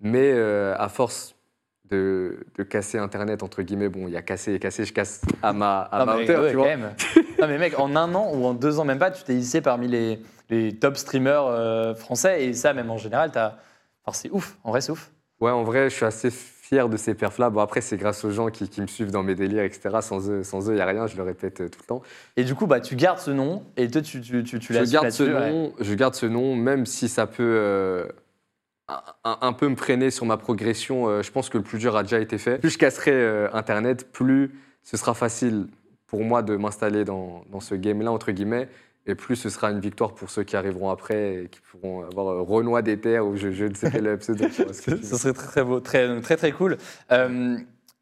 Mais 0.00 0.32
euh, 0.32 0.74
à 0.78 0.88
force 0.88 1.34
de, 1.90 2.46
de 2.56 2.62
casser 2.62 2.98
Internet, 2.98 3.42
entre 3.42 3.62
guillemets, 3.62 3.88
bon, 3.88 4.06
il 4.08 4.12
y 4.12 4.16
a 4.16 4.22
cassé 4.22 4.54
et 4.54 4.58
cassé, 4.58 4.84
je 4.84 4.92
casse 4.92 5.20
à 5.42 5.52
ma, 5.52 5.80
à 5.82 5.98
non, 6.00 6.06
ma 6.06 6.16
mais, 6.16 6.22
hauteur, 6.24 6.42
ouais, 6.42 6.50
tu 6.50 6.56
quand 6.56 6.62
vois. 6.62 6.76
même. 6.76 6.94
non, 7.40 7.46
mais 7.48 7.58
mec, 7.58 7.78
en 7.78 7.94
un 7.96 8.14
an 8.14 8.30
ou 8.34 8.44
en 8.44 8.54
deux 8.54 8.78
ans, 8.80 8.84
même 8.84 8.98
pas, 8.98 9.10
tu 9.10 9.22
t'es 9.24 9.34
hissé 9.34 9.60
parmi 9.60 9.86
les, 9.88 10.20
les 10.50 10.76
top 10.76 10.96
streamers 10.96 11.44
euh, 11.46 11.94
français 11.94 12.44
et 12.44 12.52
ça, 12.54 12.72
même 12.72 12.90
en 12.90 12.98
général, 12.98 13.30
t'as. 13.32 13.54
Enfin, 14.06 14.18
c'est 14.18 14.30
ouf, 14.30 14.56
en 14.64 14.70
vrai, 14.70 14.80
c'est 14.80 14.92
ouf. 14.92 15.10
Ouais, 15.40 15.50
en 15.50 15.62
vrai, 15.64 15.88
je 15.90 15.94
suis 15.94 16.04
assez 16.04 16.30
fier 16.66 16.88
de 16.88 16.96
ces 16.96 17.14
perfs-là. 17.14 17.50
Bon, 17.50 17.60
après, 17.60 17.82
c'est 17.82 17.98
grâce 17.98 18.24
aux 18.24 18.30
gens 18.30 18.48
qui, 18.48 18.68
qui 18.70 18.80
me 18.80 18.86
suivent 18.86 19.10
dans 19.10 19.22
mes 19.22 19.34
délires, 19.34 19.64
etc. 19.64 19.98
Sans 20.00 20.30
eux, 20.30 20.42
sans 20.42 20.68
eux, 20.70 20.72
il 20.72 20.76
n'y 20.76 20.80
a 20.80 20.86
rien, 20.86 21.06
je 21.06 21.16
le 21.16 21.22
répète 21.22 21.60
euh, 21.60 21.68
tout 21.68 21.78
le 21.82 21.86
temps. 21.86 22.02
Et 22.36 22.44
du 22.44 22.54
coup, 22.54 22.66
bah, 22.66 22.80
tu 22.80 22.96
gardes 22.96 23.18
ce 23.18 23.30
nom 23.30 23.62
et 23.76 23.86
toi, 23.90 24.00
tu, 24.00 24.20
tu, 24.22 24.42
tu, 24.44 24.58
tu 24.58 24.72
je 24.72 24.90
garde 24.90 25.10
ce 25.10 25.24
ouais. 25.24 25.50
nom, 25.50 25.72
je 25.78 25.94
garde 25.94 26.14
ce 26.14 26.24
nom, 26.24 26.56
même 26.56 26.86
si 26.86 27.08
ça 27.08 27.26
peut 27.26 27.42
euh, 27.42 28.06
un, 28.88 29.02
un- 29.24 29.38
un 29.42 29.52
peu 29.52 29.68
me 29.68 29.76
freiner 29.76 30.10
sur 30.10 30.24
ma 30.24 30.38
progression. 30.38 31.06
euh, 31.08 31.22
je 31.22 31.30
pense 31.30 31.50
que 31.50 31.58
le 31.58 31.64
plus 31.64 31.78
dur 31.78 31.96
a 31.96 32.02
déjà 32.02 32.18
été 32.18 32.38
fait. 32.38 32.58
Plus 32.58 32.70
je 32.70 32.78
casserai 32.78 33.12
euh, 33.12 33.48
Internet, 33.52 34.10
plus 34.10 34.50
ce 34.82 34.96
sera 34.96 35.12
facile 35.12 35.66
pour 36.06 36.22
moi 36.24 36.42
de 36.42 36.56
m'installer 36.56 37.04
dans, 37.04 37.44
dans 37.50 37.60
ce 37.60 37.74
game-là 37.74 38.10
entre 38.10 38.32
guillemets. 38.32 38.68
Et 39.06 39.14
plus 39.14 39.36
ce 39.36 39.50
sera 39.50 39.70
une 39.70 39.80
victoire 39.80 40.14
pour 40.14 40.30
ceux 40.30 40.44
qui 40.44 40.56
arriveront 40.56 40.90
après 40.90 41.34
et 41.34 41.48
qui 41.48 41.60
pourront 41.60 42.04
avoir 42.04 42.28
euh, 42.28 42.42
Renoir 42.42 42.82
des 42.82 42.98
terres 42.98 43.26
ou 43.26 43.36
je, 43.36 43.50
je 43.50 43.66
ne 43.66 43.74
sais 43.74 43.90
quel 43.90 44.16
pseudo. 44.18 44.46
tu 44.54 44.62
vois 44.64 44.72
ce 44.72 45.16
serait 45.16 45.32
très 45.32 45.46
très 45.46 45.64
beau, 45.64 45.80
très 45.80 46.20
très 46.22 46.36
très 46.36 46.52
cool. 46.52 46.78
Euh, 47.12 47.58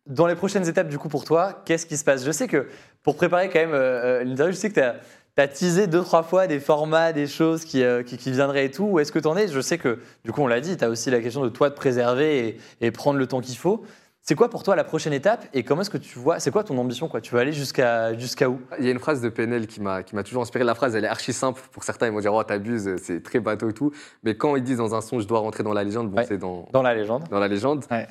dans 0.06 0.26
les 0.26 0.34
prochaines 0.34 0.68
étapes, 0.68 0.88
du 0.88 0.98
coup, 0.98 1.08
pour 1.08 1.24
toi, 1.24 1.62
qu'est-ce 1.64 1.86
qui 1.86 1.96
se 1.96 2.04
passe? 2.04 2.24
Je 2.24 2.32
sais 2.32 2.48
que 2.48 2.66
pour 3.02 3.16
préparer 3.16 3.48
quand 3.48 3.60
même 3.60 3.72
euh, 3.72 4.20
euh, 4.20 4.24
l'interview, 4.24 4.52
je 4.52 4.58
sais 4.58 4.70
que 4.70 4.74
tu 4.74 5.40
as, 5.40 5.48
teasé 5.48 5.86
deux, 5.86 6.02
trois 6.02 6.22
fois 6.22 6.46
des 6.46 6.60
formats, 6.60 7.12
des 7.12 7.26
choses 7.26 7.64
qui, 7.64 7.82
euh, 7.82 8.02
qui, 8.02 8.16
qui 8.16 8.32
viendraient 8.32 8.66
et 8.66 8.70
tout. 8.70 8.84
Où 8.84 8.98
est-ce 8.98 9.12
que 9.12 9.18
tu 9.18 9.28
en 9.28 9.36
es? 9.36 9.48
Je 9.48 9.60
sais 9.60 9.78
que, 9.78 10.00
du 10.24 10.32
coup, 10.32 10.42
on 10.42 10.48
l'a 10.48 10.60
dit, 10.60 10.76
tu 10.76 10.84
as 10.84 10.88
aussi 10.88 11.10
la 11.10 11.20
question 11.20 11.42
de 11.44 11.48
toi 11.48 11.70
de 11.70 11.74
préserver 11.74 12.48
et, 12.48 12.58
et 12.80 12.90
prendre 12.90 13.18
le 13.18 13.26
temps 13.26 13.40
qu'il 13.40 13.56
faut. 13.56 13.84
C'est 14.24 14.36
quoi 14.36 14.48
pour 14.48 14.62
toi 14.62 14.76
la 14.76 14.84
prochaine 14.84 15.12
étape 15.12 15.46
et 15.52 15.64
comment 15.64 15.80
est-ce 15.80 15.90
que 15.90 15.98
tu 15.98 16.16
vois 16.16 16.38
C'est 16.38 16.52
quoi 16.52 16.62
ton 16.62 16.78
ambition 16.78 17.08
quoi? 17.08 17.20
Tu 17.20 17.34
veux 17.34 17.40
aller 17.40 17.52
jusqu'à 17.52 18.16
jusqu'à 18.16 18.48
où? 18.48 18.60
Il 18.78 18.84
y 18.84 18.88
a 18.88 18.92
une 18.92 19.00
phrase 19.00 19.20
de 19.20 19.28
PNL 19.28 19.66
qui 19.66 19.80
m'a 19.80 20.04
qui 20.04 20.14
m'a 20.14 20.22
toujours 20.22 20.42
inspiré. 20.42 20.62
La 20.62 20.76
phrase, 20.76 20.94
elle 20.94 21.04
est 21.04 21.08
archi 21.08 21.32
simple. 21.32 21.60
Pour 21.72 21.82
certains, 21.82 22.06
ils 22.06 22.12
vont 22.12 22.20
dire 22.20 22.32
Oh, 22.32 22.42
t'abuses, 22.44 22.94
c'est 23.02 23.20
très 23.22 23.40
bateau 23.40 23.70
et 23.70 23.72
tout. 23.72 23.90
Mais 24.22 24.36
quand 24.36 24.54
ils 24.54 24.62
disent 24.62 24.76
dans 24.78 24.94
un 24.94 25.00
son, 25.00 25.18
je 25.18 25.26
dois 25.26 25.40
rentrer 25.40 25.64
dans 25.64 25.72
la 25.72 25.82
légende, 25.82 26.08
bon, 26.10 26.18
Ouais. 26.18 26.24
c'est 26.26 26.38
dans, 26.38 26.68
dans 26.72 26.82
la 26.82 26.94
légende 26.94 27.24
dans 27.30 27.40
la 27.40 27.48
légende. 27.48 27.84
Ouais. 27.90 28.06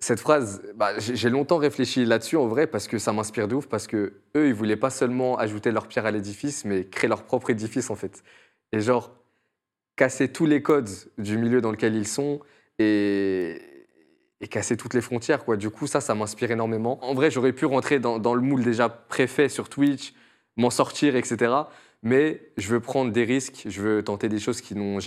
Cette 0.00 0.18
phrase, 0.18 0.62
bah, 0.74 0.98
j'ai 0.98 1.30
longtemps 1.30 1.58
réfléchi 1.58 2.04
là-dessus 2.04 2.36
en 2.36 2.48
vrai 2.48 2.66
parce 2.66 2.88
que 2.88 2.98
ça 2.98 3.12
m'inspire 3.12 3.46
de 3.46 3.54
ouf 3.54 3.68
parce 3.68 3.86
que 3.86 4.14
eux, 4.36 4.48
ils 4.48 4.54
voulaient 4.54 4.76
pas 4.76 4.90
seulement 4.90 5.38
ajouter 5.38 5.70
leur 5.70 5.86
pierre 5.86 6.06
à 6.06 6.10
l'édifice, 6.10 6.64
mais 6.64 6.86
créer 6.86 7.06
leur 7.08 7.22
propre 7.22 7.50
édifice 7.50 7.88
en 7.88 7.94
fait. 7.94 8.24
Et 8.72 8.80
genre, 8.80 9.12
casser 9.94 10.26
tous 10.32 10.46
les 10.46 10.60
codes 10.60 10.90
du 11.18 11.38
milieu 11.38 11.60
dans 11.60 11.70
lequel 11.70 11.94
ils 11.94 12.08
sont 12.08 12.40
et 12.80 13.60
casser 14.52 14.76
toutes 14.76 14.94
les 14.94 15.00
frontières. 15.00 15.44
Quoi. 15.44 15.56
Du 15.56 15.70
coup, 15.70 15.88
ça, 15.88 16.00
ça 16.00 16.14
m'inspire 16.14 16.52
énormément. 16.52 17.04
En 17.04 17.14
vrai, 17.14 17.30
j'aurais 17.30 17.52
pu 17.52 17.64
rentrer 17.64 17.98
dans, 17.98 18.20
dans, 18.20 18.34
le 18.34 18.42
moule 18.42 18.62
déjà 18.62 18.88
préfet 18.88 19.48
sur 19.48 19.68
Twitch, 19.68 20.12
m'en 20.56 20.70
sortir, 20.70 21.16
etc. 21.16 21.52
Mais 22.02 22.42
je 22.58 22.68
veux 22.68 22.80
prendre 22.80 23.10
des 23.10 23.24
risques, 23.24 23.64
je 23.66 23.82
veux 23.82 24.04
tenter 24.04 24.28
des 24.28 24.38
choses 24.38 24.60
qui 24.60 24.76
n'ont 24.76 24.98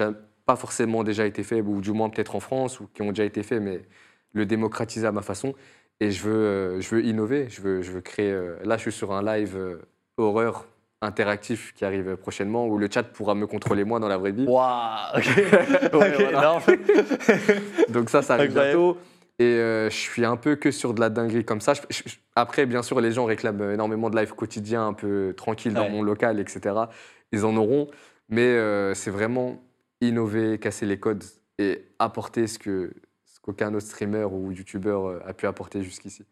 pas 0.46 0.56
forcément 0.56 1.04
déjà 1.04 1.26
été 1.26 1.44
faites, 1.44 1.64
ou 1.66 1.80
du 1.80 1.92
moins 1.92 2.10
peut-être 2.10 2.36
en 2.36 2.40
France, 2.40 2.80
ou 2.80 2.90
qui 2.94 3.04
ont 3.04 3.10
déjà 3.10 3.24
été 3.24 3.44
faites, 3.44 3.62
mais 3.62 3.82
le 4.34 4.46
démocratiser 4.46 5.08
à 5.08 5.12
ma 5.12 5.22
façon. 5.22 5.54
Et 6.02 6.12
je 6.12 6.24
veux, 6.24 6.34
euh, 6.34 6.82
je 6.82 6.96
veux 6.96 7.06
innover, 7.06 7.48
je 7.50 7.62
veux, 7.62 7.82
je 7.82 7.92
veux 7.92 8.02
créer. 8.02 8.32
Euh, 8.32 8.58
là, 8.66 8.78
je 8.78 8.82
suis 8.82 8.92
sur 8.92 9.14
un 9.14 9.24
live 9.24 9.56
euh, 9.56 9.78
horreur 10.18 10.66
interactif 11.02 11.74
qui 11.74 11.86
arrive 11.86 12.18
prochainement 12.18 12.68
où 12.68 12.78
le 12.78 12.90
chat 12.92 13.04
pourra 13.04 13.36
me 13.36 13.46
contrôler 13.46 13.84
moi 13.84 14.00
dans 14.00 14.08
la 14.08 14.18
vraie 14.18 14.32
vie. 14.32 14.46
Waouh 14.48 15.14
Donc 17.90 18.10
ça, 18.10 18.22
ça 18.22 18.34
arrive 18.34 18.54
bientôt. 18.54 18.98
Et 19.40 19.56
je 19.56 19.90
suis 19.90 20.24
un 20.24 20.38
peu 20.38 20.56
que 20.56 20.72
sur 20.72 20.94
de 20.94 21.02
la 21.02 21.10
dinguerie 21.10 21.44
comme 21.44 21.62
ça. 21.62 21.74
après, 22.36 22.66
bien 22.66 22.82
sûr, 22.82 23.02
les 23.02 23.12
gens 23.12 23.26
réclament 23.26 23.72
énormément 23.72 24.10
de 24.10 24.18
live 24.18 24.34
quotidien, 24.34 24.88
un 24.88 24.94
peu 24.94 25.34
tranquille 25.36 25.74
dans 25.74 25.90
mon 25.90 26.04
local, 26.04 26.40
etc. 26.40 26.76
Ils 27.32 27.46
en 27.46 27.56
auront. 27.58 27.88
Mais 28.30 28.58
c'est 28.96 29.12
vraiment 29.12 29.62
innover, 30.02 30.58
casser 30.58 30.86
les 30.86 31.00
codes 31.00 31.24
et 31.58 31.86
apporter 32.00 32.48
ce 32.48 32.60
que 32.60 32.94
ce 33.26 33.40
qu'aucun 33.42 33.74
autre 33.74 33.86
streamer 33.86 34.24
ou 34.24 34.52
youtubeur 34.52 35.22
a 35.28 35.34
pu 35.34 35.48
apporter 35.48 35.84
jusqu'ici. 35.84 36.24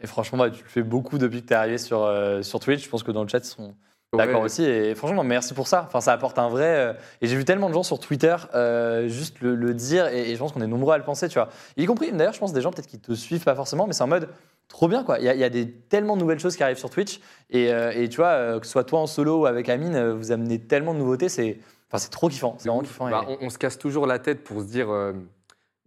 Et 0.00 0.06
franchement, 0.06 0.38
bah, 0.38 0.50
tu 0.50 0.62
le 0.62 0.68
fais 0.68 0.82
beaucoup 0.82 1.18
depuis 1.18 1.42
que 1.42 1.48
tu 1.48 1.52
es 1.52 1.56
arrivé 1.56 1.78
sur, 1.78 2.08
sur 2.42 2.60
Twitch. 2.60 2.84
Je 2.84 2.88
pense 2.88 3.02
que 3.02 3.10
dans 3.10 3.22
le 3.22 3.28
chat, 3.28 3.38
ils 3.38 3.44
sont 3.44 3.74
D'accord 4.14 4.42
aussi. 4.42 4.62
Et 4.62 4.94
franchement, 4.94 5.24
merci 5.24 5.54
pour 5.54 5.66
ça. 5.66 5.84
Enfin, 5.86 6.02
ça 6.02 6.12
apporte 6.12 6.38
un 6.38 6.50
vrai. 6.50 6.66
Euh, 6.66 6.92
et 7.22 7.26
j'ai 7.26 7.36
vu 7.36 7.46
tellement 7.46 7.70
de 7.70 7.74
gens 7.74 7.82
sur 7.82 7.98
Twitter 7.98 8.36
euh, 8.54 9.08
juste 9.08 9.40
le, 9.40 9.72
dire, 9.72 10.06
et, 10.08 10.34
je 10.34 10.38
pense 10.38 10.52
qu'on 10.52 10.60
est 10.60 10.66
nombreux 10.66 10.92
à 10.92 10.98
le 10.98 11.04
penser, 11.04 11.28
tu 11.28 11.38
vois. 11.38 11.48
Y 11.78 11.86
compris, 11.86 12.12
d'ailleurs, 12.12 12.34
je 12.34 12.38
pense 12.38 12.52
des 12.52 12.60
gens 12.60 12.70
peut-être 12.72 12.86
qui 12.86 12.98
te 12.98 13.14
suivent 13.14 13.44
pas 13.44 13.54
forcément, 13.54 13.86
mais 13.86 13.94
c'est 13.94 14.02
en 14.02 14.08
mode 14.08 14.28
trop 14.68 14.86
bien, 14.86 15.02
quoi. 15.02 15.18
Il 15.18 15.24
y, 15.24 15.44
a, 15.44 15.48
des 15.48 15.70
tellement 15.70 16.16
de 16.16 16.20
nouvelles 16.20 16.40
choses 16.40 16.56
qui 16.56 16.62
arrivent 16.62 16.78
sur 16.78 16.90
Twitch, 16.90 17.20
et, 17.48 17.72
euh, 17.72 18.06
tu 18.08 18.16
vois, 18.16 18.60
que 18.60 18.66
ce 18.66 18.72
soit 18.72 18.84
toi 18.84 19.00
en 19.00 19.06
solo 19.06 19.40
ou 19.40 19.46
avec 19.46 19.70
Amine, 19.70 20.10
vous 20.10 20.30
amenez 20.30 20.58
tellement 20.58 20.92
de 20.92 20.98
nouveautés, 20.98 21.30
c'est, 21.30 21.58
enfin, 21.88 21.96
c'est 21.96 22.10
trop 22.10 22.28
kiffant. 22.28 22.56
C'est 22.58 22.68
vraiment 22.68 22.82
kiffant. 22.82 23.08
Bah, 23.08 23.24
on, 23.40 23.48
se 23.48 23.56
casse 23.56 23.78
toujours 23.78 24.06
la 24.06 24.18
tête 24.18 24.44
pour 24.44 24.60
se 24.60 24.66
dire. 24.66 24.88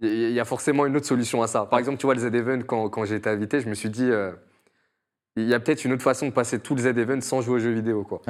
Il 0.01 0.32
y 0.32 0.39
a 0.39 0.45
forcément 0.45 0.88
une 0.88 0.97
autre 0.97 1.05
solution 1.05 1.43
à 1.43 1.47
ça. 1.47 1.65
Par 1.65 1.78
exemple, 1.78 1.99
tu 1.99 2.07
vois, 2.07 2.15
le 2.15 2.21
Z-Event, 2.21 2.61
quand, 2.65 2.89
quand 2.89 3.05
j'ai 3.05 3.15
été 3.15 3.30
invité, 3.30 3.61
je 3.61 3.69
me 3.69 3.76
suis 3.76 3.89
dit 3.89 4.09
il 5.38 5.49
y 5.49 5.53
a 5.53 5.59
peut-être 5.59 5.83
une 5.83 5.91
autre 5.91 6.03
façon 6.03 6.27
de 6.27 6.31
passer 6.31 6.59
tous 6.59 6.75
les 6.75 6.83
Z-Events 6.83 7.21
sans 7.21 7.41
jouer 7.41 7.55
aux 7.55 7.59
jeux 7.59 7.73
vidéo. 7.73 8.03
Quoi. 8.03 8.21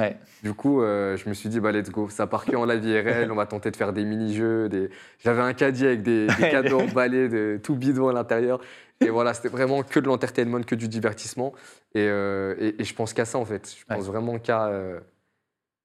Du 0.42 0.54
coup, 0.54 0.82
euh, 0.82 1.16
je 1.16 1.28
me 1.28 1.34
suis 1.34 1.48
dit, 1.48 1.60
bah, 1.60 1.70
let's 1.70 1.90
go. 1.90 2.08
Ça 2.08 2.26
part 2.26 2.44
que 2.44 2.56
en 2.56 2.64
live 2.64 2.84
IRL, 2.84 3.30
on 3.30 3.36
va 3.36 3.46
tenter 3.46 3.70
de 3.70 3.76
faire 3.76 3.92
des 3.92 4.04
mini-jeux. 4.04 4.68
Des... 4.68 4.90
J'avais 5.20 5.42
un 5.42 5.52
caddie 5.52 5.86
avec 5.86 6.02
des, 6.02 6.26
cadeaux 6.50 6.80
emballés, 6.80 7.28
de, 7.28 7.60
tout 7.62 7.76
bidon 7.76 8.08
à 8.08 8.12
l'intérieur. 8.12 8.60
Et 9.00 9.10
voilà, 9.10 9.34
c'était 9.34 9.48
vraiment 9.48 9.84
que 9.84 10.00
de 10.00 10.06
l'entertainment, 10.06 10.62
que 10.62 10.74
du 10.74 10.88
divertissement. 10.88 11.52
Et, 11.94 12.08
euh, 12.08 12.72
et, 12.76 12.82
je 12.82 12.94
pense 12.94 13.12
qu'à 13.12 13.24
ça, 13.24 13.38
en 13.38 13.44
fait. 13.44 13.76
Je 13.78 13.84
pense 13.84 14.06
vraiment 14.06 14.40
qu'à 14.40 14.66
euh, 14.66 14.98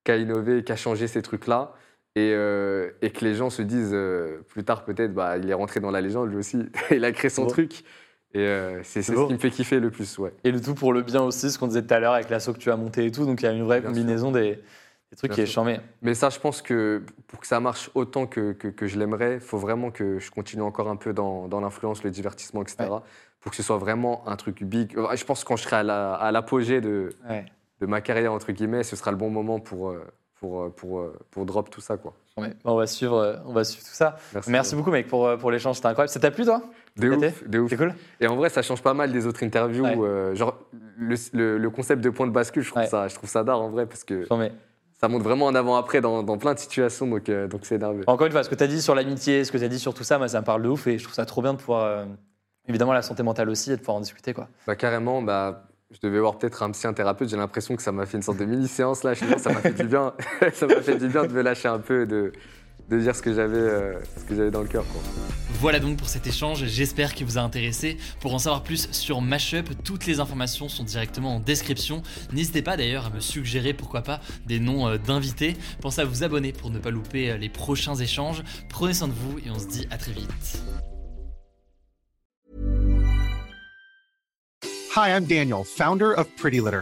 qu'à 0.03 0.17
innover, 0.17 0.63
qu'à 0.63 0.76
changer 0.76 1.07
ces 1.07 1.22
trucs-là. 1.22 1.74
Et, 2.15 2.32
et, 2.32 3.09
que 3.11 3.24
les 3.24 3.36
gens 3.36 3.49
se 3.51 3.61
disent 3.61 3.95
plus 4.47 4.63
tard, 4.63 4.86
peut-être, 4.86 5.13
bah, 5.13 5.38
il 5.38 5.49
est 5.49 5.53
rentré 5.53 5.80
dans 5.80 5.91
la 5.91 6.01
légende, 6.01 6.30
lui 6.32 6.38
aussi. 6.38 6.65
il 6.91 7.05
a 7.05 7.11
créé 7.11 7.30
son 7.30 7.45
truc. 7.45 7.84
Et 8.34 8.39
euh, 8.39 8.82
c'est 8.84 9.01
ce 9.01 9.11
qui 9.11 9.34
me 9.34 9.38
fait 9.38 9.49
kiffer 9.49 9.79
le 9.79 9.91
plus, 9.91 10.17
ouais. 10.17 10.34
Et 10.43 10.51
le 10.51 10.61
tout 10.61 10.73
pour 10.73 10.93
le 10.93 11.01
bien 11.01 11.21
aussi, 11.21 11.51
ce 11.51 11.59
qu'on 11.59 11.67
disait 11.67 11.82
tout 11.82 11.93
à 11.93 11.99
l'heure 11.99 12.13
avec 12.13 12.29
l'assaut 12.29 12.53
que 12.53 12.59
tu 12.59 12.71
as 12.71 12.77
monté 12.77 13.05
et 13.05 13.11
tout. 13.11 13.25
Donc 13.25 13.41
il 13.41 13.45
y 13.45 13.47
a 13.47 13.51
une 13.51 13.63
vraie 13.63 13.82
combinaison 13.82 14.32
des, 14.32 14.59
trucs 15.17 15.34
qui 15.34 15.41
est 15.41 15.45
charmé. 15.45 15.82
Mais 16.01 16.13
ça, 16.13 16.29
je 16.29 16.39
pense 16.39 16.61
que 16.61 17.03
pour 17.27 17.41
que 17.41 17.47
ça 17.47 17.59
marche 17.59 17.91
autant 17.93 18.27
que, 18.27 18.53
que, 18.53 18.88
je 18.88 18.97
l'aimerais, 18.97 19.36
il 19.36 19.39
faut 19.41 19.57
vraiment 19.57 19.91
que 19.91 20.19
je 20.19 20.32
continue 20.32 20.61
encore 20.61 20.88
un 20.88 20.95
peu 20.95 21.11
dans, 21.13 21.49
dans 21.49 21.59
l'influence, 21.59 22.03
le 22.03 22.11
divertissement, 22.11 22.61
etc. 22.61 22.89
Pour 23.41 23.51
que 23.51 23.57
ce 23.57 23.63
soit 23.63 23.77
vraiment 23.77 24.25
un 24.27 24.38
truc 24.38 24.63
big. 24.63 24.95
Je 24.95 25.25
pense 25.25 25.43
que 25.43 25.47
quand 25.47 25.57
je 25.57 25.63
serai 25.63 25.77
à 25.77 26.32
l'apogée 26.32 26.79
de, 26.79 27.09
de 27.82 27.86
ma 27.86 27.99
carrière, 27.99 28.32
entre 28.32 28.53
guillemets, 28.53 28.84
ce 28.84 28.95
sera 28.95 29.11
le 29.11 29.17
bon 29.17 29.29
moment 29.29 29.59
pour, 29.59 29.89
euh, 29.89 30.07
pour, 30.39 30.61
euh, 30.61 30.69
pour, 30.69 31.03
pour 31.32 31.45
drop 31.45 31.69
tout 31.69 31.82
ça. 31.82 31.97
Quoi. 31.97 32.13
on, 32.63 32.75
va 32.75 32.88
suivre, 32.88 33.41
on 33.45 33.51
va 33.51 33.65
suivre 33.65 33.86
tout 33.86 33.93
ça. 33.93 34.15
Merci, 34.47 34.75
beaucoup, 34.75 34.91
mec, 34.91 35.07
pour, 35.07 35.38
pour 35.38 35.51
l'échange. 35.51 35.75
C'était 35.75 35.88
incroyable. 35.88 36.13
Ça 36.13 36.21
t'a 36.21 36.32
plu, 36.32 36.45
toi? 36.45 36.61
De 36.97 37.09
ouf. 37.09 37.47
De 37.47 37.59
ouf. 37.59 37.69
C'est 37.69 37.77
cool. 37.77 37.93
Et 38.19 38.27
en 38.27 38.35
vrai, 38.35 38.49
ça 38.49 38.61
change 38.61 38.81
pas 38.81 38.93
mal 38.93 39.11
des 39.11 39.25
autres 39.25 39.43
interviews. 39.43 39.85
genre, 40.35 40.59
le, 40.97 41.57
le, 41.57 41.69
concept 41.69 42.03
de 42.03 42.09
point 42.09 42.27
de 42.27 42.31
bascule, 42.31 42.63
je 42.63 42.69
trouve, 42.69 42.85
ça, 42.85 43.07
je 43.07 43.15
trouve 43.15 43.29
ça 43.29 43.43
d'art 43.43 43.61
en 43.61 43.69
vrai 43.69 43.85
parce 43.85 44.03
que. 44.03 44.25
Ça 44.99 45.07
montre 45.07 45.23
vraiment 45.23 45.47
en 45.47 45.55
avant-après 45.55 45.99
dans, 45.99 46.21
dans, 46.21 46.37
plein 46.37 46.53
de 46.53 46.59
situations, 46.59 47.07
donc 47.07 47.31
donc 47.31 47.61
c'est 47.63 47.75
énervé. 47.75 48.03
Encore 48.05 48.27
une 48.27 48.33
fois, 48.33 48.43
ce 48.43 48.49
que 48.49 48.55
tu 48.55 48.63
as 48.63 48.67
dit 48.67 48.83
sur 48.83 48.93
l'amitié, 48.93 49.43
ce 49.43 49.51
que 49.51 49.57
tu 49.57 49.63
as 49.63 49.67
dit 49.67 49.79
sur 49.79 49.95
tout 49.95 50.03
ça, 50.03 50.19
moi, 50.19 50.27
ça 50.27 50.41
me 50.41 50.45
parle 50.45 50.61
de 50.61 50.69
ouf 50.69 50.85
et 50.85 50.99
je 50.99 51.03
trouve 51.03 51.15
ça 51.15 51.25
trop 51.25 51.41
bien 51.41 51.53
de 51.53 51.57
pouvoir. 51.57 52.05
évidemment, 52.67 52.93
la 52.93 53.01
santé 53.01 53.23
mentale 53.23 53.49
aussi 53.49 53.71
et 53.71 53.75
de 53.75 53.79
pouvoir 53.79 53.97
en 53.97 54.01
discuter. 54.01 54.33
Quoi. 54.33 54.47
Bah, 54.67 54.75
carrément, 54.75 55.23
bah, 55.23 55.63
je 55.91 55.99
devais 56.01 56.19
voir 56.19 56.37
peut-être 56.37 56.63
un 56.63 56.71
psy, 56.71 56.87
un 56.87 56.93
thérapeute. 56.93 57.29
J'ai 57.29 57.37
l'impression 57.37 57.75
que 57.75 57.81
ça 57.81 57.91
m'a 57.91 58.05
fait 58.05 58.17
une 58.17 58.23
sorte 58.23 58.37
de 58.37 58.45
mini-séance 58.45 59.03
là. 59.03 59.13
ça 59.15 59.51
m'a 59.51 59.59
fait 59.59 59.73
du 59.73 59.83
bien. 59.83 60.13
ça 60.53 60.67
m'a 60.67 60.81
fait 60.81 60.95
du 60.95 61.07
bien 61.07 61.25
de 61.25 61.33
me 61.33 61.41
lâcher 61.41 61.67
un 61.67 61.79
peu 61.79 62.05
de, 62.05 62.31
de 62.91 62.99
dire 62.99 63.15
ce 63.15 63.21
que 63.21 63.33
j'avais 63.33 63.57
euh, 63.57 63.93
j'avais 64.29 64.51
dans 64.51 64.61
le 64.61 64.67
cœur. 64.67 64.85
Voilà 65.59 65.79
donc 65.79 65.97
pour 65.97 66.09
cet 66.09 66.27
échange, 66.27 66.65
j'espère 66.65 67.13
qu'il 67.13 67.25
vous 67.25 67.37
a 67.37 67.41
intéressé. 67.41 67.97
Pour 68.19 68.33
en 68.33 68.39
savoir 68.39 68.63
plus 68.63 68.89
sur 68.91 69.21
Mashup, 69.21 69.69
toutes 69.83 70.05
les 70.05 70.19
informations 70.19 70.67
sont 70.67 70.83
directement 70.83 71.37
en 71.37 71.39
description. 71.39 72.03
N'hésitez 72.33 72.61
pas 72.61 72.75
d'ailleurs 72.77 73.07
à 73.07 73.09
me 73.09 73.19
suggérer 73.19 73.73
pourquoi 73.73 74.01
pas 74.01 74.19
des 74.45 74.59
noms 74.59 74.87
euh, 74.87 74.97
d'invités. 74.97 75.55
Pensez 75.79 76.01
à 76.01 76.05
vous 76.05 76.23
abonner 76.23 76.51
pour 76.51 76.69
ne 76.69 76.79
pas 76.79 76.91
louper 76.91 77.31
euh, 77.31 77.37
les 77.37 77.49
prochains 77.49 77.95
échanges. 77.95 78.43
Prenez 78.69 78.93
soin 78.93 79.07
de 79.07 79.13
vous 79.13 79.39
et 79.39 79.49
on 79.49 79.59
se 79.59 79.67
dit 79.67 79.87
à 79.89 79.97
très 79.97 80.11
vite. 80.11 80.61
Hi, 84.93 85.09
I'm 85.09 85.25
Daniel, 85.25 85.63
founder 85.63 86.13
of 86.17 86.27
Pretty 86.35 86.59
Litter. 86.59 86.81